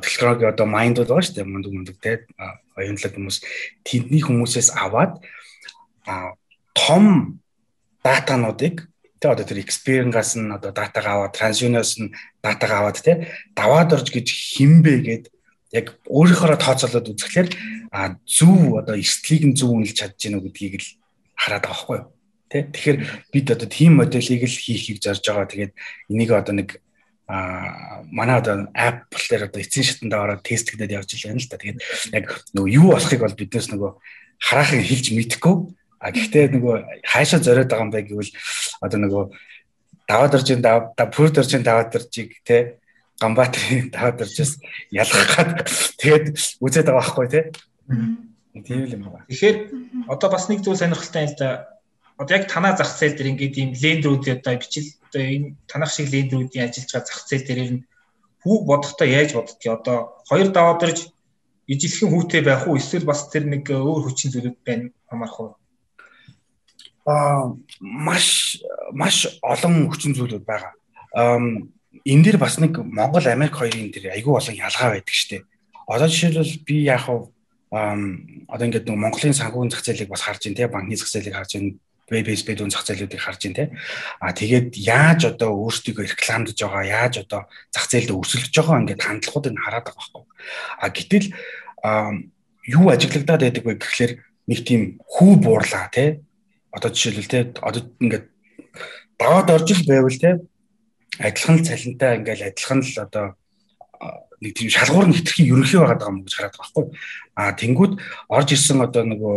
технологи 0.00 0.44
одоо 0.48 0.66
майндууд 0.66 1.08
байгаа 1.08 1.22
шүү 1.22 1.36
дээ 1.36 1.46
мундаг 1.46 1.72
мундаг 1.72 1.96
те 2.00 2.26
оюунлаг 2.74 3.12
хүмүүс. 3.14 3.38
Тэдний 3.84 4.22
хүмүүсээс 4.24 4.74
аваад 4.74 5.20
том 6.74 7.38
датануудыг 8.02 8.88
тэ 9.20 9.28
одоо 9.28 9.44
тэр 9.44 9.60
experience-аас 9.60 10.40
нь 10.40 10.50
одоо 10.50 10.72
датаг 10.72 11.04
аваад 11.04 11.36
TransUnion-оос 11.36 11.92
нь 12.00 12.12
датаг 12.40 12.70
аваад 12.72 12.98
тэ 12.98 13.28
даваад 13.52 13.92
орж 13.92 14.08
гэж 14.10 14.26
хинбэ 14.26 14.94
гэд 15.04 15.24
яг 15.76 16.00
өөрийнхоороо 16.08 16.56
тооцоолоод 16.56 17.12
үзэхлээр 17.12 17.48
зөв 18.24 18.80
одоо 18.80 18.96
эрсдлийг 18.96 19.44
нь 19.52 19.56
зөв 19.56 19.70
үнэлж 19.70 19.94
чадж 19.94 20.16
гэнэ 20.16 20.40
гэдгийг 20.40 20.74
л 20.80 20.88
хараад 21.36 21.62
байгаа 21.64 21.76
байхгүй 21.76 21.96
юу 22.00 22.15
Тэ 22.46 22.70
тэгэхээр 22.70 22.98
бид 23.32 23.46
одоо 23.50 23.68
тийм 23.68 23.98
моделийг 23.98 24.46
л 24.46 24.62
хийхийг 24.62 25.02
зорж 25.02 25.22
байгаа. 25.26 25.50
Тэгээд 25.50 25.72
энийг 26.10 26.30
одоо 26.30 26.54
нэг 26.54 26.78
а 27.26 28.06
манай 28.06 28.38
одоо 28.38 28.70
Apple 28.70 29.26
дээр 29.26 29.50
одоо 29.50 29.58
эцсийн 29.58 29.82
шатанда 29.82 30.22
ороод 30.22 30.46
тестлэгдээд 30.46 30.94
явж 30.94 31.10
байна 31.26 31.42
л 31.42 31.50
та. 31.50 31.58
Тэгээд 31.58 31.78
яг 32.14 32.24
нөгөө 32.54 32.70
юу 32.70 32.94
болохыг 32.94 33.20
бол 33.20 33.34
биднээс 33.34 33.68
нөгөө 33.74 33.90
хараахан 34.38 34.82
хэлж 34.86 35.06
мэдэхгүй. 35.10 35.56
А 35.98 36.14
гэхдээ 36.14 36.54
нөгөө 36.54 36.74
хаашаа 37.02 37.40
зориод 37.42 37.66
байгаа 37.66 37.82
юм 37.82 37.90
бэ 37.90 38.06
гэвэл 38.06 38.32
одоо 38.78 38.98
нөгөө 39.02 39.24
даваад 40.06 40.34
оржин 40.38 40.62
дав 40.62 40.94
пүр 40.94 41.34
дөржин 41.34 41.66
даваад 41.66 41.90
дөржиг 41.90 42.30
те 42.46 42.78
гамбатрын 43.18 43.90
даваад 43.94 44.22
дөржээс 44.22 44.62
ялгах 44.94 45.26
гад 45.34 45.50
тэгээд 45.98 46.26
үзээд 46.62 46.86
байгаа 46.86 47.02
байхгүй 47.02 47.26
те. 47.26 47.40
Тийм 48.54 48.86
л 48.86 48.94
юм 48.94 49.02
байна. 49.10 49.26
Тэгэхээр 49.26 49.58
одоо 50.06 50.28
бас 50.30 50.46
нэг 50.46 50.62
зүйл 50.62 50.78
сонирхолтой 50.78 51.26
юм 51.26 51.30
л 51.34 51.38
да 51.42 51.75
одоо 52.20 52.34
яг 52.36 52.44
танаа 52.48 52.76
зах 52.76 52.90
зээл 52.98 53.16
дээр 53.16 53.32
ингээд 53.32 53.56
ийм 53.60 53.70
лендрүүд 53.82 54.24
одоо 54.36 54.54
бичил 54.60 54.88
одоо 55.06 55.22
энэ 55.22 55.48
танах 55.70 55.90
шиг 55.92 56.08
лендрүүдийн 56.12 56.66
ажиллаж 56.66 56.90
байгаа 56.92 57.08
зах 57.08 57.20
зээл 57.28 57.46
дээр 57.46 57.60
нь 57.74 57.84
хүүг 58.42 58.62
бодохдоо 58.70 59.08
яаж 59.08 59.30
боддгийг 59.34 59.72
одоо 59.78 59.96
хоёр 60.28 60.48
даваад 60.52 60.84
ирж 60.86 61.00
ижилхэн 61.72 62.10
хүүтэй 62.10 62.42
байх 62.44 62.62
уу 62.66 62.78
эсвэл 62.80 63.10
бас 63.10 63.28
тэр 63.32 63.44
нэг 63.50 63.64
өөр 63.68 64.02
хүчин 64.06 64.32
зүйлүүд 64.32 64.58
байна 64.66 64.86
хамаарх 65.10 65.36
уу 65.40 65.50
аа 67.06 67.54
маш 67.80 68.58
маш 68.92 69.38
олон 69.42 69.86
хүчин 69.86 70.12
зүйлүүд 70.18 70.42
байгаа. 70.42 70.74
Аа 71.14 71.38
энэ 72.02 72.24
дэр 72.26 72.38
бас 72.38 72.58
нэг 72.58 72.82
Монгол 72.82 73.26
Америк 73.30 73.54
хоёрын 73.54 73.94
дэр 73.94 74.10
айгүй 74.10 74.34
олон 74.34 74.56
ялгаа 74.58 74.98
байдаг 74.98 75.14
дээ. 75.14 75.42
Одоо 75.86 76.08
жишээлбэл 76.10 76.66
би 76.66 76.82
яг 76.82 77.06
аа 77.06 77.22
одоо 78.50 78.64
ингээд 78.66 78.90
нэг 78.90 78.98
Монголын 78.98 79.38
санхүүгийн 79.38 79.70
зах 79.70 79.86
зээлийг 79.86 80.10
бас 80.10 80.26
харж 80.26 80.50
байна 80.50 80.58
те 80.58 80.66
банкны 80.66 80.98
зах 80.98 81.10
зээлийг 81.10 81.34
харж 81.38 81.50
байна 81.54 81.78
бэбэс 82.06 82.42
бэдүүн 82.46 82.70
зах 82.70 82.86
зээлүүдийг 82.86 83.22
харж 83.22 83.40
байна 83.50 83.58
те. 83.58 83.66
А 84.22 84.30
тэгээд 84.30 84.78
яаж 84.78 85.20
одоо 85.34 85.50
өөрсдийгөө 85.66 86.06
рекламдж 86.14 86.54
байгаа 86.54 86.84
яаж 86.86 87.14
одоо 87.26 87.50
зах 87.74 87.86
зээлд 87.90 88.14
өрсөлдөж 88.14 88.54
байгаа 88.54 88.80
ингээд 88.86 89.02
хандлагуудыг 89.02 89.54
хараад 89.58 89.84
байгаа 89.90 89.98
байхгүй. 89.98 90.24
А 90.78 90.86
гэтэл 90.94 91.26
юу 92.70 92.86
ажиглагдаад 92.94 93.42
байдаг 93.42 93.64
вэ 93.66 93.74
гэхлээр 93.82 94.12
нэг 94.46 94.58
тийм 94.62 94.82
хүү 95.02 95.32
буурлаа 95.42 95.90
те. 95.90 96.22
Одоо 96.70 96.94
жишээлбэл 96.94 97.30
те 97.32 97.40
одоо 97.58 97.82
ингээд 97.98 98.26
даваад 99.18 99.50
орж 99.50 99.68
ил 99.74 99.82
байвал 99.86 100.14
те 100.14 100.38
адилхан 101.18 101.58
л 101.58 101.66
цалинтай 101.66 102.22
ингээд 102.22 102.54
адилхан 102.54 102.80
л 102.84 102.94
одоо 103.02 103.26
нэг 104.40 104.52
тийм 104.52 104.68
шалгуур 104.68 105.08
нь 105.08 105.16
хитрхи 105.16 105.48
ерөнхий 105.48 105.80
байгаа 105.80 106.12
юм 106.12 106.22
гэж 106.22 106.34
хараад 106.36 106.54
байгаа 106.54 106.70
байхгүй. 106.70 106.84
А 107.34 107.52
тэнгууд 107.56 107.92
орж 108.28 108.48
ирсэн 108.52 108.84
одоо 108.84 109.02
нөгөө 109.08 109.36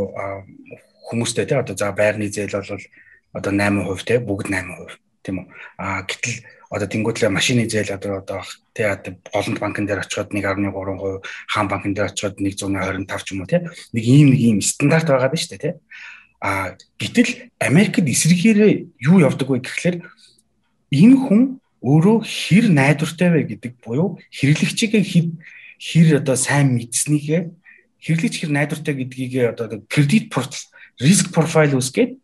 хүмүүстэй 1.09 1.49
те 1.49 1.57
одоо 1.57 1.75
за 1.75 1.89
байрны 1.91 2.29
зээл 2.29 2.61
бол 2.61 2.85
одоо 3.33 3.51
8% 3.51 4.05
те 4.05 4.21
бүгд 4.21 4.47
8% 4.53 5.01
тийм 5.25 5.35
үү? 5.41 5.47
А 5.81 6.05
гэтэл 6.05 6.45
одоо 6.69 6.87
тэнгуүтлээ 6.87 7.33
машины 7.33 7.65
зээл 7.65 7.97
одоо 7.97 8.21
одоо 8.21 8.45
тий 8.77 8.85
голланд 9.33 9.57
банкн 9.57 9.89
дээр 9.89 10.05
очиод 10.05 10.29
1.3%, 10.29 11.25
хаан 11.49 11.67
банкн 11.67 11.93
дээр 11.97 12.13
очиод 12.13 12.37
125 12.37 13.25
ч 13.25 13.33
юм 13.33 13.41
уу 13.41 13.49
тий 13.49 13.65
нэг 13.65 14.03
ийм 14.05 14.29
нэг 14.29 14.39
ийм 14.39 14.61
стандарт 14.61 15.09
байгаа 15.09 15.33
даа 15.33 15.41
шүү 15.41 15.57
дээ 15.57 15.65
тий 15.65 15.73
а 16.39 16.77
гэтэл 17.01 17.49
Америкт 17.57 18.05
эсрэгээр 18.05 18.85
юу 19.01 19.17
явдаг 19.17 19.49
вэ 19.49 19.65
гэхлээр 19.65 19.97
энэ 20.93 21.17
хүн 21.25 21.41
өөрөө 21.81 22.17
хэр 22.21 22.65
найдвартай 22.69 23.29
вэ 23.33 23.41
гэдэг 23.49 23.73
буюу 23.81 24.21
хэрэглэгчийг 24.29 24.93
хэр 24.93 25.27
хэр 25.81 26.21
одоо 26.21 26.37
сайн 26.37 26.77
мэдснийгээ 26.77 27.49
хэрэглэгч 28.03 28.35
хэр 28.45 28.51
найдвартай 28.53 28.93
гэдгийг 28.93 29.57
одоо 29.57 29.83
кредит 29.89 30.29
риск 30.99 31.31
профайл 31.31 31.79
үсгээд 31.79 32.19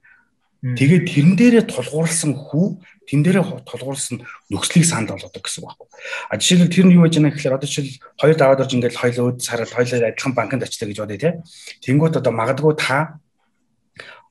тэгээд 0.76 1.04
тэрэн 1.08 1.34
дээрээ 1.40 1.64
тулгуурласан 1.70 2.34
хүү 2.36 2.68
тэн 3.06 3.22
дээрээ 3.22 3.64
тулгуурласан 3.70 4.26
нөхцөлийг 4.50 4.86
санд 4.86 5.14
болгодог 5.14 5.42
гэсэн 5.46 5.62
үг 5.62 5.70
байхгүй. 5.70 5.88
А 6.30 6.38
жишээлбэл 6.42 6.74
тэр 6.74 6.86
нь 6.90 6.96
юу 6.98 7.06
гэж 7.06 7.14
яана 7.22 7.30
гэхээр 7.30 7.56
одоо 7.56 7.70
жишээл 7.70 8.02
хоёр 8.18 8.36
даваад 8.36 8.62
орж 8.66 8.72
ингээд 8.74 8.98
хоёул 8.98 9.30
өөд 9.30 9.38
сараад 9.46 9.70
хоёулаа 9.70 10.10
адилхан 10.10 10.34
банкнд 10.34 10.66
очтой 10.66 10.90
гэж 10.90 10.98
бодъё 11.06 11.22
те. 11.22 11.32
Тэнгүүд 11.86 12.18
одоо 12.18 12.34
магадгүй 12.34 12.74
та 12.82 13.22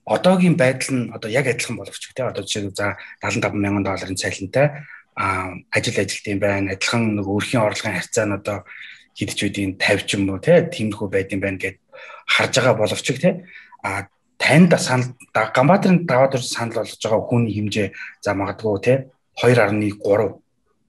одоогийн 0.05 0.59
байдал 0.59 0.91
нь 0.91 1.11
одоо 1.15 1.31
яг 1.31 1.47
адилхан 1.47 1.79
боловч 1.79 2.03
те 2.13 2.23
одоо 2.27 2.43
жишээ 2.43 2.75
за 2.75 2.99
75 3.23 3.55
мянган 3.55 3.87
долларын 3.87 4.19
цалинтай 4.19 4.83
а 5.15 5.55
ажил 5.71 5.95
ажилт 5.95 6.27
юм 6.27 6.39
байна. 6.43 6.75
Адилхан 6.75 7.15
нэг 7.15 7.27
өөрхийн 7.31 7.63
орлогын 7.63 7.95
харьцаа 7.95 8.27
нь 8.27 8.35
одоо 8.35 8.67
хэд 9.15 9.31
ч 9.39 9.41
үдийн 9.47 9.79
50 9.79 10.03
ч 10.03 10.11
юм 10.19 10.29
уу 10.29 10.43
те 10.43 10.67
тиймэрхүү 10.67 11.09
байд 11.09 11.31
юм 11.31 11.41
байна 11.41 11.63
гэд 11.63 11.79
харж 12.27 12.53
байгаа 12.59 12.75
боловч 12.75 13.07
те 13.07 13.47
а 13.87 14.11
танд 14.39 14.73
санал 14.81 15.15
Ганбаатарын 15.33 16.07
даваад 16.07 16.35
орж 16.37 16.47
санал 16.49 16.83
болгож 16.83 17.01
байгаа 17.03 17.23
хүний 17.29 17.55
хэмжээ 17.55 17.89
за 18.21 18.35
магадгүй 18.35 18.81
те 18.83 18.95
2.3 19.41 20.41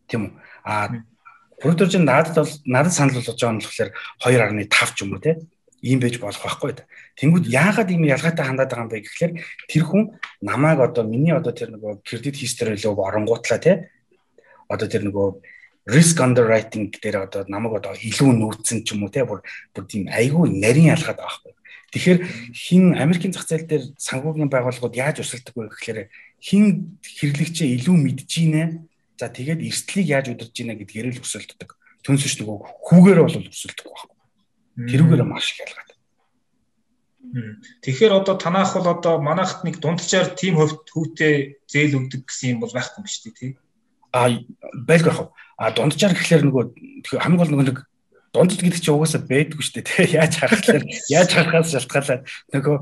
тийм 0.08 0.22
үү? 0.26 0.32
А 0.66 0.90
Бүрдөржин 1.62 2.06
надад 2.06 2.36
бол 2.36 2.52
надад 2.66 2.94
санал 2.94 3.16
болгож 3.16 3.40
байгаа 3.40 3.56
нь 3.56 3.64
болохоор 3.64 3.92
2.5 4.70 4.96
ч 4.96 5.02
юм 5.02 5.14
уу 5.16 5.24
те? 5.24 5.40
Ийм 5.82 6.00
байж 6.04 6.20
болох 6.20 6.44
байхгүй 6.44 6.72
да. 6.78 6.84
Тэнгүүд 7.16 7.46
яагаад 7.48 7.90
ийм 7.90 8.04
ялгаатай 8.06 8.46
хандаад 8.46 8.70
байгаа 8.70 8.86
юм 8.86 8.92
бэ 8.92 9.06
гэхээр 9.08 9.32
тэр 9.72 9.84
хүн 9.88 10.04
намайг 10.42 10.80
одоо 10.84 11.08
миний 11.08 11.32
одоо 11.32 11.54
тэр 11.56 11.72
нөгөө 11.74 12.04
кредит 12.04 12.36
history 12.38 12.76
лөө 12.76 13.02
оронгуутлаа 13.08 13.60
те? 13.64 13.90
Одоо 14.68 14.88
тэр 14.92 15.08
нөгөө 15.08 15.28
risk 15.96 16.20
underwriting 16.20 16.92
дээр 16.92 17.26
одоо 17.26 17.46
намайг 17.48 17.80
одоо 17.80 17.96
илүү 17.96 18.30
нүүцсэн 18.36 18.84
ч 18.84 18.94
юм 18.94 19.08
уу 19.08 19.14
те? 19.16 19.24
Бүр 19.24 19.42
бүр 19.72 19.84
тийм 19.88 20.12
айгүй 20.12 20.52
нарийн 20.52 20.92
ялгаад 20.92 21.18
байгаа 21.18 21.24
байхгүй. 21.24 21.55
Тэгэхээр 21.96 22.20
хин 22.52 23.00
Америкийн 23.00 23.32
зах 23.32 23.48
зээл 23.48 23.72
дээр 23.72 23.84
санхүүгийн 23.96 24.52
байгууллагууд 24.52 25.00
яаж 25.00 25.24
өрсөлдөг 25.24 25.56
вэ 25.56 25.72
гэхээр 25.72 26.00
хин 26.44 27.00
хэрэглэгчээ 27.00 27.72
илүү 27.80 27.96
мэдж 27.96 28.28
гинэ. 28.28 28.84
За 29.16 29.32
тэгээд 29.32 29.64
эрсдлийг 29.64 30.08
яаж 30.12 30.36
удирж 30.36 30.52
гинэ 30.52 30.76
гэдгээр 30.76 31.16
л 31.16 31.24
өрсөлддөг. 31.24 31.72
Түнсэж 32.04 32.44
нөгөө 32.44 32.58
хүүгээр 32.84 33.20
бол 33.24 33.40
өрсөлдөг 33.48 33.88
байхгүй. 33.88 34.20
Тэрүүгээр 34.92 35.24
маш 35.24 35.56
их 35.56 35.64
ялгаад. 35.64 35.92
Тэгэхээр 37.80 38.12
одоо 38.12 38.36
танах 38.36 38.76
бол 38.76 38.92
одоо 38.92 39.16
манайхт 39.24 39.64
нэг 39.64 39.80
дунджаар 39.80 40.36
тим 40.36 40.60
хөвт 40.60 40.92
хүүтэй 40.92 41.64
зээл 41.64 41.96
өгдөг 42.04 42.28
гэсэн 42.28 42.60
юм 42.60 42.68
бол 42.68 42.76
байхгүй 42.76 43.02
юм 43.02 43.08
шүү 43.08 43.24
дээ 43.24 43.40
тий. 43.40 43.52
А 44.12 44.36
байлгүй 44.84 45.16
яг. 45.16 45.32
А 45.56 45.72
дунджаар 45.72 46.12
гэхэлэр 46.12 46.44
нөгөө 46.44 46.64
хамгийн 47.24 47.40
гол 47.40 47.52
нөгөө 47.56 47.68
нэг 47.72 47.80
дундаж 48.36 48.60
гэдэг 48.60 48.82
чинь 48.84 48.96
угаасаа 49.00 49.24
байдгүй 49.24 49.64
шүү 49.64 49.76
дээ. 49.80 49.88
Тий 49.88 50.20
яаж 50.20 50.34
харахаар 50.36 50.84
яаж 51.08 51.30
харахаас 51.32 51.72
шалтгаалаад 51.72 52.24
нөгөө 52.52 52.76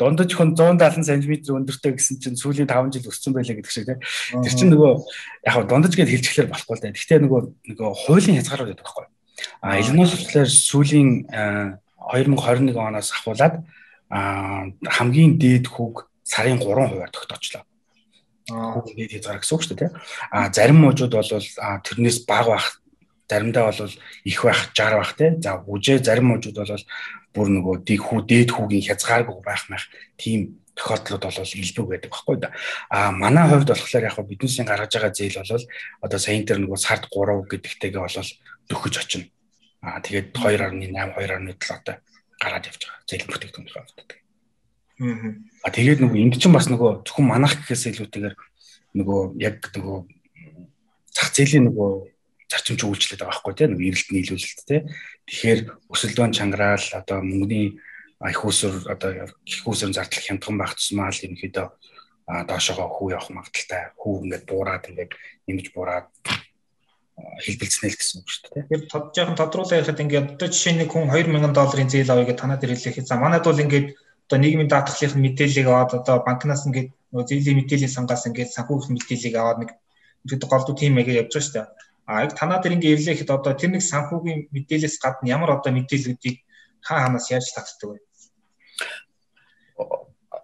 дундаж 0.00 0.30
хүн 0.32 0.56
170 0.56 1.04
см 1.04 1.32
өндөртэй 1.60 1.92
гэсэн 1.92 2.16
чинь 2.24 2.40
сүүлийн 2.40 2.64
5 2.64 2.96
жил 2.96 3.12
өссөн 3.12 3.36
байлаа 3.36 3.54
гэдэг 3.60 3.68
шиг 3.68 3.84
тий 3.84 3.98
тэр 4.00 4.54
чинь 4.56 4.72
нөгөө 4.72 4.92
яг 5.44 5.68
дундаж 5.68 5.92
гэж 5.92 6.08
хэлчихлээр 6.08 6.48
болохгүй 6.48 6.74
л 6.74 6.82
да 6.82 6.96
гэхдээ 6.96 7.20
нөгөө 7.20 7.40
нөгөө 7.68 7.90
хуулийн 8.08 8.38
хязгаарууд 8.40 8.70
байдаг 8.72 8.86
байхгүй 8.88 9.06
а 9.60 9.78
Иллинойс 9.78 10.12
болохоор 10.16 10.48
сүүлийн 10.48 11.10
2021 12.08 12.72
оноос 12.72 13.10
ахуулаад 13.12 13.54
хамгийн 14.08 15.36
дээд 15.36 15.66
хүүг 15.68 16.08
сарын 16.24 16.60
3%-аар 16.60 17.12
тогтоочлоо 17.12 17.62
хүүгийн 18.48 18.96
дээд 19.04 19.12
хязгаар 19.20 19.40
гэсэн 19.40 19.54
үг 19.56 19.62
шүү 19.64 19.76
дээ 19.76 19.88
тий 19.88 19.92
а 20.32 20.48
зарим 20.52 20.78
мужууд 20.84 21.12
бол 21.12 21.32
тэрнээс 21.84 22.18
бага 22.28 22.56
байх 22.56 22.66
заримдаа 23.28 23.72
бол 23.72 23.90
их 24.24 24.44
байх 24.44 24.60
60 24.74 24.98
байх 24.98 25.12
те 25.16 25.26
за 25.40 25.62
үжээ 25.66 25.98
зарим 26.04 26.32
мужууд 26.32 26.56
бол 26.56 26.84
бүр 27.34 27.48
нөгөө 27.50 27.76
дэг 27.88 28.00
хүү 28.00 28.20
дээд 28.28 28.50
хүүгийн 28.52 28.86
хязгааргүй 28.88 29.42
байх 29.42 29.64
мах 29.68 29.84
тийм 30.16 30.60
тохиолдлууд 30.74 31.24
бол 31.24 31.54
илбэг 31.54 31.86
байдаг 31.88 32.10
байхгүй 32.10 32.36
да. 32.38 32.50
А 32.90 33.10
манай 33.10 33.48
хувьд 33.48 33.70
болохоор 33.70 34.04
яг 34.04 34.18
биднээсийн 34.18 34.66
гаргаж 34.66 34.92
байгаа 34.92 35.12
зээл 35.14 35.40
бол 35.40 35.64
одоо 36.02 36.18
саяын 36.18 36.44
дээр 36.44 36.60
нөгөө 36.62 36.78
сард 36.78 37.06
3 37.10 37.46
гэдэгтэйгээ 37.50 38.02
бол 38.02 38.30
дөхөж 38.68 38.94
очино. 38.98 39.26
А 39.80 40.00
тэгээд 40.02 40.34
2.8 40.34 40.94
2.7 40.94 41.58
одоо 41.78 41.96
гараад 42.42 42.66
явж 42.66 42.80
байгаа. 42.82 43.02
Зээл 43.06 43.28
бүтээгдэхүүн 43.30 43.70
хувьд. 43.70 44.10
Аа. 45.64 45.70
Тэгээд 45.74 46.00
нөгөө 46.02 46.18
энд 46.22 46.34
чинь 46.38 46.54
бас 46.54 46.70
нөгөө 46.70 47.06
зөвхөн 47.06 47.26
манах 47.26 47.54
гэхээс 47.58 47.94
илүүтэйгээр 47.94 48.34
нөгөө 48.98 49.20
яг 49.42 49.58
нөгөө 49.74 49.98
зах 51.14 51.30
зээлийн 51.34 51.66
нөгөө 51.70 52.13
зарчимч 52.54 52.80
үйлчлээд 52.86 53.20
байгаа 53.26 53.34
байхгүй 53.34 53.54
тийм 53.58 53.70
нэг 53.74 53.82
эрэлт 53.90 54.10
нийлүүлэлт 54.14 54.60
тийм 54.70 54.82
тэгэхээр 55.26 55.60
өсөлтөө 55.90 56.26
чангараал 56.38 56.86
одоо 56.94 57.18
мөнгөний 57.26 57.66
их 58.30 58.40
усүр 58.46 58.86
одоо 58.86 59.10
их 59.42 59.66
усүр 59.66 59.90
зардал 59.90 60.22
хямдхан 60.22 60.56
байх 60.58 60.78
тусмаа 60.78 61.10
л 61.10 61.24
ерөнхийдөө 61.26 61.66
доошогоо 62.48 62.88
хүү 62.88 63.08
явах 63.12 63.30
магадaltaй 63.34 63.82
хүү 63.98 64.14
ингээд 64.24 64.44
буураад 64.48 64.84
ингээд 64.88 65.12
нэмж 65.50 65.66
буураад 65.74 66.08
хэлбэлцнэ 67.14 67.88
л 67.92 67.98
гэсэн 67.98 68.16
үг 68.22 68.28
шүү 68.30 68.42
дээ. 68.42 68.62
Тэгэхээр 68.64 68.82
тод 68.90 69.04
жоохон 69.14 69.38
тодруулаа 69.38 69.78
ярихад 69.78 70.02
ингээд 70.02 70.28
одоо 70.34 70.48
жишээ 70.48 70.74
нэг 70.80 70.90
хүн 70.90 71.12
2000 71.12 71.52
долларын 71.52 71.90
зээл 71.92 72.10
авъя 72.10 72.26
гэж 72.32 72.38
танад 72.40 72.62
хэлэхэд 72.64 73.06
за 73.06 73.16
манайд 73.20 73.44
бол 73.44 73.64
ингээд 73.64 73.86
одоо 74.24 74.38
нийгмийн 74.40 74.70
даатгалын 74.72 75.20
мэдээллийг 75.20 75.68
аваад 75.68 75.92
одоо 76.00 76.16
банкнаас 76.24 76.64
ингээд 76.66 76.88
нөгөө 77.12 77.28
зээлийн 77.28 77.58
мэдээллийн 77.60 77.92
сангаас 77.92 78.24
ингээд 78.26 78.54
санхүүгийн 78.56 78.96
мэдээллийг 78.96 79.34
аваад 79.36 79.58
нэг 79.62 79.70
ерөөд 80.24 80.44
голдуу 80.48 80.74
тим 80.74 80.96
мэгээ 80.96 81.20
явж 81.22 81.30
байгаа 81.30 81.44
шүү 81.44 81.54
дээ. 81.54 81.66
А 82.06 82.24
яг 82.24 82.36
танаа 82.36 82.60
дээр 82.60 82.76
ингээ 82.76 82.94
ирлээхэд 83.00 83.30
одоо 83.32 83.56
тэр 83.56 83.72
нэг 83.72 83.82
санхүүгийн 83.82 84.52
мэдээлэлс 84.52 85.00
гадна 85.00 85.32
ямар 85.32 85.56
одоо 85.56 85.72
мэдээллүүдийг 85.72 86.44
хаа 86.84 87.08
ханаас 87.08 87.32
яаж 87.32 87.48
татдаг 87.56 87.96
вэ? 87.96 88.04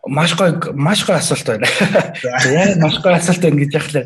маш 0.06 0.34
гой 0.34 0.52
маш 0.72 1.04
гой 1.04 1.16
асуулт 1.16 1.46
байна. 1.46 1.68
Яг 2.48 2.78
маш 2.80 2.96
гой 3.02 3.14
асуулт 3.14 3.40
байна 3.40 3.60
гэж 3.60 3.72
яхалаа. 3.76 4.04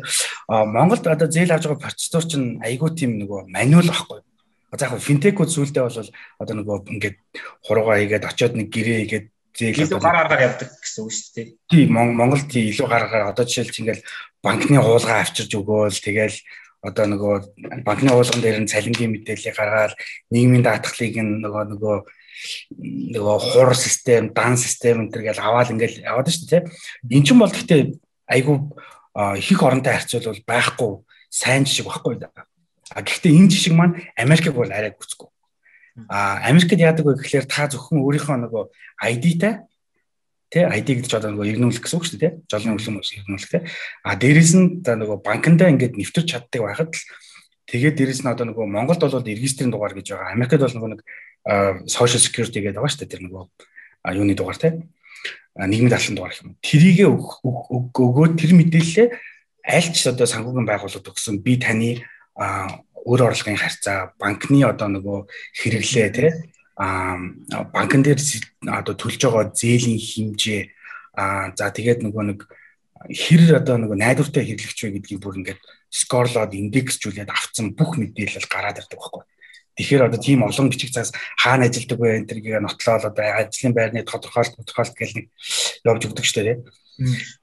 Монголд 0.65 1.07
одоо 1.07 1.27
зээл 1.27 1.51
авж 1.51 1.65
байгаа 1.65 1.85
процедур 1.87 2.25
чинь 2.27 2.59
айгүй 2.59 2.91
тийм 2.95 3.17
нөгөө 3.23 3.47
маниул 3.47 3.87
байхгүй. 3.87 4.19
За 4.75 4.91
яг 4.91 4.99
финтекүүд 4.99 5.49
сүулдэ 5.49 5.81
бол 5.81 6.09
одоо 6.39 6.55
нөгөө 6.59 6.77
ингээд 6.91 7.17
хуруугаа 7.63 7.97
хийгээд 8.03 8.27
очиод 8.27 8.53
нэг 8.59 8.67
гэрээ 8.67 8.99
хийгээд 9.07 9.25
зээл 9.55 9.81
илүү 9.87 9.99
гар 10.03 10.19
аргаар 10.27 10.45
явдаг 10.51 10.69
гэсэн 10.75 11.01
үг 11.07 11.13
шүү 11.15 11.31
дээ. 11.31 11.47
Тийм 11.71 11.89
Монголд 11.95 12.51
илүү 12.51 12.87
гар 12.91 13.03
аргаар 13.07 13.31
одоо 13.31 13.45
жишээлбэл 13.47 13.81
ингээл 13.81 14.03
банкны 14.43 14.77
уулгаа 14.83 15.23
авчирж 15.23 15.51
өгөөл 15.55 15.95
тэгэл 15.95 16.37
одоо 16.85 17.05
нөгөө 17.09 17.35
банкны 17.83 18.13
уулган 18.13 18.41
дээр 18.41 18.61
нь 18.61 18.69
цалингийн 18.69 19.11
мэдээллийг 19.11 19.55
гаргаад 19.57 19.97
нийгмийн 20.29 20.61
даатгалыг 20.61 21.17
нөгөө 21.17 21.63
нөгөө 21.73 21.97
нөгөө 23.15 23.37
хуур 23.41 23.73
систем, 23.75 24.29
дан 24.35 24.57
систем 24.59 25.07
энэ 25.07 25.11
төр 25.11 25.23
гэж 25.25 25.39
аваад 25.39 25.71
ингээл 25.71 26.03
яваад 26.03 26.29
шүү 26.29 26.49
дээ. 26.51 26.63
Эн 27.09 27.23
чинь 27.23 27.39
бол 27.39 27.49
гэхдээ 27.49 27.95
айгүй 28.27 28.55
их 29.39 29.63
оронтой 29.63 29.95
харьцуул 29.95 30.43
байхгүй 30.43 30.91
сайн 31.31 31.63
жишг 31.63 31.87
байхгүй 31.87 32.19
да. 32.19 32.29
А 32.91 33.01
гэхдээ 33.01 33.31
энэ 33.31 33.49
жишг 33.49 33.73
маань 33.73 34.03
Америкийг 34.19 34.53
бол 34.53 34.67
арай 34.67 34.91
гүцэхгүй. 34.91 35.29
А 36.11 36.43
Америкт 36.43 36.75
яадаг 36.75 37.05
вэ 37.07 37.15
гэхээр 37.23 37.47
та 37.47 37.71
зөвхөн 37.71 38.03
өөрийнхөө 38.03 38.37
нөгөө 38.43 38.63
ID-тай 38.99 39.63
Тэ 40.55 40.71
ID 40.71 40.87
гэдэг 41.03 41.11
чинь 41.11 41.19
одоо 41.19 41.35
нөгөө 41.35 41.47
иргэнүүлэх 41.51 41.83
гэсэн 41.83 41.99
үг 41.99 42.07
шүү 42.07 42.19
дээ. 42.23 42.31
Жолны 42.47 42.79
өглөө 42.79 42.93
мөс 42.95 43.11
иргэнүүлэх 43.11 43.51
тэ. 43.51 43.67
А 44.07 44.15
дээрэс 44.15 44.51
нь 44.55 44.87
за 44.87 44.95
нөгөө 44.95 45.19
банкндаа 45.19 45.67
ингээд 45.75 45.99
нэвтэрч 45.99 46.31
чаддаг 46.31 46.63
байхад 46.63 46.95
л 46.95 47.03
тэгээд 47.67 47.99
дээрэс 47.99 48.23
нь 48.23 48.31
одоо 48.31 48.47
нөгөө 48.47 48.63
Монголд 48.63 49.03
бол 49.03 49.19
регистрийн 49.19 49.67
дугаар 49.67 49.99
гэж 49.99 50.15
байгаа. 50.15 50.31
Америкт 50.31 50.63
бол 50.63 50.75
нөгөө 50.79 50.91
нэг 50.95 51.01
social 51.91 52.23
security 52.23 52.63
гэдэг 52.63 52.79
байгаа 52.79 52.87
шүү 52.87 53.03
дээ. 53.03 53.11
Тэр 53.19 53.23
нөгөө 53.27 53.43
юуны 54.15 54.31
дугаар 54.31 54.55
тэ. 54.55 54.79
Нийгмийн 55.59 55.91
дадлын 55.91 56.15
дугаар 56.15 56.31
гэх 56.31 56.47
юм. 56.47 56.55
Тэрийгэ 56.63 57.05
өгөөд 57.11 58.33
тэр 58.39 58.51
мэдээлэлээ 58.55 59.07
аль 59.75 59.91
ч 59.91 60.07
одоо 60.07 60.23
санхүүгийн 60.23 60.63
байгууллагад 60.71 61.11
өгсөн 61.11 61.43
би 61.43 61.59
таны 61.59 61.99
өөр 63.03 63.21
орлогын 63.27 63.59
харьцаа, 63.59 64.15
банкны 64.15 64.63
одоо 64.63 64.87
нөгөө 64.87 65.19
хэрэглээ 65.59 66.09
тий 66.15 66.31
а 66.75 67.15
банкн 67.71 68.03
дээр 68.03 68.19
одоо 68.67 68.95
төлж 68.95 69.21
байгаа 69.23 69.51
зээлийн 69.55 69.99
хэмжээ 69.99 70.61
а 71.15 71.55
за 71.55 71.71
тэгээд 71.71 72.03
нөгөө 72.03 72.23
нэг 72.27 72.39
хэр 73.15 73.61
одоо 73.61 73.79
нөгөө 73.79 73.95
найдвартай 73.95 74.43
хэрэглэгч 74.43 74.79
вэ 74.83 74.91
гэдгийг 74.99 75.21
бүр 75.23 75.39
ингээд 75.39 75.61
скорлоод 75.87 76.51
индексжүүлээд 76.51 77.31
авцсан 77.31 77.71
бүх 77.77 77.95
мэдээлэл 77.95 78.51
гараад 78.51 78.83
ирдэг 78.83 78.99
байхгүй. 78.99 79.23
Тэгэхээр 79.75 80.07
одоо 80.07 80.19
тийм 80.19 80.43
олон 80.43 80.67
бичиг 80.71 80.91
цаас 80.91 81.11
хаана 81.39 81.67
ажилладаг 81.67 81.99
вэ 81.99 82.09
энэ 82.23 82.29
тэргийг 82.31 82.59
нотлоод 82.63 83.03
одоо 83.11 83.25
ажлын 83.27 83.73
байрны 83.75 84.07
тодорхойлт 84.07 84.55
тодорхойлт 84.55 84.95
гэл 84.95 85.15
нэг 85.19 85.27
явж 85.83 86.01
өгдөг 86.07 86.25
шүү 86.25 86.43
дээ. 86.43 86.57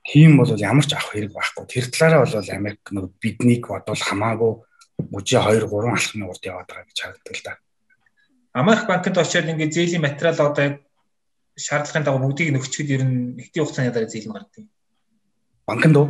Тийм 0.08 0.40
бол 0.40 0.48
ямар 0.56 0.84
ч 0.84 0.96
авах 0.96 1.12
хэрэг 1.12 1.32
байхгүй. 1.36 1.64
Тэр 1.68 1.84
талаараа 1.92 2.24
бол 2.24 2.56
Америк 2.56 2.80
нэг 2.88 3.12
биднийг 3.20 3.68
бодвол 3.68 4.00
хамаагүй 4.00 4.52
мужи 5.12 5.36
2 5.36 5.68
3 5.68 5.92
алхмын 5.92 6.28
урд 6.28 6.42
яваад 6.48 6.68
байгаа 6.72 6.88
гэж 6.88 6.98
харагддаг 7.04 7.36
л 7.36 7.44
да. 7.44 7.52
Америк 8.52 8.86
банкнд 8.86 9.16
очиод 9.16 9.48
ингээд 9.48 9.72
зээлийн 9.72 10.04
материал 10.04 10.36
одоо 10.36 10.78
шаардлагын 11.56 12.04
дагуу 12.04 12.20
бүгдийг 12.28 12.52
нөхчөд 12.52 12.88
ер 12.92 13.02
нь 13.04 13.40
хэдийн 13.40 13.64
хугацааны 13.64 13.92
дараа 13.92 14.08
зээл 14.12 14.28
гардаг. 14.28 14.64
Банкнд 15.64 15.96
уу? 15.96 16.08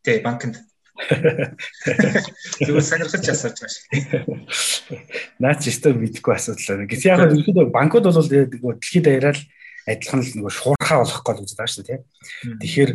Тий, 0.00 0.20
банкнд. 0.24 0.56
Зүгээр 2.64 2.84
сонирхож 2.84 3.28
асууж 3.28 3.56
байгаа 3.60 3.72
шүү. 3.72 4.96
Наач 5.40 5.68
өстө 5.68 5.92
мэдгүй 5.96 6.32
асуудал. 6.36 6.88
Гэвч 6.88 7.04
яг 7.08 7.28
ерөнхийдөө 7.28 7.72
банкуд 7.72 8.08
бол 8.08 8.20
нөгөө 8.20 8.76
дэлхийд 8.80 9.04
даяараа 9.08 9.32
л 9.36 9.44
адилхан 9.88 10.20
л 10.20 10.36
нөгөө 10.36 10.52
шуурхаа 10.52 11.00
болох 11.00 11.20
гэж 11.24 11.38
үздэг 11.44 11.68
шүү 11.68 11.84
дээ. 11.88 12.00
Тэгэхээр 12.60 12.90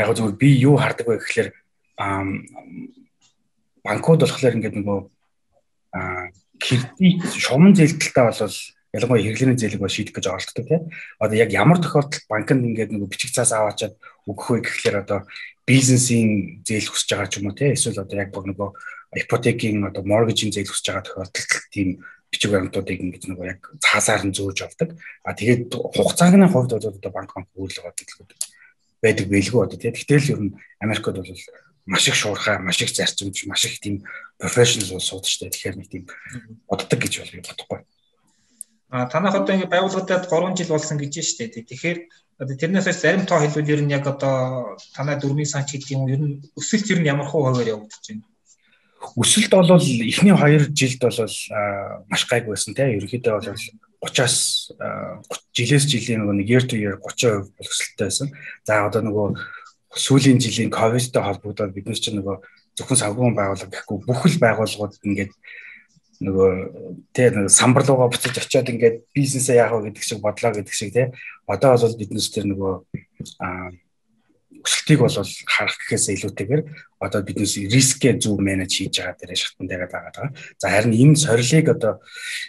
яг 0.00 0.08
зүгээр 0.16 0.36
би 0.40 0.48
юу 0.64 0.76
хардаг 0.80 1.06
вэ 1.06 1.20
гэхээр 1.20 1.48
банкуд 3.84 4.20
болохоор 4.24 4.56
ингээд 4.56 4.76
нөгөө 4.80 4.98
кредит 6.62 7.26
шугам 7.34 7.74
зээлтэлтэй 7.74 8.24
бол 8.30 8.54
ялангуяа 8.92 9.24
хэрэглээний 9.24 9.58
зээлийг 9.58 9.82
ба 9.82 9.88
шийдэх 9.90 10.14
гэж 10.14 10.26
оролддог 10.30 10.66
тийм. 10.68 10.82
Одоо 11.18 11.36
яг 11.36 11.50
ямар 11.50 11.80
тохиолдолд 11.80 12.22
банкнд 12.28 12.62
ингээд 12.62 12.92
нөгөө 12.92 13.08
бичиг 13.10 13.32
цаас 13.34 13.50
аваачаад 13.56 13.96
өгөх 14.28 14.46
вэ 14.52 14.58
гэхлээр 14.62 15.02
одоо 15.02 15.24
бизнесийн 15.64 16.60
зээл 16.60 16.92
хүсэж 16.92 17.08
байгаа 17.16 17.30
ч 17.32 17.34
юм 17.40 17.48
уу 17.48 17.56
тийм. 17.56 17.72
Эсвэл 17.72 18.04
одоо 18.04 18.16
яг 18.20 18.30
бүр 18.30 18.52
нөгөө 18.52 18.68
ипотекийн 19.24 19.80
одоо 19.88 20.04
mortgage-ийн 20.04 20.52
зээл 20.52 20.68
хүсэж 20.68 20.86
байгаа 20.92 21.04
тохиолдолд 21.08 21.64
тийм 21.72 21.88
бичиг 22.28 22.50
баримтуудыг 22.52 23.00
ингэж 23.00 23.22
нөгөө 23.32 23.46
яг 23.48 23.60
цаасаар 23.80 24.28
нь 24.28 24.36
зөөж 24.36 24.58
авдаг. 24.60 24.92
А 25.24 25.32
тэгээд 25.32 25.72
хугацааны 25.72 26.52
хувьд 26.52 26.76
одоо 26.76 26.92
банк 27.12 27.32
банк 27.32 27.48
үйлгүүд 27.56 27.96
байдаг 29.00 29.26
байлгүй 29.32 29.60
одоо 29.64 29.78
тийм. 29.80 29.96
Гэтэл 29.96 30.32
ер 30.36 30.40
нь 30.40 30.56
Америкт 30.84 31.08
бол 31.08 31.32
маш 31.86 32.08
их 32.08 32.14
шуурхай, 32.14 32.58
маш 32.58 32.80
их 32.82 32.90
зарчимж, 32.90 33.46
маш 33.46 33.64
их 33.64 33.80
тийм 33.80 34.04
профешнл 34.38 34.96
ус 34.96 35.06
сууд 35.06 35.26
штэ. 35.26 35.50
Тэгэхээр 35.50 35.76
нэг 35.76 35.88
тийм 35.88 36.06
боддог 36.68 36.98
гэж 36.98 37.12
бол 37.18 37.32
би 37.32 37.40
бодохгүй. 37.42 37.80
А 38.90 39.06
танах 39.06 39.34
одоо 39.34 39.56
ингэ 39.56 39.72
байгууллагад 39.72 40.28
3 40.28 40.56
жил 40.58 40.74
болсон 40.74 40.98
гэж 40.98 41.24
штэ. 41.24 41.48
Тэгэхээр 41.48 41.98
одоо 42.38 42.54
тэрнээс 42.56 42.86
хойш 42.86 42.98
зарим 43.02 43.26
тоо 43.26 43.38
хэлбэл 43.40 43.72
ер 43.74 43.82
нь 43.82 43.94
яг 43.94 44.06
одоо 44.06 44.76
танай 44.94 45.18
дөрмийн 45.18 45.48
санч 45.48 45.72
гэдэг 45.72 45.90
юм 45.94 46.06
ер 46.10 46.20
нь 46.20 46.34
өсөлт 46.58 46.90
ер 46.90 47.00
нь 47.00 47.10
ямар 47.10 47.26
хуу 47.26 47.46
хуваар 47.46 47.66
явагдаж 47.66 48.02
байна? 48.02 48.26
Өсөлт 49.18 49.50
бол 49.50 49.78
эхний 49.78 50.34
2 50.34 50.70
жилд 50.70 51.00
бол 51.02 51.18
маш 52.10 52.22
гайг 52.30 52.46
байсан 52.46 52.74
тийм. 52.74 52.98
Ерөнхийдөө 52.98 53.34
бол 53.42 54.10
30-аас 54.10 54.70
жилээс 55.54 55.86
жилийн 55.86 56.26
нөгөө 56.26 56.46
year 56.46 56.62
to 56.66 56.74
year 56.74 56.98
30% 56.98 57.54
өсөлттэй 57.62 58.06
байсан. 58.10 58.28
За 58.66 58.86
одоо 58.86 59.02
нөгөө 59.06 59.38
сүүлийн 59.94 60.40
жилийн 60.40 60.72
ковидтай 60.72 61.22
холбогдоод 61.22 61.72
бид 61.76 61.86
нар 61.86 62.00
чинь 62.00 62.16
нөгөө 62.20 62.36
зөвхөн 62.76 63.00
санхүүгийн 63.00 63.36
байгууллага 63.36 63.72
гэхгүй 63.72 63.98
бүх 64.08 64.22
л 64.24 64.42
байгууллагууд 64.42 64.94
ингээд 65.04 65.32
нөгөө 66.22 66.50
тэ 67.12 67.34
нэг 67.34 67.50
самбарлууга 67.50 68.08
буцаж 68.08 68.36
очиод 68.38 68.70
ингээд 68.72 68.96
бизнесээ 69.12 69.60
яах 69.60 69.76
вэ 69.76 69.90
гэдэг 69.90 70.04
шиг 70.06 70.20
бодлоо 70.22 70.52
гэдэг 70.54 70.74
шиг 70.74 70.94
тэ 70.94 71.12
одоо 71.44 71.76
бол 71.76 71.98
биднес 71.98 72.30
тэр 72.30 72.46
нөгөө 72.48 72.74
өсөлтийг 74.62 75.00
бол 75.02 75.16
харах 75.50 75.76
гэхээс 75.82 76.06
илүүтэйгээр 76.14 76.62
одоо 77.02 77.20
биднес 77.26 77.58
рискээ 77.58 78.22
зөв 78.22 78.38
менеж 78.38 78.70
хийж 78.78 79.02
байгаа 79.02 79.18
дээр 79.18 79.34
шатан 79.34 79.66
дээр 79.66 79.90
байгаа. 79.90 80.30
За 80.62 80.70
харин 80.70 80.94
энэ 80.94 81.18
сорилыг 81.18 81.66
одоо 81.74 81.98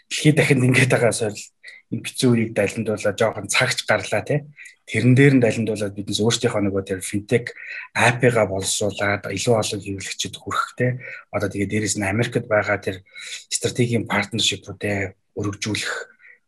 дэлхийд 0.10 0.38
дахинд 0.38 0.64
ингээд 0.70 0.94
байгаа 0.94 1.14
сорил 1.14 1.44
энэ 1.90 2.06
бицүү 2.06 2.30
үеийг 2.30 2.52
дайландуулаад 2.54 3.18
жоохон 3.18 3.50
цагч 3.50 3.90
гарлаа 3.90 4.22
тий 4.22 4.46
тэрэн 4.90 5.14
дээр 5.16 5.34
нь 5.40 5.44
дайландуулаад 5.44 5.96
биднес 5.96 6.20
өөрсдийнхөө 6.20 6.62
нөгөө 6.68 6.84
тэр 6.84 7.00
финтек 7.00 7.56
аппига 7.96 8.44
боловсруулад 8.48 9.32
илүү 9.32 9.56
олон 9.56 9.80
хэрэглэгчид 9.80 10.36
хүрэхтэй 10.36 10.92
одоо 11.32 11.48
тэгээ 11.48 11.72
дээрэс 11.72 11.96
нь 12.00 12.08
Америкт 12.08 12.46
байгаа 12.52 12.78
тэр 12.84 13.04
стратегийн 13.48 14.08
партнершипүүдээ 14.12 15.40
өргөжүүлэх 15.40 15.96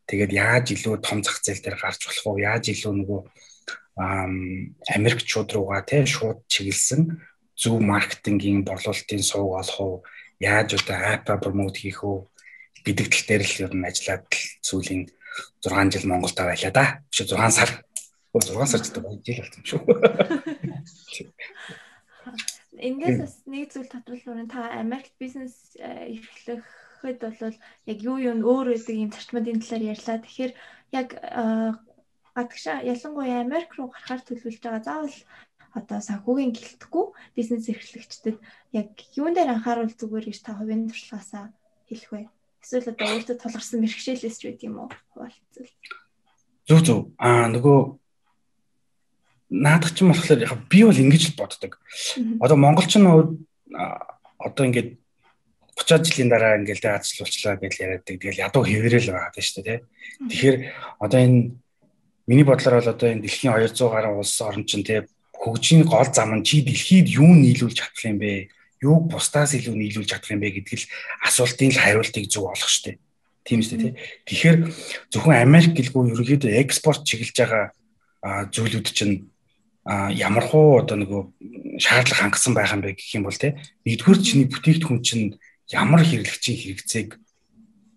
тэгээд 0.04 0.32
яаж 0.36 0.66
илүү 0.76 1.00
том 1.00 1.24
зах 1.24 1.40
зээл 1.40 1.64
дээр 1.64 1.76
гарч 1.80 2.00
болох 2.04 2.24
уу 2.28 2.38
яаж 2.38 2.64
илүү 2.70 2.92
нөгөө 2.92 3.20
Америкчууд 3.96 5.48
руугаа 5.56 5.80
тий 5.88 6.04
шууд 6.04 6.44
чиглэсэн 6.52 7.16
зөв 7.56 7.80
маркетингийн 7.80 8.60
борлуулалтын 8.64 9.22
сувг 9.24 9.56
олох 9.56 9.80
уу? 9.80 10.04
Яаж 10.40 10.76
одоо 10.76 11.00
аппа 11.16 11.40
промот 11.40 11.80
хийх 11.80 12.04
үү? 12.04 12.28
Гэдэг 12.84 13.06
тал 13.08 13.24
дээр 13.24 13.42
л 13.48 13.62
ер 13.64 13.72
нь 13.72 13.88
ажиллаад 13.88 14.28
сүүлийн 14.60 15.08
6 15.64 15.96
жил 15.96 16.08
Монголд 16.12 16.36
байлаа 16.36 16.72
да. 16.76 16.84
Биш 17.08 17.24
6 17.24 17.56
сар 17.56 17.70
6 18.40 18.66
сар 18.66 18.80
ч 18.82 18.92
гэдэг 18.92 19.22
жил 19.24 19.40
болсон 19.44 19.62
шүү. 19.64 19.80
Эндээс 22.76 23.16
бас 23.20 23.34
нэг 23.48 23.72
зүйл 23.72 23.88
тодруулбал 23.88 24.44
та 24.52 24.76
Америкт 24.76 25.16
бизнес 25.16 25.76
э, 25.80 26.12
эрхлэхэд 26.12 27.20
бол 27.24 27.56
яг 27.88 27.98
юу 28.04 28.16
юу 28.20 28.36
өөр 28.36 28.76
байдаг 28.76 28.96
юм 28.96 29.10
зарчмуудын 29.10 29.64
талаар 29.64 29.96
ярьлаа. 29.96 30.20
Тэгэхээр 30.20 30.52
яг 30.92 31.08
э, 31.16 31.72
гадагшаа 32.36 32.84
ялангуяа 32.84 33.40
Америк 33.40 33.72
руу 33.80 33.88
гарахаар 33.88 34.20
төлөвлөж 34.28 34.60
байгаа 34.60 34.84
заавал 34.84 35.16
одоо 35.72 36.00
санхүүгийн 36.04 36.52
гэлтэхгүй 36.52 37.06
бизнес 37.36 37.68
эрхлэгчдэд 37.72 38.36
яг 38.76 38.88
юун 39.16 39.32
дээр 39.32 39.56
анхааруул 39.56 39.92
зүгээр 39.92 40.28
гэж 40.28 40.38
та 40.44 40.52
хувийн 40.56 40.88
туршлагаасаа 40.88 41.52
хэлэх 41.88 42.12
вэ? 42.12 42.22
Эсвэл 42.60 42.92
одоо 42.92 43.06
өөртөө 43.08 43.36
тулгарсан 43.40 43.80
мэрэгчлээс 43.80 44.36
ч 44.36 44.42
байд 44.48 44.60
юм 44.68 44.84
уу? 44.84 44.90
Хуваалцвал. 45.12 45.72
Зүг 46.68 46.80
зүг. 46.84 47.00
Аа 47.16 47.48
нөгөө 47.52 47.78
наадах 49.50 49.94
ч 49.94 50.02
юм 50.02 50.10
болохоор 50.10 50.42
яг 50.42 50.54
би 50.68 50.82
бол 50.82 50.96
ингэж 50.96 51.22
л 51.32 51.38
боддог. 51.38 51.78
Одоо 52.42 52.56
монголч 52.56 52.98
нь 52.98 53.06
одоо 53.06 54.64
ингээд 54.66 54.98
30 55.76 56.08
жилийн 56.08 56.30
дараа 56.32 56.58
ингээд 56.58 56.82
ажлуулчлаа 56.82 57.60
гэж 57.60 57.74
яриаддаг. 57.78 58.16
Тэгэл 58.16 58.42
ядуу 58.42 58.64
хэврэл 58.64 59.12
байгаа 59.12 59.36
шүү 59.36 59.62
дээ. 59.62 59.78
Тэгэхээр 60.30 60.56
одоо 60.98 61.18
энэ 61.20 61.38
миний 62.26 62.46
бодлоор 62.48 62.80
бол 62.80 62.92
одоо 62.96 63.08
энэ 63.12 63.22
дэлхийн 63.22 63.54
200 63.54 63.92
гаруй 63.92 64.18
улс 64.18 64.40
орн 64.40 64.64
чинь 64.64 64.82
те 64.82 65.06
хөгжийн 65.36 65.84
гол 65.84 66.08
зам 66.10 66.34
нь 66.34 66.42
чи 66.42 66.64
дэлхийд 66.64 67.06
юу 67.06 67.30
нийлүүлж 67.36 67.76
чадах 67.76 68.02
юм 68.08 68.18
бэ? 68.18 68.48
Юуг 68.82 69.12
бусдаас 69.12 69.54
илүү 69.54 69.76
нийлүүлж 69.76 70.10
чадах 70.10 70.32
юм 70.32 70.40
бэ 70.40 70.58
гэдэг 70.58 70.74
л 70.80 70.90
асуултын 71.28 71.70
л 71.70 71.82
хариултыг 71.84 72.24
зөв 72.26 72.50
олох 72.50 72.66
шүү 72.66 72.96
дээ. 72.96 72.96
Тийм 73.46 73.60
шүү 73.62 73.78
дээ. 73.78 73.94
Тэгэхээр 74.26 74.56
зөвхөн 75.12 75.38
Америк 75.38 75.76
гэлгүй 75.76 76.10
ерөнхийдөө 76.10 76.50
экспорт 76.66 77.06
чиглэж 77.06 77.36
байгаа 77.36 77.64
зүйлүүд 78.50 78.90
чинь 78.90 79.30
ямархуу 79.86 80.82
одоо 80.82 80.98
нөгөө 80.98 81.22
шаардлага 81.78 82.26
хангасан 82.26 82.54
байх 82.58 82.74
юм 82.74 82.82
бэ 82.82 82.98
гэх 82.98 83.14
юм 83.14 83.30
бол 83.30 83.38
те 83.38 83.54
нэгдүгээр 83.86 84.18
чиний 84.18 84.46
бүтээгдэхүүн 84.50 85.02
чинь 85.06 85.38
ямар 85.70 86.02
хэрэглэгчийн 86.02 86.58
хэрэгцээг 86.58 87.08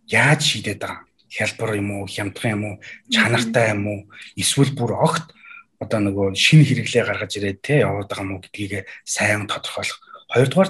яаж 0.09 0.41
шийдээд 0.45 0.85
байгаа? 0.85 1.09
Хялбар 1.29 1.77
юм 1.77 1.89
уу 1.97 2.03
хямдхан 2.05 2.53
юм 2.53 2.63
уу 2.65 2.75
чанартай 3.09 3.73
юм 3.73 3.85
уу 3.89 3.99
эсвэл 4.37 4.73
бүр 4.77 4.97
огт 5.01 5.33
одоо 5.81 5.99
нөгөө 6.05 6.37
шинэ 6.37 6.65
хэрэглээ 6.65 7.03
гаргаж 7.09 7.31
ирээд 7.37 7.59
те 7.65 7.81
яваад 7.85 8.09
байгаа 8.09 8.25
юм 8.25 8.33
уу 8.37 8.41
гэдгийг 8.45 8.85
сайн 9.05 9.49
тодорхойлох. 9.49 9.97
Хоёрдугаар 10.29 10.69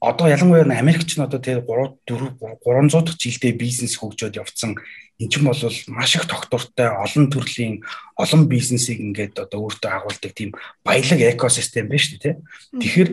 одоо 0.00 0.26
ялангуяа 0.30 0.62
Америкч 0.64 1.18
нь 1.18 1.24
одоо 1.26 1.42
тэгээ 1.42 1.66
3 1.66 2.06
4 2.06 2.38
300 2.62 3.02
дахь 3.02 3.18
жилдээ 3.18 3.52
бизнес 3.58 3.98
хөгжөөд 3.98 4.38
явцсан. 4.38 4.78
Эн 5.18 5.28
чинь 5.28 5.42
бол 5.42 5.58
маш 5.90 6.14
их 6.14 6.30
тогтвортой 6.30 6.88
олон 6.94 7.26
төрлийн 7.26 7.82
олон 8.14 8.46
бизнесийг 8.46 9.02
ингээд 9.02 9.42
одоо 9.42 9.66
өөртөө 9.66 9.90
агуулдаг 9.90 10.32
тийм 10.34 10.54
баялаг 10.86 11.18
экосистем 11.18 11.90
байна 11.90 11.98
шүү 11.98 12.18
дээ 12.22 12.34
тэгэхээр 12.78 13.10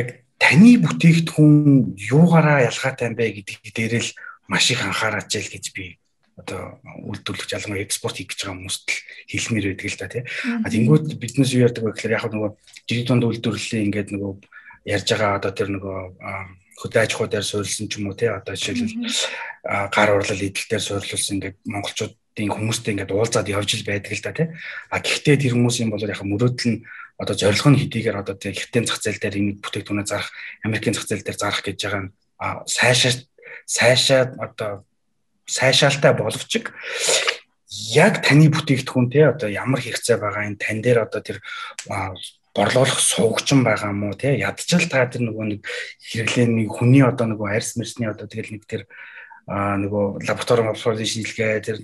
яг 0.00 0.08
таны 0.40 0.80
бүтээгдэхүүн 0.80 1.96
юугаараа 1.96 2.64
ялгаатай 2.64 3.12
юм 3.12 3.16
бэ 3.20 3.36
гэдэг 3.36 3.60
дээр 3.76 3.94
л 4.00 4.10
маш 4.48 4.72
их 4.72 4.80
анхаараач 4.80 5.28
ял 5.36 5.52
гэж 5.52 5.76
би 5.76 6.00
одоо 6.36 6.80
үйлдвэрлэгч 6.84 7.52
ялангуяа 7.52 7.84
экспорт 7.84 8.16
хийх 8.20 8.32
гэж 8.32 8.44
байгаа 8.44 8.56
хүмүүст 8.60 8.84
л 8.88 8.96
хэлмээр 9.32 9.66
байдаг 9.72 9.88
л 9.88 10.00
да 10.00 10.08
тий. 10.12 10.24
А 10.64 10.68
тэнгууд 10.68 11.06
биднес 11.16 11.52
юу 11.56 11.64
яадаг 11.64 11.84
вэ 11.84 11.92
гэхээр 11.96 12.16
яг 12.16 12.28
нөгөө 12.28 12.50
жирийн 12.84 13.08
дунд 13.08 13.24
үйлдвэрлэлийн 13.24 13.86
ингээд 13.88 14.12
нөгөө 14.12 14.32
ярьж 14.86 15.08
байгаа 15.10 15.42
одоо 15.42 15.52
тэр 15.52 15.68
нөгөө 15.74 15.98
хөдөө 16.78 17.00
аж 17.02 17.10
ахуй 17.12 17.28
дээр 17.28 17.42
суурилсан 17.42 17.90
ч 17.90 17.98
юм 17.98 18.12
уу 18.12 18.16
тий 18.16 18.30
одоо 18.30 18.54
жишээлбэл 18.54 19.90
гар 19.90 20.10
урлал 20.14 20.46
идэл 20.46 20.68
дээр 20.70 20.84
суурилсан 20.86 21.34
ингээд 21.42 21.56
монголчуудын 21.66 22.52
хүмүүстэй 22.54 22.92
ингээд 22.94 23.10
уулзаад 23.10 23.50
явж 23.50 23.70
ил 23.74 23.88
байдаг 23.88 24.12
л 24.14 24.22
да 24.22 24.32
тий. 24.36 24.48
А 24.92 25.00
гэхдээ 25.02 25.36
тэр 25.42 25.54
хүмүүсийн 25.58 25.90
бол 25.90 26.04
яг 26.04 26.22
мөрөөдөл 26.22 26.68
нь 26.70 26.84
одоо 27.18 27.34
зорилго 27.34 27.68
нь 27.72 27.80
хэдийгээр 27.80 28.20
одоо 28.20 28.36
тий 28.36 28.52
хятадын 28.52 28.86
зах 28.86 29.00
зээл 29.00 29.18
дээр 29.18 29.36
энэ 29.40 29.58
бүтээгдэхүүнээ 29.64 30.06
зарах, 30.06 30.30
Америкийн 30.68 30.94
зах 30.94 31.08
зээл 31.08 31.24
дээр 31.24 31.38
зарах 31.40 31.64
гэж 31.64 31.78
байгаа 31.80 32.02
нь 32.04 32.12
сайшаа 32.68 33.12
сайшаа 33.64 34.22
одоо 34.36 34.84
сайшаалтай 35.48 36.12
боловч 36.12 36.52
яг 37.96 38.14
таны 38.20 38.52
бүтээгдэхүүн 38.52 39.08
те 39.10 39.32
одоо 39.32 39.48
ямар 39.48 39.80
хэрэгцээ 39.80 40.20
байгаа 40.20 40.44
энэ 40.44 40.60
тань 40.60 40.82
дээр 40.84 41.08
одоо 41.08 41.20
тэр 41.24 41.40
борлуулах 42.56 43.00
суугчин 43.00 43.60
байгаа 43.62 43.92
мó 43.92 44.16
те? 44.16 44.32
Ядчил 44.40 44.88
та 44.88 45.04
тэр 45.04 45.28
нөгөө 45.28 45.44
нэг 45.44 45.60
хэрэглээний 46.00 46.66
хүний 46.72 47.04
одоо 47.04 47.28
нөгөө 47.28 47.52
арьс 47.52 47.76
мэрсний 47.76 48.08
одоо 48.08 48.24
тэгэл 48.24 48.56
нэг 48.56 48.64
тэр 48.64 48.88
а 49.46 49.78
нөгөө 49.78 50.26
лаборатори 50.26 50.66
лаборатори 50.66 51.06
шийдэлгээ 51.06 51.60
тэр 51.62 51.76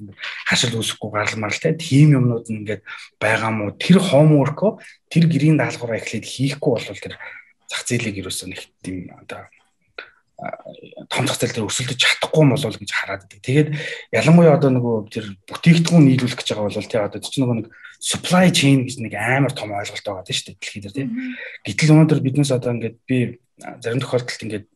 хашил 0.49 0.81
үүсэхгүй 0.81 1.11
гарал 1.13 1.39
марал 1.39 1.61
те? 1.61 1.77
Тийм 1.77 2.19
юмнууд 2.19 2.51
нь 2.51 2.67
ингээд 2.67 2.83
байгаа 3.21 3.53
мó 3.53 3.71
тэр 3.77 4.03
homework 4.03 4.83
тэр 5.13 5.31
гэрийн 5.31 5.61
даалгавраа 5.61 6.01
эхлээд 6.01 6.27
хийхгүй 6.27 6.73
бол 6.75 6.99
тэр 6.99 7.15
зах 7.71 7.87
зээлийг 7.87 8.25
юусэн 8.25 8.51
нэг 8.51 8.67
тийм 8.83 9.15
одоо 9.15 9.47
том 11.09 11.27
зах 11.27 11.39
зээл 11.39 11.55
дээр 11.55 11.69
өрсөлдөж 11.71 11.99
чадахгүй 11.99 12.43
юм 12.43 12.51
болов 12.51 12.75
гэж 12.75 12.91
хараад 12.91 13.23
байдаг. 13.31 13.41
Тэгээд 13.47 13.69
ялангуяа 14.11 14.59
одоо 14.59 14.71
нөгөө 14.75 14.97
тэр 15.13 15.27
бүтээгдэхүүн 15.47 16.05
нийлүүлэх 16.09 16.39
гэж 16.39 16.49
байгаа 16.51 16.67
бол 16.67 16.91
тий 16.91 16.99
одоо 16.99 17.21
чинь 17.23 17.43
нөгөө 17.47 17.57
нэг 17.63 17.69
supply 18.03 18.47
chain 18.51 18.83
гэж 18.83 18.97
нэг 18.99 19.15
амар 19.15 19.55
том 19.55 19.71
ойлголт 19.71 20.03
байгаа 20.03 20.27
тийм 20.27 20.35
шүү 20.35 20.47
дээ 20.51 20.59
дэлхийд 20.59 20.87
тий. 20.99 21.07
Гэтэл 21.63 21.93
өнөөдөр 21.95 22.21
биднээс 22.27 22.51
одоо 22.51 22.75
ингээд 22.75 22.97
би 23.07 23.39
зарим 23.79 24.03
тохиолдолд 24.03 24.43
ингээд 24.43 24.67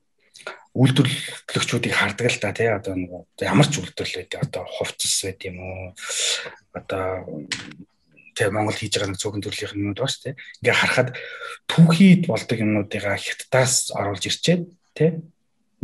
үйлдвэрлэгчүүдийг 0.77 1.95
хардаг 1.97 2.27
л 2.31 2.39
да 2.39 2.53
тий 2.55 2.71
одоо 2.71 2.95
нөгөө 2.95 3.21
ямар 3.43 3.67
ч 3.67 3.75
үйлдвэрлэл 3.81 4.19
байдаг 4.23 4.41
одоо 4.47 4.63
хувцас 4.71 5.15
байт 5.25 5.41
юм 5.49 5.57
уу 5.65 5.83
одоо 6.77 7.25
тэгээ 8.37 8.53
Монгол 8.53 8.77
хийж 8.77 8.93
байгаа 8.95 9.11
нэг 9.11 9.19
цөөхөн 9.19 9.43
төрлийн 9.43 9.73
юмнууд 9.81 9.99
ба 10.05 10.07
шүү 10.13 10.23
дээ. 10.31 10.39
Ингээ 10.61 10.77
харахад 10.77 11.09
түүхийд 11.73 12.23
болдог 12.29 12.59
юмнуудыгаа 12.61 13.17
хятадаас 13.17 13.91
оруулж 13.97 14.25
ирчээд 14.29 14.63
тий 14.93 15.11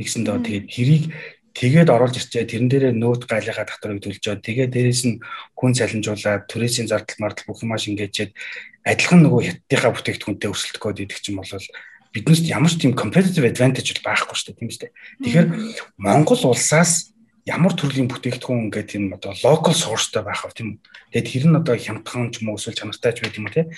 Нэгсэндээ 0.01 0.37
тэгээд 0.41 0.67
хэрийг 0.73 1.05
тэгээд 1.53 1.89
оруулж 1.93 2.17
ирчээ. 2.17 2.49
Тэрэн 2.49 2.69
дээрээ 2.73 2.95
нөт 2.97 3.29
гайлгаа 3.29 3.69
татварыг 3.69 4.01
төлжөө 4.01 4.41
тэгээд 4.41 4.73
дээрээс 4.73 5.03
нь 5.09 5.21
хүн 5.53 5.73
цалинжуулаад 5.77 6.49
түрээсийн 6.49 6.89
зардал 6.89 7.21
мардал 7.21 7.45
бүх 7.45 7.61
юмаш 7.61 7.93
ингээчээд 7.93 8.33
адилхан 8.89 9.21
нөгөө 9.21 9.41
хятадынхаа 9.69 9.93
бүтээгдэхүүнтэй 9.93 10.49
өрсөлдөх 10.49 10.81
код 10.81 11.05
идэх 11.05 11.21
чинь 11.21 11.37
бол 11.37 11.53
биднээс 12.13 12.41
ямар 12.49 12.73
ч 12.73 12.81
тийм 12.81 12.97
competitive 12.97 13.45
advantage 13.45 14.01
байхгүй 14.01 14.37
шүү 14.37 14.53
дээ. 14.53 14.59
Тийм 14.61 14.69
үстэй. 14.73 14.91
Тэгэхээр 15.25 15.49
Монгол 16.01 16.43
улсаас 16.45 17.12
ямар 17.43 17.75
төрлийн 17.75 18.07
бүтээгдэхүүн 18.07 18.71
гэдэг 18.71 18.97
юм 19.03 19.19
одоо 19.19 19.35
local 19.43 19.75
sourceтай 19.75 20.23
байх 20.23 20.47
вэ 20.47 20.55
тийм 20.55 20.69
үү. 20.79 20.79
Тэгээд 21.11 21.27
тэр 21.27 21.45
нь 21.51 21.59
одоо 21.59 21.75
хямдхан 21.75 22.31
ч 22.31 22.39
юм 22.39 22.55
уу 22.55 22.59
эсвэл 22.61 22.79
чанартай 22.79 23.13
ч 23.13 23.27
байт 23.27 23.35
юм 23.35 23.51
уу 23.51 23.55
тийм. 23.55 23.69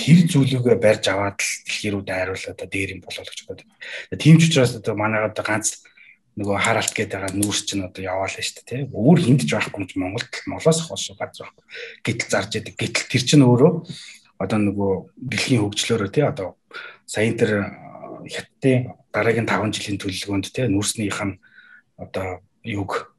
Тэр 0.00 0.18
зүйлүүгээ 0.32 0.78
барьж 0.80 1.04
аваад 1.12 1.36
л 1.36 1.52
дэлхий 1.68 1.90
рүү 1.92 2.02
дайруулаад 2.08 2.56
одоо 2.56 2.68
дээр 2.72 2.90
юм 2.96 3.00
болоо 3.04 3.24
гэж 3.28 3.40
боддог. 3.44 3.68
Тийм 4.16 4.36
ч 4.40 4.48
учраас 4.48 4.72
одоо 4.80 4.96
манайгаад 4.96 5.36
ганц 5.44 5.84
нөгөө 6.40 6.56
хараалт 6.56 6.94
гэдэг 6.96 7.12
байгаа 7.20 7.36
нүүрс 7.36 7.60
чинь 7.68 7.84
одоо 7.84 8.00
яваалаа 8.00 8.40
шүү 8.40 8.64
дээ 8.64 8.88
тийм. 8.88 8.96
Өөр 8.96 9.18
хинд 9.20 9.44
ч 9.44 9.50
байхгүй 9.52 9.84
юм 9.92 10.00
Монголд 10.00 10.32
молоос 10.48 10.80
хойш 10.88 11.12
газар 11.12 11.52
байхгүй. 11.52 11.64
Гэтэл 12.00 12.32
зарж 12.32 12.50
яадаг. 12.56 12.74
Гэтэл 12.80 13.08
тэр 13.12 13.22
чинь 13.28 13.44
өөрөө 13.44 13.72
одоо 14.40 14.58
нөгөө 14.58 14.92
дэлхийн 15.20 15.60
хөгжлөөрөө 15.60 16.08
тийм 16.08 16.32
одоо 16.32 16.56
саяын 17.04 17.36
тэр 17.36 17.52
хятадын 18.24 18.96
дараагийн 19.12 19.44
5 19.44 19.76
жилийн 19.76 20.00
төлөвлөгөөнд 20.00 20.46
тийм 20.48 20.72
нүүрснийх 20.72 21.20
нь 21.20 21.36
одоо 22.00 22.40
юг 22.64 23.12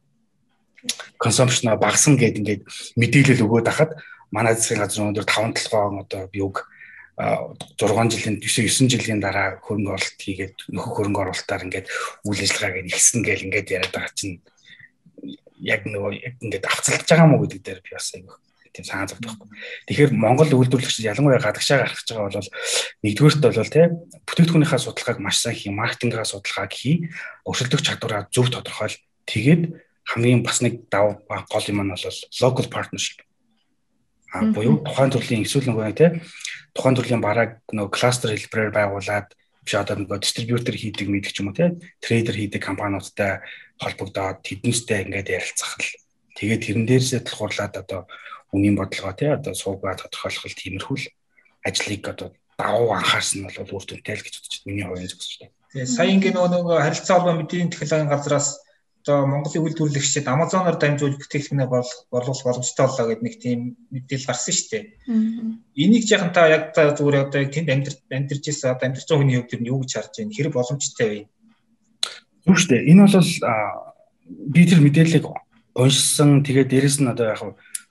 консумпшн 1.18 1.76
багсан 1.80 2.20
гэдэг 2.20 2.40
ингээд 2.44 2.62
мэдээлэл 3.00 3.46
өгөөд 3.48 3.68
хахад 3.68 3.92
манай 4.32 4.56
засгийн 4.56 4.84
газар 4.84 5.08
өнөөдөр 5.08 5.28
5 5.30 5.56
толгоон 5.70 6.04
одоо 6.04 6.28
юг 6.34 6.68
6 7.16 8.10
жилийн 8.10 8.42
9 8.42 8.90
жилийн 8.90 9.22
дараа 9.22 9.62
хөрөнгө 9.62 9.94
оруулалт 9.94 10.18
хийгээд 10.18 10.56
нөхөх 10.74 10.94
хөрөнгө 10.98 11.22
оруулалтаар 11.22 11.66
ингээд 11.70 11.88
үйл 12.26 12.42
ажиллагаа 12.42 12.74
гээд 12.82 12.90
ихсэн 12.90 13.22
гээл 13.22 13.46
ингээд 13.48 13.70
яриад 13.70 13.94
байгаа 13.94 14.14
чинь 14.18 14.42
яг 15.62 15.86
нөгөө 15.86 16.12
яг 16.18 16.36
ингээд 16.42 16.66
авцалж 16.66 17.06
байгаа 17.06 17.30
мó 17.30 17.38
гэдэг 17.40 17.62
дээр 17.62 17.80
би 17.86 17.94
бас 17.94 18.10
айгүйх 18.18 18.42
тийм 18.74 18.86
санаа 18.90 19.06
зовдог 19.06 19.30
байхгүй. 19.30 19.50
Тэгэхээр 19.86 20.12
Монгол 20.18 20.50
үйлдвэрлэгч 20.50 21.06
ялангуяа 21.06 21.38
гадагшаа 21.38 21.86
гаргаж 21.86 22.10
байгаа 22.10 22.42
бол 22.42 22.50
нэгдүгээрт 23.06 23.42
бол 23.46 23.70
тийм 23.70 23.92
бүтээгдэхүүнийхээ 24.26 24.82
судалгааг 24.82 25.20
маш 25.22 25.38
сайн 25.38 25.54
хий, 25.54 25.70
маркетингийн 25.70 26.26
судалгааг 26.26 26.74
хий, 26.74 27.14
өршөлдөх 27.46 27.86
чадвараа 27.86 28.26
зөв 28.34 28.50
тодорхойл 28.50 28.98
Тэгээд 29.26 29.62
хамгийн 30.08 30.44
бас 30.44 30.60
нэг 30.62 30.90
дав 30.90 31.22
гол 31.28 31.66
юм 31.70 31.80
нь 31.84 31.92
бол 31.92 32.20
local 32.42 32.68
partnership. 32.68 33.24
А 34.34 34.50
буюу 34.50 34.82
тухайн 34.82 35.14
төрлийн 35.14 35.46
эсвэл 35.46 35.70
нөгөө 35.70 35.94
тий 35.94 36.10
тухайн 36.74 36.98
төрлийн 36.98 37.22
бараг 37.22 37.62
нөгөө 37.70 37.94
кластер 37.94 38.34
хэлбэрээр 38.34 38.74
байгуулад 38.74 39.30
биш 39.62 39.76
одоо 39.78 39.96
нөгөө 40.02 40.20
дистрибьютор 40.26 40.74
хийдэг 40.74 41.08
мэдэх 41.08 41.32
ч 41.32 41.46
юм 41.46 41.54
уу 41.54 41.58
тий 41.58 41.70
трейдер 42.02 42.36
хийдэг 42.36 42.62
компаниудтай 42.66 43.46
холбогдоод 43.78 44.42
тэднээстэй 44.42 45.06
ингээд 45.06 45.30
ярилцах 45.38 45.78
л 45.78 45.90
тэгээд 46.34 46.66
тэрэн 46.66 46.86
дээрсээ 46.90 47.22
тулгуурлаад 47.30 47.74
одоо 47.78 48.02
үнийн 48.50 48.74
бодлогоо 48.74 49.14
тий 49.14 49.30
одоо 49.30 49.54
суугаад 49.54 50.02
тодорхойлох 50.02 50.50
л 50.50 50.60
тиймэрхүү 50.60 50.98
л 50.98 51.06
ажлыг 51.62 52.04
одоо 52.10 52.34
давуу 52.58 52.92
анхаарсан 52.94 53.42
нь 53.42 53.48
бол 53.48 53.78
үр 53.78 53.86
дүнтэй 53.86 54.18
л 54.18 54.26
гэж 54.26 54.36
бодож 54.42 54.56
байна. 54.62 54.68
Миний 54.68 54.86
хувийн 54.86 55.10
байна. 55.14 55.54
Тэгээ 55.74 55.90
сая 55.90 56.10
ингээ 56.14 56.34
нөгөө 56.34 56.50
нөгөө 56.54 56.78
харилцаа 56.86 57.16
холбоо 57.18 57.36
мэдээллийн 57.38 57.72
технологийн 57.74 58.14
газраас 58.14 58.48
одоо 59.04 59.28
Монголын 59.28 59.68
үйлдвэрлэгчид 59.68 60.32
Amazon-оор 60.32 60.80
дамжуулж 60.80 61.20
бүтээгдэхүүнээ 61.20 61.68
борлуулах 61.68 62.48
боломжтой 62.48 62.88
боллоо 62.88 63.06
гэдэг 63.12 63.24
нэг 63.28 63.36
тийм 63.44 63.60
мэдээлэл 63.92 64.30
гарсан 64.32 64.56
шүү 64.56 64.70
дээ. 64.72 64.84
Энийг 65.76 66.04
жаахан 66.08 66.32
та 66.32 66.48
яг 66.48 66.72
та 66.72 66.96
зүгээр 66.96 67.28
одоо 67.28 67.44
тэнд 67.52 67.68
амьд 67.68 68.00
амьдарч 68.08 68.44
ирсэн 68.48 68.72
одоо 68.72 68.88
амьдарч 68.88 69.04
байгаа 69.04 69.20
хүний 69.20 69.38
хувьд 69.44 69.68
юу 69.68 69.84
гэж 69.84 69.92
харж 69.92 70.14
байна? 70.24 70.32
Хэрэг 70.32 70.54
боломжтой 70.56 71.08
вэ? 71.12 71.20
Зүг 72.48 72.56
шүү 72.56 72.70
дээ. 72.72 72.88
Энэ 72.96 73.04
бол 73.04 73.32
би 74.56 74.62
тэр 74.72 74.80
мэдээллийг 74.80 75.26
уншсан. 75.76 76.48
Тэгээд 76.48 76.72
дээрэс 76.72 76.98
нь 77.04 77.12
одоо 77.12 77.28
яг 77.28 77.42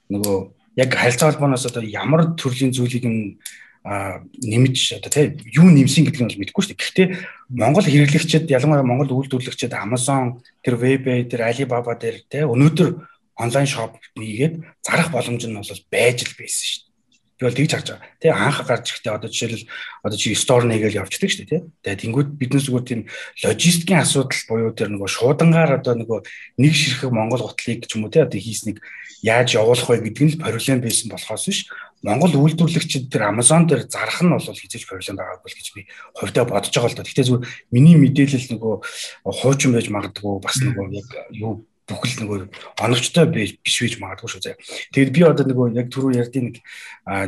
нөгөө 0.08 0.38
яг 0.80 0.90
харилцаа 0.96 1.28
холбооноос 1.28 1.68
одоо 1.68 1.84
ямар 1.84 2.32
төрлийн 2.40 2.72
зүйлийг 2.72 3.04
нь 3.04 3.36
нэмж 3.82 5.02
одоо 5.02 5.10
тийм 5.10 5.42
юу 5.50 5.66
нэмсэн 5.66 6.06
гэдгийг 6.06 6.30
бол 6.30 6.38
мэдэхгүй 6.38 6.62
шүү 6.62 6.72
дээ. 6.78 6.82
Гэхдээ 6.82 7.08
Монгол 7.50 7.82
хэрэглэгчид 7.82 8.46
ялангуяа 8.46 8.86
Монгол 8.86 9.26
үйлдвэрлэгчид 9.26 9.74
Amazon, 9.74 10.38
тэр 10.62 10.78
eBay, 10.78 11.26
тэр 11.26 11.50
Alibaba 11.50 11.98
дээр 11.98 12.22
тийм 12.30 12.54
өнөөдөр 12.54 12.88
онлайн 13.42 13.66
шоп 13.66 13.98
нээгээд 14.14 14.62
зарах 14.86 15.10
боломж 15.10 15.42
нь 15.50 15.58
бол 15.58 15.82
байж 15.90 16.18
л 16.22 16.38
байсан 16.38 16.62
шүү 16.62 16.78
дээ. 16.78 16.90
Би 17.42 17.42
бол 17.42 17.58
тэгж 17.58 17.72
харж 17.74 17.88
байгаа. 17.90 18.10
Тэгээ 18.22 18.38
анх 18.38 18.58
гарч 18.70 18.86
ихдээ 18.94 19.12
одоо 19.18 19.30
жишээлбэл 19.34 19.66
одоо 20.06 20.18
чи 20.22 20.30
стор 20.38 20.62
нэгээл 20.62 21.00
явчихдаг 21.02 21.30
шүү 21.32 21.42
дээ 21.42 21.50
тий. 21.50 21.62
Тэгээ 21.82 22.00
тэнгууд 22.06 22.30
биднес 22.38 22.64
зүгээр 22.70 22.86
тийм 22.86 23.00
логистикийн 23.42 23.98
асуудал 23.98 24.42
буюу 24.46 24.70
тэр 24.78 24.94
нөгөө 24.94 25.10
шуудангаар 25.10 25.82
одоо 25.82 25.94
нөгөө 25.98 26.20
нэг 26.62 26.72
ширхэг 26.78 27.10
Монгол 27.10 27.42
гутлыг 27.42 27.82
ч 27.90 27.98
юм 27.98 28.06
уу 28.06 28.14
тий 28.14 28.22
одоо 28.22 28.38
хийснийг 28.38 28.78
яаж 29.22 29.54
явуулах 29.54 29.88
вэ 29.88 30.02
гэдэг 30.10 30.22
нь 30.26 30.40
проблем 30.42 30.82
байсан 30.82 31.08
болохоос 31.10 31.46
биш 31.46 31.60
Монгол 32.02 32.34
үйлдвэрлэгчид 32.34 33.14
тэр 33.14 33.30
Amazon 33.30 33.70
дээр 33.70 33.86
зарах 33.86 34.18
нь 34.18 34.34
бол 34.34 34.42
хизээж 34.42 34.90
проблем 34.90 35.14
байгаагүй 35.14 35.54
гэж 35.54 35.68
би 35.70 35.86
хувьдаа 36.18 36.44
бодож 36.50 36.74
байгаа 36.74 36.90
л 36.90 36.98
да. 36.98 37.06
Гэхдээ 37.06 37.26
зүгээр 37.30 37.46
миний 37.70 37.94
мэдээлэл 37.94 38.58
нөгөө 38.58 38.74
хуучин 39.22 39.70
байж 39.70 39.86
магадгүй 39.86 40.34
бас 40.42 40.58
нөгөө 40.58 40.86
яг 40.98 41.08
юу 41.30 41.62
бүхэл 41.86 42.26
нөгөө 42.26 42.38
оновчтой 42.82 43.26
биш 43.30 43.54
байж 43.62 43.94
магадгүй 44.02 44.28
шүү 44.34 44.42
зэ. 44.42 44.58
Тэгээд 44.90 45.14
би 45.14 45.22
одоо 45.22 45.46
нөгөө 45.46 45.78
яг 45.78 45.86
түрүү 45.94 46.18
ярьдیں۔ 46.18 46.42
нэг 46.42 46.56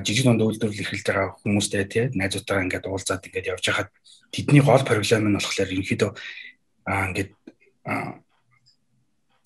жижиг 0.02 0.26
дунд 0.26 0.42
үйлдвэрлэл 0.42 0.82
эрхэлж 0.82 1.06
байгаа 1.06 1.38
хүмүүстэй 1.38 1.84
тий 1.86 2.04
найзуудтайгаа 2.18 2.66
ингээд 2.66 2.90
уулзаад 2.90 3.26
ингээд 3.30 3.50
явж 3.54 3.64
хахад 3.70 3.94
тэдний 4.34 4.62
гол 4.62 4.82
проблем 4.82 5.30
нь 5.30 5.38
болохоор 5.38 5.70
ерөнхийдөө 5.70 6.10
ингээд 7.14 7.30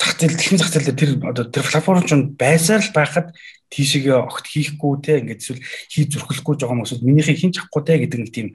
зах 0.09 0.16
зээл 0.16 0.36
дэлхийн 0.40 0.61
зах 0.61 0.72
зээл 0.72 0.88
дээр 0.88 0.96
тэр 0.96 1.12
одоо 1.28 1.44
тэр 1.52 1.64
платформ 1.68 2.04
ч 2.09 2.16
байсаар 2.40 2.80
л 2.80 2.96
байхад 2.96 3.36
тийшээгээ 3.68 4.16
огт 4.16 4.46
хийхгүй 4.48 4.92
те 5.04 5.20
ингээд 5.20 5.44
эсвэл 5.44 5.61
хий 5.92 6.09
зүрхлэхгүй 6.09 6.56
юм 6.64 6.88
эсвэл 6.88 7.04
минийхийг 7.04 7.36
хин 7.36 7.52
чахгүй 7.52 7.82
те 7.84 8.00
гэдэг 8.00 8.20
нэг 8.24 8.32
тийм 8.32 8.48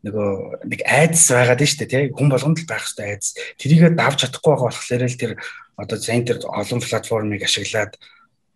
нөгөө 0.00 0.64
нэг 0.64 0.80
айдас 0.88 1.28
байгаад 1.28 1.60
штэ 1.60 1.84
те. 1.84 2.08
Хүн 2.08 2.32
болгонд 2.32 2.64
л 2.64 2.68
байх 2.68 2.88
хэрэгтэй 2.88 3.20
айдас. 3.20 3.36
Тэрийгээ 3.60 3.92
давж 3.92 4.24
чадахгүй 4.24 4.50
байгаа 4.56 4.72
болохоор 4.72 5.04
л 5.04 5.20
тэр 5.20 5.32
одоо 5.76 5.98
зайн 6.00 6.24
тэр 6.24 6.40
олон 6.48 6.80
платформыг 6.80 7.44
ашиглаад 7.44 7.92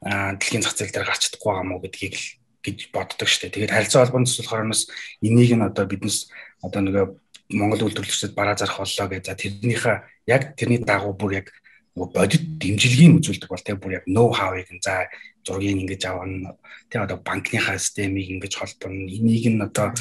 дэлхийн 0.01 0.64
зах 0.64 0.72
зээл 0.72 0.93
дээр 0.97 1.05
гарч 1.05 1.20
чадахгүй 1.29 1.53
байгаа 1.53 1.68
мó 1.68 1.77
гэдгийг 1.85 2.16
л 2.16 2.27
гэж 2.64 2.79
боддог 2.89 3.29
штэ. 3.29 3.53
Тэгээд 3.53 3.77
харилцаа 3.77 4.09
холбооны 4.09 4.25
төсөл 4.25 4.49
хороноос 4.49 4.89
энийг 5.20 5.53
нь 5.53 5.68
одоо 5.68 5.85
биднес 5.85 6.33
одоо 6.64 6.81
нөгөө 6.81 7.05
Монгол 7.53 7.93
үйлдвэрлэгчид 7.93 8.33
бараа 8.33 8.57
зарах 8.57 8.81
боллоо 8.81 9.09
гэж. 9.12 9.29
За 9.29 9.37
тэрнийхээ 9.37 9.97
яг 10.33 10.57
тэрний 10.57 10.81
дагуу 10.81 11.12
бүр 11.12 11.45
яг 11.45 11.53
бодит 11.95 12.59
дэмжлэгийг 12.59 13.22
үзүүлдэг 13.22 13.51
бол 13.51 13.62
тэг 13.62 13.78
бүр 13.78 14.03
яг 14.03 14.05
ноу 14.11 14.34
хавыг 14.34 14.66
за 14.82 15.07
зургийг 15.47 15.78
ингэж 15.86 16.03
авна 16.11 16.59
тэг 16.90 17.07
одоо 17.07 17.18
банкныхаа 17.22 17.78
системийг 17.78 18.34
ингэж 18.34 18.59
холбоно 18.59 19.07
энийг 19.07 19.47
нь 19.47 19.62
одоо 19.62 19.95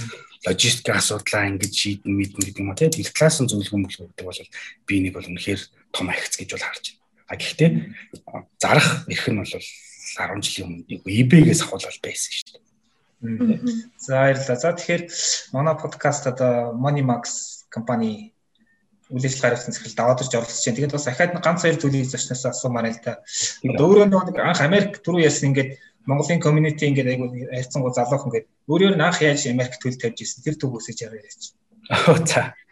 логистикийн 0.46 0.98
асуудлаа 0.98 1.54
ингэж 1.54 1.70
шийдэн 1.70 2.10
мэднэ 2.10 2.50
гэдэг 2.50 2.64
юм 2.66 2.74
а 2.74 2.80
тэг 2.80 2.98
их 2.98 3.14
классын 3.14 3.46
зөвлөгөө 3.46 3.80
мөлгөдөг 3.86 4.26
бол 4.26 4.42
би 4.90 4.96
нэг 5.06 5.14
бол 5.14 5.30
үнэхээр 5.30 5.62
том 5.94 6.10
ахиц 6.10 6.34
гэж 6.34 6.50
бол 6.58 6.66
харж 6.66 6.86
байна. 6.98 7.02
А 7.30 7.38
гэхдээ 7.38 7.70
зарах 8.58 8.90
эрх 9.06 9.26
нь 9.30 9.38
бол 9.38 9.54
10 9.54 10.42
жилийн 10.42 10.66
өмнө 10.66 10.98
eBay-гээс 11.06 11.62
авахул 11.62 12.02
байсан 12.02 12.32
шүү 12.34 12.58
дээ. 12.58 12.64
За 14.02 14.28
баярлалаа. 14.28 14.58
За 14.58 14.74
тэгэхээр 14.74 15.04
манай 15.54 15.76
подкаст 15.78 16.28
одоо 16.28 16.74
Moneymax 16.74 17.64
компани 17.70 18.33
үйл 19.12 19.26
ажиллагаа 19.28 19.58
хариуцсан 19.58 19.74
захирал 19.74 19.98
даваад 20.00 20.22
ирж 20.24 20.34
оролцож 20.38 20.64
байна. 20.64 20.78
Тэгээд 20.78 20.96
бас 20.96 21.08
ахаад 21.08 21.32
ганц 21.44 21.60
хоёр 21.62 21.78
зүйлийг 21.80 22.08
зочноос 22.08 22.46
асуумаар 22.46 22.88
л 22.92 23.00
да. 23.04 23.20
Өөрөө 23.64 24.06
нэг 24.08 24.38
анх 24.40 24.62
Америк 24.64 25.04
түрүү 25.04 25.28
ярьсан 25.28 25.52
ингээд 25.52 25.72
Монголын 26.08 26.44
community 26.44 26.88
ингээд 26.88 27.12
айгу 27.12 27.32
хайрцангуй 27.32 27.92
залуухан 27.96 28.30
ингээд 28.32 28.48
өөрөөр 28.72 28.96
нь 28.96 29.06
анх 29.08 29.20
яаж 29.24 29.48
Америк 29.48 29.76
төл 29.80 29.96
тавьж 30.00 30.24
ирсэн 30.24 30.44
тэр 30.44 30.56
төг 30.60 30.76
үсэж 30.76 31.08
яриач. 31.08 31.56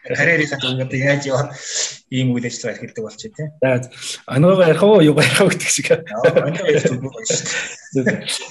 За 0.01 0.15
карьерийнхаа 0.17 0.59
төвөнд 0.59 0.93
яаж 0.97 1.29
яваад 1.29 1.51
ийм 2.09 2.33
үйл 2.33 2.47
ажиллагаа 2.47 2.73
эрхэлдэг 2.75 3.03
болчих 3.05 3.31
тий. 3.35 3.47
За 3.61 3.85
ангаа 4.25 4.67
ярих 4.71 4.83
уу 4.83 5.01
юу 5.03 5.15
ярих 5.19 5.41
уу 5.41 5.51
гэдэг 5.51 5.69
шиг. 5.69 5.87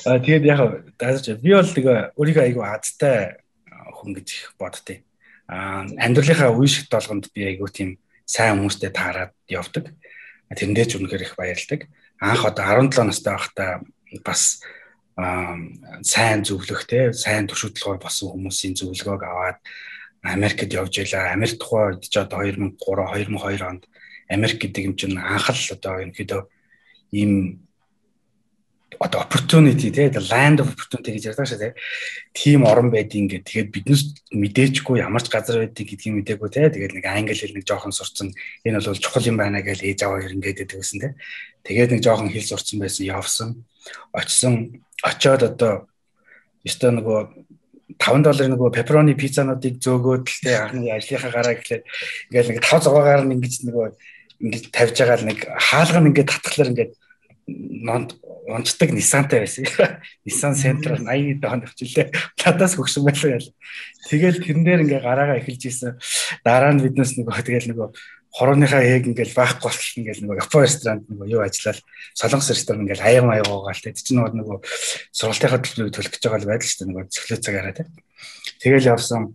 Аа 0.07 0.21
тэгээд 0.23 0.45
яг 0.47 0.61
дааж 1.01 1.27
би 1.43 1.51
бол 1.57 1.65
нэг 1.65 1.87
өөрийгөө 2.15 2.45
айгу 2.45 2.63
азтай 2.63 3.43
хүн 3.67 4.15
гэж 4.15 4.29
боддتي. 4.61 5.03
Аа 5.51 5.83
амьдралынхаа 5.99 6.55
үе 6.55 6.71
шиг 6.71 6.87
толгонд 6.87 7.27
би 7.35 7.43
айгу 7.43 7.67
тийм 7.67 7.99
сайн 8.23 8.63
хүмүүстэй 8.63 8.95
таарад 8.95 9.35
явдаг. 9.51 9.91
Тэрэндээ 10.55 10.87
ч 10.87 10.93
үнэхээр 10.95 11.27
их 11.27 11.35
баярлдаг. 11.35 11.91
Анх 12.23 12.47
одоо 12.47 12.63
17 12.63 13.03
настай 13.03 13.35
байхдаа 13.35 13.83
бас 14.23 14.63
сайн 16.07 16.47
зөвлөх 16.47 16.87
те 16.87 17.11
сайн 17.13 17.51
туршлагаар 17.51 17.99
болсон 17.99 18.31
хүмүүсийн 18.39 18.79
зөвлөгөөг 18.79 19.23
аваад 19.27 19.59
Америкт 20.23 20.71
явж 20.71 20.95
байлаа. 21.03 21.35
Америк 21.35 21.59
тухай 21.59 21.99
ч 21.99 22.15
одоо 22.15 22.47
2003 22.47 22.79
2002 22.79 23.67
онд 23.67 23.83
Америк 24.31 24.59
гэдэг 24.63 24.83
юм 24.87 24.95
чинь 24.95 25.19
анх 25.19 25.51
л 25.51 25.75
одоо 25.75 25.99
ерөнхийдөө 25.99 26.43
ийм 27.11 27.67
одоо 29.01 29.21
opportunity 29.25 29.89
тий 29.91 30.09
land 30.29 30.61
of 30.61 30.69
opportunity 30.69 31.17
гэж 31.17 31.33
ярьдаг 31.33 31.49
шээ 31.49 31.59
тий. 31.59 31.73
Тим 32.37 32.69
орон 32.69 32.93
байдгийн 32.93 33.25
ингээд 33.25 33.49
тэгээд 33.49 33.71
биднес 33.73 34.03
мэдээчгүй 34.29 35.01
ямар 35.01 35.25
ч 35.25 35.33
газар 35.33 35.65
байдгийг 35.65 35.97
гэдгийг 35.97 36.15
мдээгүй 36.21 36.51
тий. 36.53 36.69
Тэгээд 36.69 36.95
нэг 37.01 37.05
англи 37.09 37.33
хэл 37.33 37.57
нэг 37.57 37.65
жоохон 37.65 37.97
сурцсан 37.97 38.37
энэ 38.61 38.85
бол 38.85 39.01
чухал 39.01 39.25
юм 39.25 39.41
байна 39.41 39.65
гэж 39.65 39.81
ээж 39.89 40.05
аваа 40.05 40.21
ингээд 40.29 40.77
өгсөн 40.77 41.01
тий. 41.01 41.13
Тэгээд 41.65 41.97
нэг 41.97 42.01
жоохон 42.05 42.29
хэл 42.29 42.45
сурцсан 42.45 42.77
байсан 42.77 43.09
явсан. 43.09 43.49
Очсон 44.13 44.85
очоод 45.01 45.49
одоо 45.49 45.89
ёстой 46.69 46.93
нөгөө 46.93 47.19
5 47.97 48.25
долларын 48.25 48.53
нөгөө 48.53 48.71
пепперони 48.77 49.17
пиццануудыг 49.17 49.81
зөөгөөд 49.81 50.25
л 50.29 50.41
те 50.45 50.61
анхны 50.61 50.93
ажлынхаа 50.93 51.33
гараа 51.33 51.57
гэхлээр 51.57 51.83
ингээл 52.29 52.51
нэг 52.53 52.61
5 52.69 52.85
6-аар 52.85 53.25
нь 53.25 53.35
ингэж 53.41 53.55
нөгөө 53.65 53.87
ингэж 54.45 54.63
тавьж 54.73 54.97
байгаа 55.01 55.19
л 55.21 55.29
нэг 55.29 55.39
хаалга 55.49 56.01
нь 56.01 56.09
ингээд 56.13 56.31
татхлаар 56.33 56.71
ингээд 56.73 56.93
унцдаг 58.51 58.91
Nissan-тай 58.95 59.45
байсан. 59.45 59.67
Nissan 60.27 60.55
Sentra 60.55 60.97
80 60.99 61.41
доонд 61.41 61.67
очилээ. 61.71 62.11
Надаас 62.45 62.75
хөгсөн 62.77 63.07
байлаа 63.07 63.39
яа. 63.39 63.53
Тэгэл 64.11 64.43
тэрэн 64.43 64.65
дээр 64.65 64.83
ингээ 64.87 65.03
гараагаа 65.03 65.39
эхэлж 65.39 65.63
исэн. 65.71 65.99
Дараа 66.45 66.75
нь 66.75 66.83
биднес 66.83 67.15
нөгөө 67.15 67.43
тэгэл 67.47 67.71
нөгөө 67.75 67.89
хорооныхаа 68.31 68.83
яг 68.87 69.07
ингээл 69.11 69.35
байхгүй 69.35 69.67
болтол 69.67 69.99
ингээл 69.99 70.23
нөгөө 70.23 70.39
Япон 70.39 70.63
ресторанд 70.63 71.05
нөгөө 71.11 71.27
юу 71.35 71.43
ажиллаад 71.43 71.83
солонгос 72.15 72.51
ресторан 72.55 72.87
ингээл 72.87 73.03
аян 73.03 73.27
аягаа 73.27 73.59
гаал 73.67 73.83
тэ 73.83 73.91
чинь 73.91 74.23
нөгөө 74.23 74.59
сургалтынхаа 75.11 75.59
төлөвийг 75.67 75.95
төлөх 75.99 76.13
гэж 76.15 76.23
байгаа 76.23 76.39
л 76.39 76.51
байдал 76.55 76.71
шүү 76.71 76.79
дээ 76.79 76.91
нөгөө 76.95 77.05
цэглээ 77.11 77.41
цагаараа 77.43 77.75
тэ 77.75 77.91
тэгэл 78.63 78.91
явсан 78.95 79.35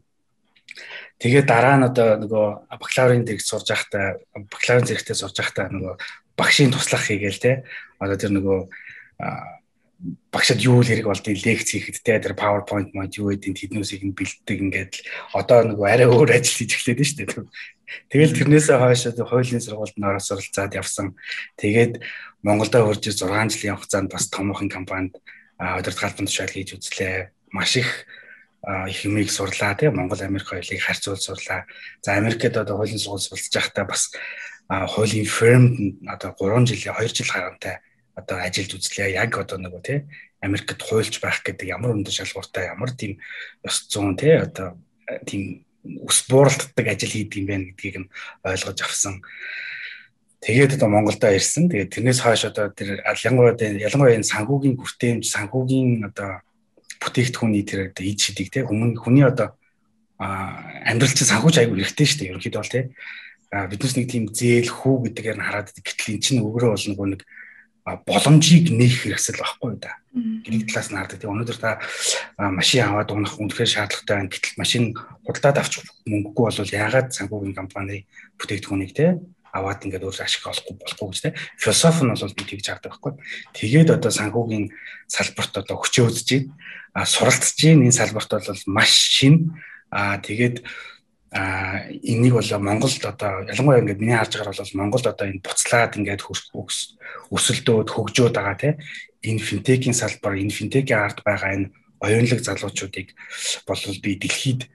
тэгээ 1.20 1.44
дараа 1.44 1.76
нь 1.76 1.88
одоо 1.92 2.10
нөгөө 2.24 2.46
бакалаврын 2.72 3.28
зэрэг 3.28 3.44
сурж 3.44 3.68
байхдаа 3.68 4.08
бакалаврын 4.32 4.88
зэрэгтээ 4.88 5.18
сурж 5.20 5.36
байхдаа 5.44 5.68
нөгөө 5.76 5.94
багшийн 6.36 6.72
туслах 6.72 7.04
хийгээл 7.08 7.40
тэ 7.40 7.54
одоо 8.00 8.18
тэр 8.20 8.32
нөгөө 8.36 8.60
багшад 10.32 10.60
юу 10.60 10.84
л 10.84 10.88
хэрэг 10.88 11.08
болдгийг 11.08 11.40
лекц 11.48 11.72
хийхэд 11.72 12.04
те 12.04 12.20
тэр 12.20 12.36
PowerPoint 12.36 12.92
мод 12.92 13.16
юу 13.16 13.32
гэдэг 13.32 13.72
тэднүүсийг 13.72 14.04
нь 14.04 14.16
бэлддэг 14.16 14.60
ингээд 14.60 14.94
одоо 15.32 15.72
нөгөө 15.72 15.88
арай 15.88 16.08
өөр 16.12 16.36
ажил 16.36 16.60
хийж 16.60 16.72
эхлэв 16.76 17.00
дээ 17.00 17.08
шүү 17.08 17.20
дээ. 17.24 17.48
Тэгэл 18.12 18.36
тэрнээсээ 18.36 18.76
хойш 18.76 19.02
хуулийн 19.16 19.64
сургуульд 19.64 19.96
нь 19.96 20.04
орос 20.04 20.28
оролцоод 20.36 20.76
явсан. 20.76 21.16
Тэгээд 21.56 22.04
Монголдо 22.44 22.84
хурж 22.84 23.08
6 23.08 23.24
жилийн 23.24 23.80
хугацаанд 23.80 24.12
бас 24.12 24.28
томоохон 24.28 24.68
компанид 24.68 25.16
удирдлагын 25.56 26.28
тушаал 26.28 26.52
хийж 26.52 26.76
үзлээ. 26.76 27.32
Маш 27.56 27.80
их 27.80 27.88
их 28.90 29.06
юмыг 29.06 29.30
сурлаа 29.32 29.76
тийм 29.78 29.96
Монгол 29.96 30.22
Америк 30.22 30.48
хоёрыг 30.50 30.82
харьцуул 30.82 31.18
сурлаа. 31.18 31.66
За 32.02 32.18
Америкт 32.18 32.58
одоо 32.58 32.78
хуулийн 32.78 33.00
сургууль 33.00 33.22
суралцж 33.22 33.54
байхдаа 33.54 33.86
бас 33.86 34.12
хуулийн 34.68 35.26
фирмд 35.26 36.02
одоо 36.10 36.34
3 36.34 36.66
жилийн 36.66 36.96
2 36.98 37.14
жил 37.14 37.30
харантай 37.30 37.80
одоо 38.16 38.38
ажиллаж 38.42 38.74
үзлээ. 38.74 39.14
Яг 39.14 39.38
одоо 39.38 39.62
нөгөө 39.62 39.82
тий 39.86 40.00
Америкт 40.42 40.82
хуульч 40.82 41.22
байх 41.22 41.46
гэдэг 41.46 41.70
ямар 41.70 41.94
өндөр 41.94 42.14
шалгууртай 42.14 42.74
ямар 42.74 42.90
тийм 42.98 43.22
ёс 43.62 43.86
зүйн 43.86 44.18
тий 44.18 44.34
одоо 44.34 44.82
тийм 45.30 45.66
ус 46.02 46.26
бууралддаг 46.26 46.86
ажил 46.90 47.14
хийдэг 47.14 47.38
юм 47.38 47.46
байна 47.46 47.66
гэдгийг 47.70 47.98
нь 48.02 48.12
ойлгож 48.42 48.82
авсан. 48.82 49.22
Тэгээд 50.42 50.78
одоо 50.82 50.90
Монголдо 50.90 51.30
ирсэн. 51.30 51.70
Тэгээд 51.70 51.94
тэрнээс 51.94 52.22
хойш 52.22 52.50
одоо 52.50 52.74
тэр 52.74 53.02
ялангуяа 53.06 53.58
ялангуяа 53.58 54.18
энэ 54.18 54.30
санхүүгийн 54.30 54.78
хүртээмж, 54.78 55.26
санхүүгийн 55.30 56.10
одоо 56.10 56.42
бүтээгдэхүүний 57.02 57.64
тэр 57.66 57.92
одоо 57.92 58.04
ид 58.06 58.20
шидийг 58.20 58.50
те 58.52 58.64
хүмүүс 58.64 59.00
хүний 59.02 59.26
одоо 59.26 59.56
амьдрал 60.20 61.12
чинь 61.12 61.28
санхүүж 61.28 61.56
айгүй 61.60 61.84
хэрэгтэй 61.84 62.08
шүү 62.08 62.20
дээ. 62.20 62.32
Ерөнхийдөө 62.32 62.62
бол 62.62 62.74
те 62.74 62.82
биднес 63.52 63.94
нэг 63.96 64.08
тийм 64.12 64.26
зээл 64.32 64.72
хүү 64.72 64.96
гэдгээр 65.12 65.38
нь 65.40 65.46
хараад 65.46 65.70
гэтэл 65.76 66.12
эн 66.16 66.22
чинь 66.24 66.44
өөрөө 66.44 66.72
бол 66.72 66.88
нөгөө 66.92 67.08
нэг 67.16 67.22
боломжийг 68.08 68.74
нээх 68.74 69.06
хэрэгсэл 69.06 69.40
байхгүй 69.40 69.78
да. 69.78 70.00
Гэрэг 70.16 70.72
талаас 70.74 70.90
нь 70.90 70.98
хардаг. 70.98 71.22
Өнөөдөр 71.22 71.60
та 71.62 71.78
машин 72.50 72.82
аваад 72.82 73.14
унах 73.14 73.38
үнэхээр 73.38 73.70
шаардлагатай 73.70 74.16
байна. 74.18 74.32
Гэтэл 74.34 74.58
машин 74.58 74.84
худалдаад 75.22 75.62
авчих 75.62 75.86
мөнгөгүй 76.10 76.46
бол 76.50 76.74
яагаад 76.74 77.14
санхүүгийн 77.14 77.54
компани 77.54 78.10
бүтээгдэхүүнийг 78.42 78.92
те 78.98 79.22
аваад 79.56 79.88
ингээд 79.88 80.04
өөр 80.04 80.20
ашиг 80.20 80.44
олохгүй 80.44 80.76
болохгүй 80.76 81.08
гэж 81.10 81.20
те. 81.24 81.32
Философи 81.56 82.04
нь 82.04 82.12
бол 82.12 82.36
би 82.36 82.44
тэгж 82.44 82.66
хардаг 82.68 82.92
байхгүй. 82.92 83.14
Тэгээд 83.56 83.90
одоо 83.96 84.12
санхүүгийн 84.12 84.66
салбарт 85.08 85.54
одоо 85.64 85.80
үзэж 85.80 86.28
байна. 86.28 86.52
А 86.92 87.08
суралцж 87.08 87.56
байна. 87.64 87.88
Энэ 87.88 87.96
салбарт 87.96 88.30
бол 88.36 88.64
маш 88.68 88.92
шин. 88.92 89.56
А 89.90 90.20
тэгээд 90.20 90.68
а 91.36 91.88
энийг 92.04 92.34
бол 92.36 92.52
Монголд 92.60 93.04
одоо 93.04 93.44
ялангуяа 93.48 93.80
ингээд 93.84 94.00
миний 94.00 94.16
харж 94.16 94.40
байгаагаар 94.40 94.60
бол 94.60 94.80
Монголд 94.80 95.08
одоо 95.08 95.28
энэ 95.28 95.44
буцлаад 95.44 95.98
ингээд 96.00 96.22
өсөлдөөд 97.32 97.90
хөгжөөд 97.92 98.36
байгаа 98.36 98.56
тийм 98.56 98.76
энэ 99.20 99.42
финтекийн 99.44 99.96
салбар 99.98 100.40
энэ 100.40 100.54
финтекийн 100.56 101.00
ард 101.04 101.20
байгаа 101.28 101.52
энэ 101.56 101.72
оюунлаг 102.00 102.40
залуучуудыг 102.40 103.12
бол 103.68 103.82
би 104.04 104.12
дэлхийд 104.16 104.70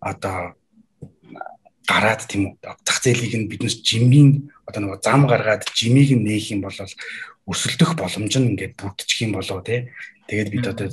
одоо 0.00 0.52
гараад 1.88 2.26
тийм 2.26 2.42
үү 2.52 2.54
зах 2.62 2.98
зээлийг 3.02 3.34
нь 3.36 3.50
биднес 3.50 3.80
жимийн 3.82 4.52
одоо 4.66 4.80
нэг 4.82 5.02
зам 5.02 5.26
гаргаад 5.26 5.66
жимийг 5.74 6.10
нь 6.14 6.24
нээх 6.26 6.54
юм 6.54 6.60
бол 6.66 6.76
өсөлдөх 7.46 7.98
боломж 7.98 8.34
нь 8.38 8.50
ингээд 8.54 8.78
бүрдчих 8.78 9.26
юм 9.26 9.38
болоо 9.38 9.60
тий 9.62 9.90
тэгээд 10.28 10.48
бид 10.52 10.66
одоо 10.70 10.88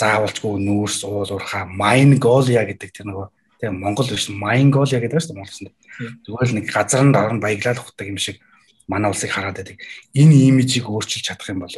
заавалчгүй 0.00 0.54
нүүрс 0.58 1.04
уул 1.06 1.30
уурхаа 1.30 1.64
майн 1.68 2.18
голия 2.18 2.64
гэдэг 2.66 2.90
тэр 2.90 3.06
нөгөө 3.06 3.28
Тэгээ 3.60 3.76
Монгол 3.76 4.08
биш 4.08 4.32
Майнголиа 4.32 5.04
гэдэг 5.04 5.20
шүү 5.20 5.36
дээ 5.36 5.40
Монголсонд. 5.44 5.76
Зүгээр 6.24 6.48
л 6.48 6.56
нэг 6.56 6.66
газар 6.72 7.04
нь 7.04 7.12
дараа 7.12 7.36
нь 7.36 7.44
баяглал 7.44 7.76
ухдаг 7.76 8.08
юм 8.08 8.16
шиг 8.16 8.40
манай 8.88 9.12
улсыг 9.12 9.28
хараад 9.36 9.60
байдаг. 9.60 9.76
Энэ 10.16 10.48
имижийг 10.48 10.88
өөрчилж 10.88 11.28
чадах 11.28 11.52
юм 11.52 11.60
бол 11.60 11.68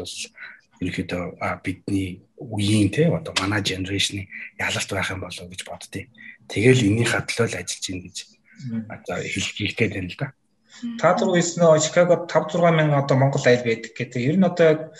ерөнхийдөө 0.80 1.22
бидний 1.64 2.22
үеийн 2.38 2.90
те 2.90 3.08
одоо 3.10 3.34
манай 3.40 3.62
генерашны 3.62 4.28
ялалт 4.58 4.90
байх 4.90 5.10
юм 5.10 5.20
болов 5.20 5.46
гэж 5.50 5.62
боддتي. 5.66 6.08
Тэгэл 6.48 6.86
энэний 6.86 7.08
хадлал 7.08 7.52
ажиллаж 7.52 7.84
ийн 7.88 8.00
гэж 8.06 8.16
одоо 8.88 9.16
хэлэх 9.20 9.76
гээд 9.76 9.92
байна 9.94 10.10
л 10.10 10.18
да. 10.18 10.28
Та 10.98 11.14
түрүү 11.14 11.36
хэлсэн 11.38 11.84
Чикагод 11.84 12.26
5 12.26 12.56
6 12.56 12.72
мянган 12.72 13.02
одоо 13.04 13.16
Монгол 13.20 13.44
айл 13.46 13.62
байдаг 13.62 13.92
гэдэг. 13.94 14.20
Ер 14.22 14.36
нь 14.40 14.48
одоо 14.48 14.90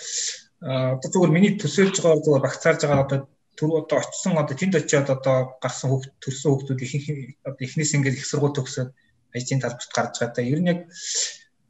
одоо 0.63 1.09
зүгээр 1.11 1.35
миний 1.35 1.53
төсөөлж 1.59 1.99
байгаа 1.99 2.23
зүгээр 2.23 2.45
багцаарж 2.45 2.79
байгаа 2.85 3.03
одоо 3.03 3.19
түрүү 3.57 3.77
одоо 3.83 3.97
очсон 3.99 4.37
одоо 4.39 4.55
тэнд 4.55 4.79
очиод 4.79 5.09
одоо 5.09 5.57
гарсан 5.59 5.89
хүүхд 5.91 6.11
төрсэн 6.23 6.49
хүүхдүүд 6.49 6.83
ихэнх 6.85 7.07
одоо 7.43 7.63
эхнээс 7.65 7.91
ингээд 7.97 8.17
их 8.17 8.29
сургууль 8.29 8.55
төгсөөд 8.55 8.89
ажлын 9.35 9.61
талбарт 9.61 9.91
гарч 9.91 10.13
байгаа. 10.21 10.37
Тэр 10.37 10.61
нь 10.61 10.71
яг 10.71 10.79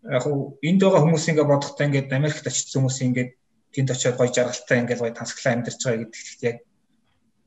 яг 0.04 0.24
энд 0.68 0.82
байгаа 0.84 1.02
хүмүүс 1.02 1.26
ингээд 1.32 1.52
бодохдоо 1.52 1.86
ингээд 1.88 2.14
Америкт 2.14 2.46
очсон 2.48 2.86
хүмүүс 2.86 3.00
ингээд 3.08 3.32
тэнд 3.74 3.90
очиод 3.92 4.16
гоё 4.18 4.30
жаргалтай 4.30 4.78
ингээд 4.80 5.02
гоё 5.02 5.14
тансаглаа 5.18 5.54
амьдарч 5.54 5.80
байгаа 5.82 6.06
гэдэгт 6.06 6.42
яг 6.46 6.58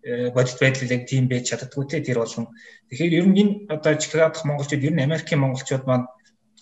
э, 0.02 0.30
бодит 0.34 0.58
байдал 0.60 0.92
яг 0.92 1.02
тийм 1.06 1.24
байж 1.30 1.44
чаддгүй 1.48 1.84
те 1.86 2.02
тэр 2.02 2.18
болгон. 2.20 2.50
Тэгэхээр 2.90 3.16
ер 3.18 3.26
нь 3.30 3.40
энэ 3.40 3.54
одоо 3.70 3.94
Чикагодох 3.94 4.44
монголчууд 4.44 4.82
ер 4.84 4.94
нь 4.94 5.04
Америкийн 5.06 5.40
монголчууд 5.40 5.84
маань 5.86 6.10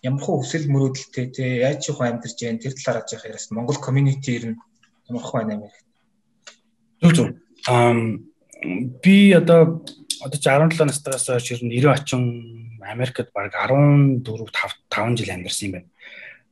ямархуу 0.04 0.44
хүсэл 0.44 0.68
мөрөөдөлтэй 0.68 1.26
те 1.32 1.44
яаж 1.64 1.88
их 1.88 2.00
амьдарч 2.00 2.36
जैन 2.36 2.60
тэр 2.60 2.76
талаар 2.76 3.04
ажих 3.04 3.24
яриас 3.24 3.48
Монгол 3.50 3.80
community 3.80 4.36
ер 4.36 4.44
нь 4.52 4.60
ямархуу 5.08 5.40
байна 5.40 5.56
юм 5.56 5.62
ярих. 5.64 5.80
Зүг 7.00 7.12
зүг. 7.16 7.28
Ам 7.68 8.28
би 9.00 9.32
одоо 9.32 9.80
одоо 10.20 10.38
17 10.40 10.84
настайгаас 10.84 11.26
хойш 11.28 11.56
ер 11.56 11.64
нь 11.64 11.72
90 11.72 11.88
очин 11.88 12.22
Америкт 12.84 13.32
баг 13.32 13.52
14 13.52 14.24
5 14.28 14.76
5 14.92 15.16
жил 15.16 15.32
амьдарсан 15.32 15.66
юм 15.68 15.72
байна. 15.72 15.88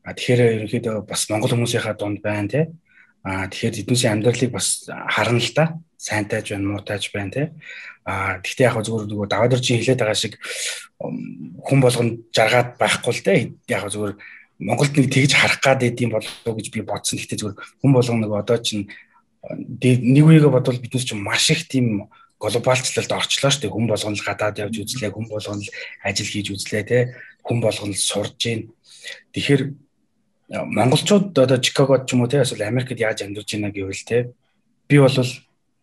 А 0.03 0.15
тэгэхээр 0.17 0.67
ерөнхийдөө 0.67 1.07
бас 1.07 1.29
монгол 1.31 1.53
хүмүүсийнхаа 1.53 1.95
дунд 1.95 2.21
байна 2.25 2.49
те. 2.49 2.61
А 3.23 3.47
тэгэхээр 3.47 3.87
эднийсийн 3.87 4.19
амьдралыг 4.19 4.51
бас 4.51 4.87
харна 4.87 5.39
л 5.39 5.55
та. 5.55 5.79
Сайнтайж 5.97 6.51
байна, 6.51 6.75
муутайж 6.75 7.11
байна 7.15 7.31
те. 7.31 7.43
А 8.03 8.43
гэхдээ 8.43 8.67
яг 8.67 8.83
зүгээр 8.83 9.07
нөгөө 9.07 9.29
даваад 9.31 9.55
орчин 9.55 9.79
хэлээд 9.79 10.03
байгаа 10.03 10.19
шиг 10.19 10.35
хүн 10.99 11.79
болгонд 11.79 12.27
жаргаад 12.35 12.75
байхгүй 12.83 13.13
л 13.15 13.23
те. 13.23 13.35
Яг 13.71 13.87
зүгээр 13.87 14.19
Монголд 14.63 14.95
нэг 14.99 15.11
тэгж 15.11 15.33
харах 15.35 15.63
гад 15.63 15.87
идэм 15.87 16.11
болов 16.11 16.31
уу 16.47 16.59
гэж 16.59 16.71
би 16.75 16.83
бодсон. 16.83 17.19
Гэхдээ 17.19 17.39
зүгээр 17.39 17.59
хүн 17.83 17.93
болгоно 17.95 18.27
нөгөө 18.27 18.43
одоо 18.43 18.59
чинь 18.59 18.91
нэг 19.43 20.23
үеигээ 20.27 20.51
бодвол 20.51 20.79
биднес 20.83 21.07
чинь 21.07 21.23
маш 21.23 21.51
их 21.51 21.67
тийм 21.67 22.11
глобалчлалд 22.39 23.11
орчлоо 23.11 23.51
шүү 23.51 23.67
дээ. 23.67 23.75
Хүн 23.75 23.87
болгоно 23.91 24.19
л 24.19 24.27
гадаад 24.27 24.59
явж 24.59 24.75
үзлээ, 24.83 25.15
хүн 25.15 25.27
болгоно 25.31 25.63
л 25.63 25.71
ажил 26.03 26.31
хийж 26.31 26.55
үзлээ 26.55 26.83
те. 26.87 26.99
Хүн 27.43 27.59
болгоно 27.63 27.95
л 27.95 27.99
сурж 27.99 28.35
гин. 28.39 28.71
Тэгэхээр 29.35 29.63
монголчууд 30.53 31.33
одоо 31.39 31.59
Чикагод 31.59 32.05
ч 32.05 32.13
юм 32.13 32.23
уу 32.23 32.29
те 32.29 32.45
эсвэл 32.45 32.69
Америкт 32.69 33.01
яаж 33.01 33.25
амьдарч 33.25 33.49
байна 33.57 33.73
гэвэл 33.73 34.05
те 34.05 34.33
би 34.89 35.01
бол 35.01 35.17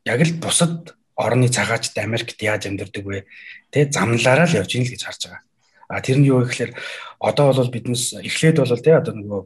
яг 0.05 0.19
л 0.21 0.33
бусад 0.37 0.93
орны 1.17 1.49
цагаачд 1.49 1.97
Америкт 1.97 2.37
яаж 2.37 2.69
амьдардаг 2.69 3.03
вэ 3.03 3.25
те 3.73 3.89
замналаараа 3.89 4.45
л 4.45 4.57
явж 4.61 4.77
ийн 4.77 4.85
л 4.85 4.93
гэж 4.93 5.01
харж 5.03 5.21
байгаа. 5.25 5.41
А 5.89 6.01
тэр 6.05 6.21
нь 6.21 6.29
юу 6.29 6.45
гэхээр 6.45 6.77
одоо 7.17 7.49
бол 7.49 7.73
биднес 7.73 8.13
эхлээд 8.13 8.61
бол 8.61 8.77
те 8.77 8.93
одоо 8.93 9.13
нөгөө 9.17 9.41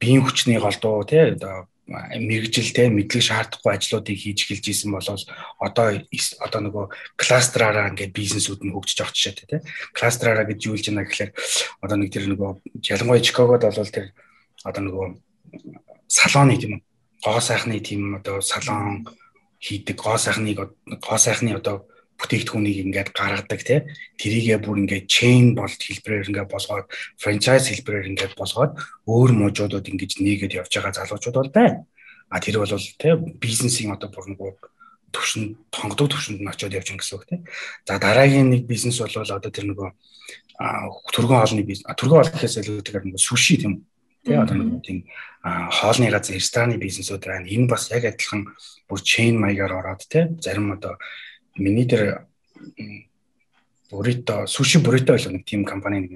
биеийн 0.00 0.24
хүчний 0.24 0.56
голдуу 0.56 1.04
те 1.04 1.36
одоо 1.36 1.68
мэрэгжил 1.84 2.72
те 2.72 2.88
мэдлэг 2.88 3.20
шаардахгүй 3.20 3.76
ажлуудыг 3.76 4.16
хийж 4.16 4.48
эхэлж 4.48 4.64
исэн 4.72 4.96
болол 4.96 5.20
одоо 5.60 6.00
одоо 6.40 6.60
нөгөө 6.64 6.84
кластераараа 7.20 7.92
ингээд 7.92 8.16
бизнесүүд 8.16 8.64
нь 8.64 8.72
хөгжиж 8.72 9.04
авах 9.04 9.12
жишээтэй 9.12 9.46
те 9.52 9.56
кластераараа 9.92 10.48
гэж 10.48 10.60
юу 10.64 10.80
хэлж 10.80 10.88
байна 10.88 11.04
гэхээр 11.04 11.30
одоо 11.84 11.96
нэг 12.00 12.08
тэр 12.08 12.32
нөгөө 12.32 12.50
ялангуяа 12.88 13.20
Чикагод 13.20 13.68
бол 13.68 13.92
тэр 13.92 14.16
одоо 14.64 14.82
нөгөө 14.82 15.06
салооны 16.08 16.56
тийм 16.58 16.82
гоо 17.24 17.40
сайхны 17.40 17.80
тийм 17.80 18.16
одоо 18.16 18.40
салон 18.40 19.06
хийдэг 19.60 19.96
гоо 19.96 20.18
сайхныг 20.18 20.58
гоо 21.00 21.18
сайхны 21.18 21.56
одоо 21.56 21.88
бүтээгдэхүүнийг 22.20 22.78
ингээд 22.84 23.10
гаргадаг 23.10 23.60
тий 23.64 23.80
тэрийгээ 24.20 24.58
бүр 24.62 24.86
ингээд 24.86 25.06
чейн 25.10 25.54
болт 25.58 25.80
хэлбэрээр 25.80 26.30
ингээд 26.30 26.52
болгоод 26.52 26.86
франчайз 27.18 27.68
хэлбэрээр 27.68 28.10
ингээд 28.14 28.34
болгоод 28.38 28.78
өөр 29.08 29.30
мужуудад 29.34 29.88
ингээд 29.88 30.22
нийгээд 30.22 30.56
явж 30.62 30.70
байгаа 30.70 30.94
залуучууд 30.94 31.36
бол 31.36 31.50
байна. 31.50 31.78
А 32.30 32.38
тэр 32.38 32.62
бол 32.62 32.70
тий 32.70 33.12
бизнесийн 33.40 33.90
одоо 33.90 34.08
бүр 34.14 34.30
нөгөө 34.30 34.50
төвшин 35.10 35.58
тонгодог 35.74 36.10
төвшөнд 36.14 36.40
нь 36.42 36.50
очиод 36.50 36.76
явж 36.78 36.94
байгаа 36.94 37.02
гэсэн 37.02 37.16
үг 37.18 37.24
тий. 37.26 37.40
За 37.86 37.98
дараагийн 37.98 38.50
нэг 38.50 38.62
бизнес 38.70 39.02
бол 39.02 39.10
одоо 39.10 39.50
тэр 39.50 39.66
нөгөө 39.74 39.90
түргэн 41.14 41.38
хоолны 41.42 41.66
бизнес 41.66 41.88
түргэн 41.98 42.14
хоол 42.14 42.30
гэхээс 42.30 42.62
илүү 42.62 42.78
тэгэхээр 42.78 43.06
нөгөө 43.10 43.22
суши 43.26 43.58
тийм 43.58 43.82
тий 44.24 44.36
одоо 44.36 44.80
тийм 44.80 45.04
хоолны 45.44 46.10
газар 46.10 46.36
рестораны 46.36 46.76
бизнесүүд 46.80 47.24
байна. 47.24 47.46
Энэ 47.46 47.68
бас 47.68 47.90
яг 47.92 48.04
адилхан 48.08 48.48
бүр 48.88 49.00
чейн 49.00 49.36
маягаар 49.38 49.78
ороод 49.84 50.08
тий 50.08 50.28
зарим 50.40 50.72
одоо 50.72 50.98
миний 51.56 51.84
дээр 51.84 52.26
бурито 53.90 54.46
суши 54.46 54.78
бурито 54.78 55.12
байлаа 55.12 55.32
нэг 55.32 55.44
тийм 55.44 55.64
компани 55.64 56.00
нэг 56.00 56.12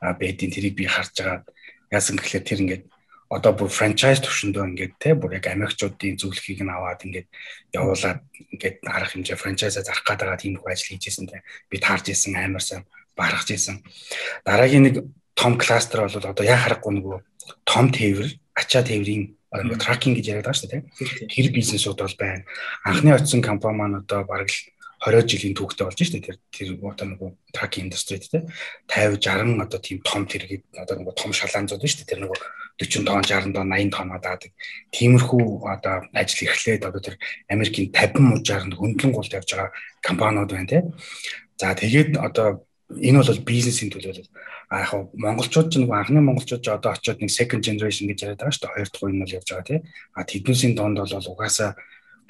бэдийн 0.00 0.52
тэрийг 0.52 0.74
би 0.74 0.84
харж 0.86 1.12
байгаа. 1.20 1.44
Яасан 1.90 2.16
гэхлээр 2.16 2.44
тэр 2.44 2.60
ингээд 2.64 2.84
одоо 3.30 3.52
бүр 3.54 3.68
франчайз 3.68 4.18
төвшөндөө 4.24 4.64
ингээд 4.74 4.94
те 4.98 5.14
бүр 5.14 5.38
яг 5.38 5.46
Америкчуудын 5.46 6.18
зөвлөхийг 6.18 6.66
нь 6.66 6.72
аваад 6.72 7.04
ингээд 7.06 7.28
явуулаад 7.76 8.24
ингээд 8.56 8.76
арга 8.88 9.12
хэмжээ 9.12 9.38
франчайзаа 9.38 9.86
зарах 9.86 10.02
гэдэг 10.02 10.40
тийм 10.40 10.58
их 10.58 10.66
ажил 10.66 10.98
хийжсэн 10.98 11.30
те 11.30 11.46
би 11.70 11.78
таарж 11.78 12.10
исэн 12.10 12.34
амар 12.34 12.64
сайн 12.64 12.82
баргаж 13.14 13.54
исэн. 13.54 13.84
Дараагийн 14.42 14.82
нэг 14.82 14.96
том 15.34 15.54
кластер 15.60 16.02
бол 16.02 16.16
одоо 16.16 16.44
яа 16.44 16.58
харахгүй 16.58 16.92
нөгөө 16.98 17.18
том 17.64 17.90
тээвэр, 17.90 18.28
ачаа 18.54 18.82
тээврийн 18.84 19.36
нөгөө 19.50 19.78
тракинг 19.82 20.22
гэж 20.22 20.26
яриад 20.30 20.46
байгаа 20.46 20.58
шүү 20.62 20.70
дээ. 20.70 20.82
Тэр 21.26 21.46
бизнесүүд 21.50 21.98
бол 21.98 22.16
байна. 22.18 22.46
Анхны 22.86 23.10
очсон 23.10 23.42
компани 23.42 23.76
маань 23.78 23.98
одоо 23.98 24.22
бараг 24.22 24.46
л 24.46 24.58
20 25.00 25.26
жилийн 25.26 25.56
түүхтэй 25.56 25.84
болж 25.88 25.96
штэ 25.96 26.20
тэр 26.20 26.36
тэр 26.52 26.76
одоо 26.84 27.06
нөгөө 27.08 27.30
тракинг 27.56 27.88
индустрид 27.88 28.28
те 28.28 28.44
50 28.86 29.18
60 29.18 29.64
одоо 29.64 29.80
тийм 29.80 29.98
том 30.04 30.28
тэрэг 30.28 30.62
одоо 30.76 31.00
нөгөө 31.00 31.14
том 31.16 31.32
шалаанзууд 31.32 31.82
штэ 31.82 32.04
тэр 32.04 32.20
нөгөө 32.28 32.38
40 32.84 33.08
тонн 33.08 33.24
60 33.24 33.56
тонн 33.56 33.72
80 33.72 33.90
тонноо 33.96 34.20
даадаг. 34.20 34.52
Тиймэрхүү 34.92 35.44
одоо 35.66 36.04
ажил 36.12 36.46
эхлээд 36.46 36.84
одоо 36.84 37.00
тэр 37.00 37.16
Америкийн 37.48 37.90
50 37.90 38.20
мужаарнд 38.20 38.76
хөндлөн 38.76 39.12
гулд 39.16 39.32
явж 39.34 39.48
байгаа 39.50 39.72
компаниуд 40.04 40.52
байна 40.52 40.68
те 40.68 40.78
за 41.56 41.74
тэгээд 41.74 42.20
одоо 42.20 42.64
энэ 42.98 43.22
бол 43.22 43.46
бизнесийн 43.46 43.90
төлөө 43.94 44.26
а 44.70 44.86
яг 44.86 45.10
монголчууд 45.14 45.70
ч 45.70 45.78
нэг 45.78 45.90
анхны 45.90 46.22
монголчууд 46.22 46.62
одоо 46.66 46.94
очиод 46.94 47.18
нэг 47.22 47.30
second 47.30 47.62
generation 47.62 48.06
гэж 48.06 48.18
яриад 48.22 48.42
байгаа 48.42 48.54
шүү 48.54 48.62
дээ. 48.66 48.74
Хоёр 48.74 48.90
дахь 48.90 49.02
үе 49.02 49.12
нь 49.14 49.22
бол 49.22 49.36
явж 49.38 49.48
байгаа 49.50 49.66
тий. 49.66 49.80
А 50.14 50.20
тэднээсийн 50.22 50.74
донд 50.78 50.98
бол 51.02 51.30
угаасаа 51.34 51.70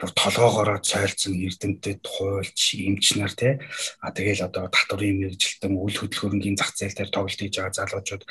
бүр 0.01 0.11
толгоогоороо 0.17 0.79
цойлцсон 0.81 1.37
эрдэмтэд 1.37 2.01
хуульч 2.01 2.61
эмч 2.81 3.05
нар 3.21 3.33
тий. 3.37 3.61
А 4.01 4.09
тэгэл 4.13 4.49
одоо 4.49 4.73
татврын 4.73 5.21
мэрэгжилтэн 5.21 5.77
үйл 5.77 6.01
хөдөлгөөнгийн 6.01 6.57
зах 6.57 6.73
зээл 6.73 6.97
дээр 6.97 7.13
тоглолт 7.13 7.41
хийж 7.41 7.55
байгаа 7.61 7.77
залуучууд. 7.77 8.25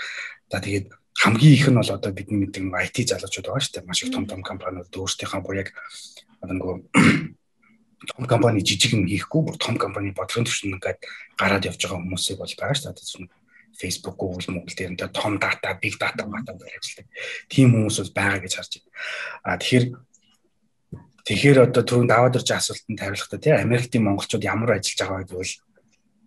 За 0.50 0.58
тэгээд 0.58 0.88
хамгийн 1.22 1.54
их 1.54 1.66
нь 1.70 1.78
бол 1.78 1.94
одоо 1.94 2.12
бидний 2.14 2.50
мэддэг 2.50 2.66
IT 2.66 2.98
залуучууд 3.14 3.46
байгаа 3.46 3.62
шүү 3.62 3.74
дээ. 3.78 3.86
Маш 3.86 4.02
их 4.02 4.10
том 4.10 4.26
том 4.26 4.42
компаниуд 4.42 4.90
өөрсдийнхөө 4.90 5.42
бүр 5.46 5.62
яг 5.62 5.70
одоо 6.42 6.56
нөгөө 6.58 6.78
том 8.08 8.26
компани 8.26 8.64
жижиг 8.64 8.96
юм 8.96 9.08
хийхгүй 9.08 9.42
бүр 9.44 9.58
том 9.60 9.76
компани 9.76 10.16
бодлогын 10.16 10.48
түвшинд 10.48 10.80
ингээд 10.80 11.00
гараад 11.36 11.68
явж 11.68 11.80
байгаа 11.84 12.00
хүмүүсийг 12.00 12.40
бол 12.40 12.56
байгаа 12.56 12.76
шүү 12.76 12.96
дээ. 12.96 13.28
Facebook, 13.80 14.18
Google, 14.20 14.44
Google 14.44 14.76
дээр 14.76 14.92
энэ 14.92 15.08
том 15.16 15.40
дата, 15.40 15.78
big 15.80 15.96
data 15.96 16.28
батан 16.28 16.60
дээр 16.60 16.80
ажилладаг. 16.80 17.08
Тим 17.48 17.72
хүмүүс 17.72 17.98
бол 18.04 18.14
байгаа 18.16 18.40
гэж 18.44 18.54
харж 18.60 18.72
байна. 18.76 18.92
А 19.44 19.58
тэгэхээр 19.58 19.86
тэгэхээр 21.24 21.58
одоо 21.64 21.84
түрүүнд 21.88 22.12
аваад 22.12 22.38
ирж 22.40 22.50
асуултанд 22.52 23.00
хариулахдаа 23.00 23.40
тий 23.40 23.54
Америктийн 23.56 24.04
монголчууд 24.04 24.44
ямар 24.44 24.76
ажиллаж 24.76 25.00
байгаа 25.00 25.24
гэвэл 25.32 25.54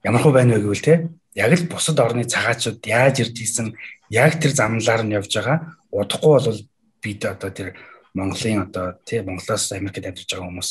ямар 0.09 0.23
хөө 0.23 0.33
байна 0.33 0.57
вэ 0.57 0.65
гэвэл 0.65 0.87
тий 0.87 0.97
яг 1.37 1.53
л 1.53 1.69
бусад 1.69 1.99
орны 2.01 2.25
цагаачууд 2.25 2.81
яаж 2.89 3.17
ирж 3.21 3.37
исэн 3.37 3.77
яг 4.09 4.41
тэр 4.41 4.53
замналаар 4.57 5.05
нь 5.05 5.17
явж 5.17 5.33
байгаа. 5.37 5.77
Удахгүй 5.93 6.33
бол 6.41 6.61
бид 7.05 7.21
одоо 7.29 7.51
тэр 7.53 7.77
Монголын 8.17 8.65
одоо 8.65 8.97
тий 9.05 9.21
Монголоос 9.21 9.73
Америкт 9.77 10.01
амьдарч 10.01 10.31
байгаа 10.31 10.49
хүмүүс 10.49 10.71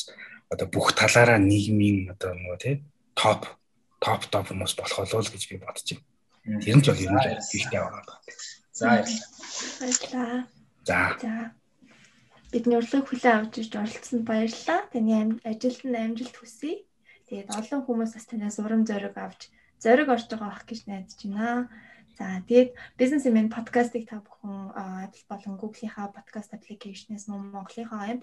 одоо 0.52 0.68
бүх 0.68 0.92
талаараа 1.00 1.40
нийгмийн 1.40 2.12
одоо 2.14 2.36
нөгөө 2.36 2.58
тий 2.60 2.76
топ 3.16 3.48
топ 4.04 4.22
топ 4.28 4.46
хүмүүс 4.52 4.76
болох 4.76 5.00
болов 5.00 5.32
гэж 5.32 5.44
би 5.48 5.58
бодож 5.64 5.88
байна. 5.88 6.60
Тэр 6.62 6.76
нь 6.78 6.84
ч 6.84 6.88
бол 6.92 7.06
юм 7.08 7.16
ихтэй 7.16 7.80
байгаа. 7.80 8.20
За 8.74 9.06
баярлалаа. 9.80 10.48
За. 10.84 11.00
За. 11.22 11.52
Бидний 12.52 12.78
урилгыг 12.78 13.08
хүлээн 13.08 13.38
авч 13.38 13.54
ирж 13.62 13.74
оролцсонд 13.78 14.26
баярлалаа. 14.28 14.80
Таны 14.92 15.40
ажилд 15.46 15.82
нь 15.88 15.96
амжилт 15.96 16.36
хүсье. 16.36 16.84
Тэгээд 17.30 17.54
олон 17.56 17.82
хүмүүс 17.86 18.12
бас 18.18 18.26
танаас 18.28 18.58
урам 18.60 18.84
зориг 18.84 19.16
авч 19.16 19.48
зориг 19.80 20.10
орж 20.10 20.28
байгаа 20.28 20.50
бах 20.52 20.66
гэж 20.68 20.80
найдаж 20.90 21.20
байна. 21.24 21.70
За 22.22 22.38
тэгээд 22.46 22.78
бизнес 23.02 23.26
имэн 23.26 23.50
подкастыг 23.50 24.06
та 24.06 24.22
бүхэн 24.22 24.78
Apple 25.10 25.26
болон 25.26 25.58
Google-ийнхаа 25.58 26.14
подкаст 26.14 26.54
аппликейшнээс 26.54 27.26
мөн 27.26 27.50
Монголынхаа 27.50 28.14
M+ 28.14 28.22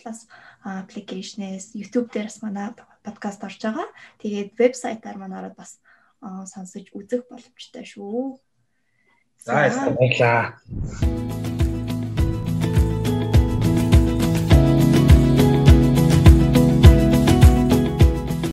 аппликейшнээс 0.63 1.75
YouTube 1.75 2.07
дээрс 2.15 2.39
манай 2.47 2.79
подкаст 3.03 3.43
орж 3.43 3.59
байгаа. 3.59 3.91
Тэгээд 4.23 4.55
вебсайтаар 4.55 5.19
манай 5.19 5.43
ороод 5.43 5.59
бас 5.59 5.83
сонсож 6.23 6.95
үзэх 6.95 7.27
боломжтой 7.27 7.83
шүү. 7.91 8.39
За 9.43 9.67
баярлалаа. 9.67 11.58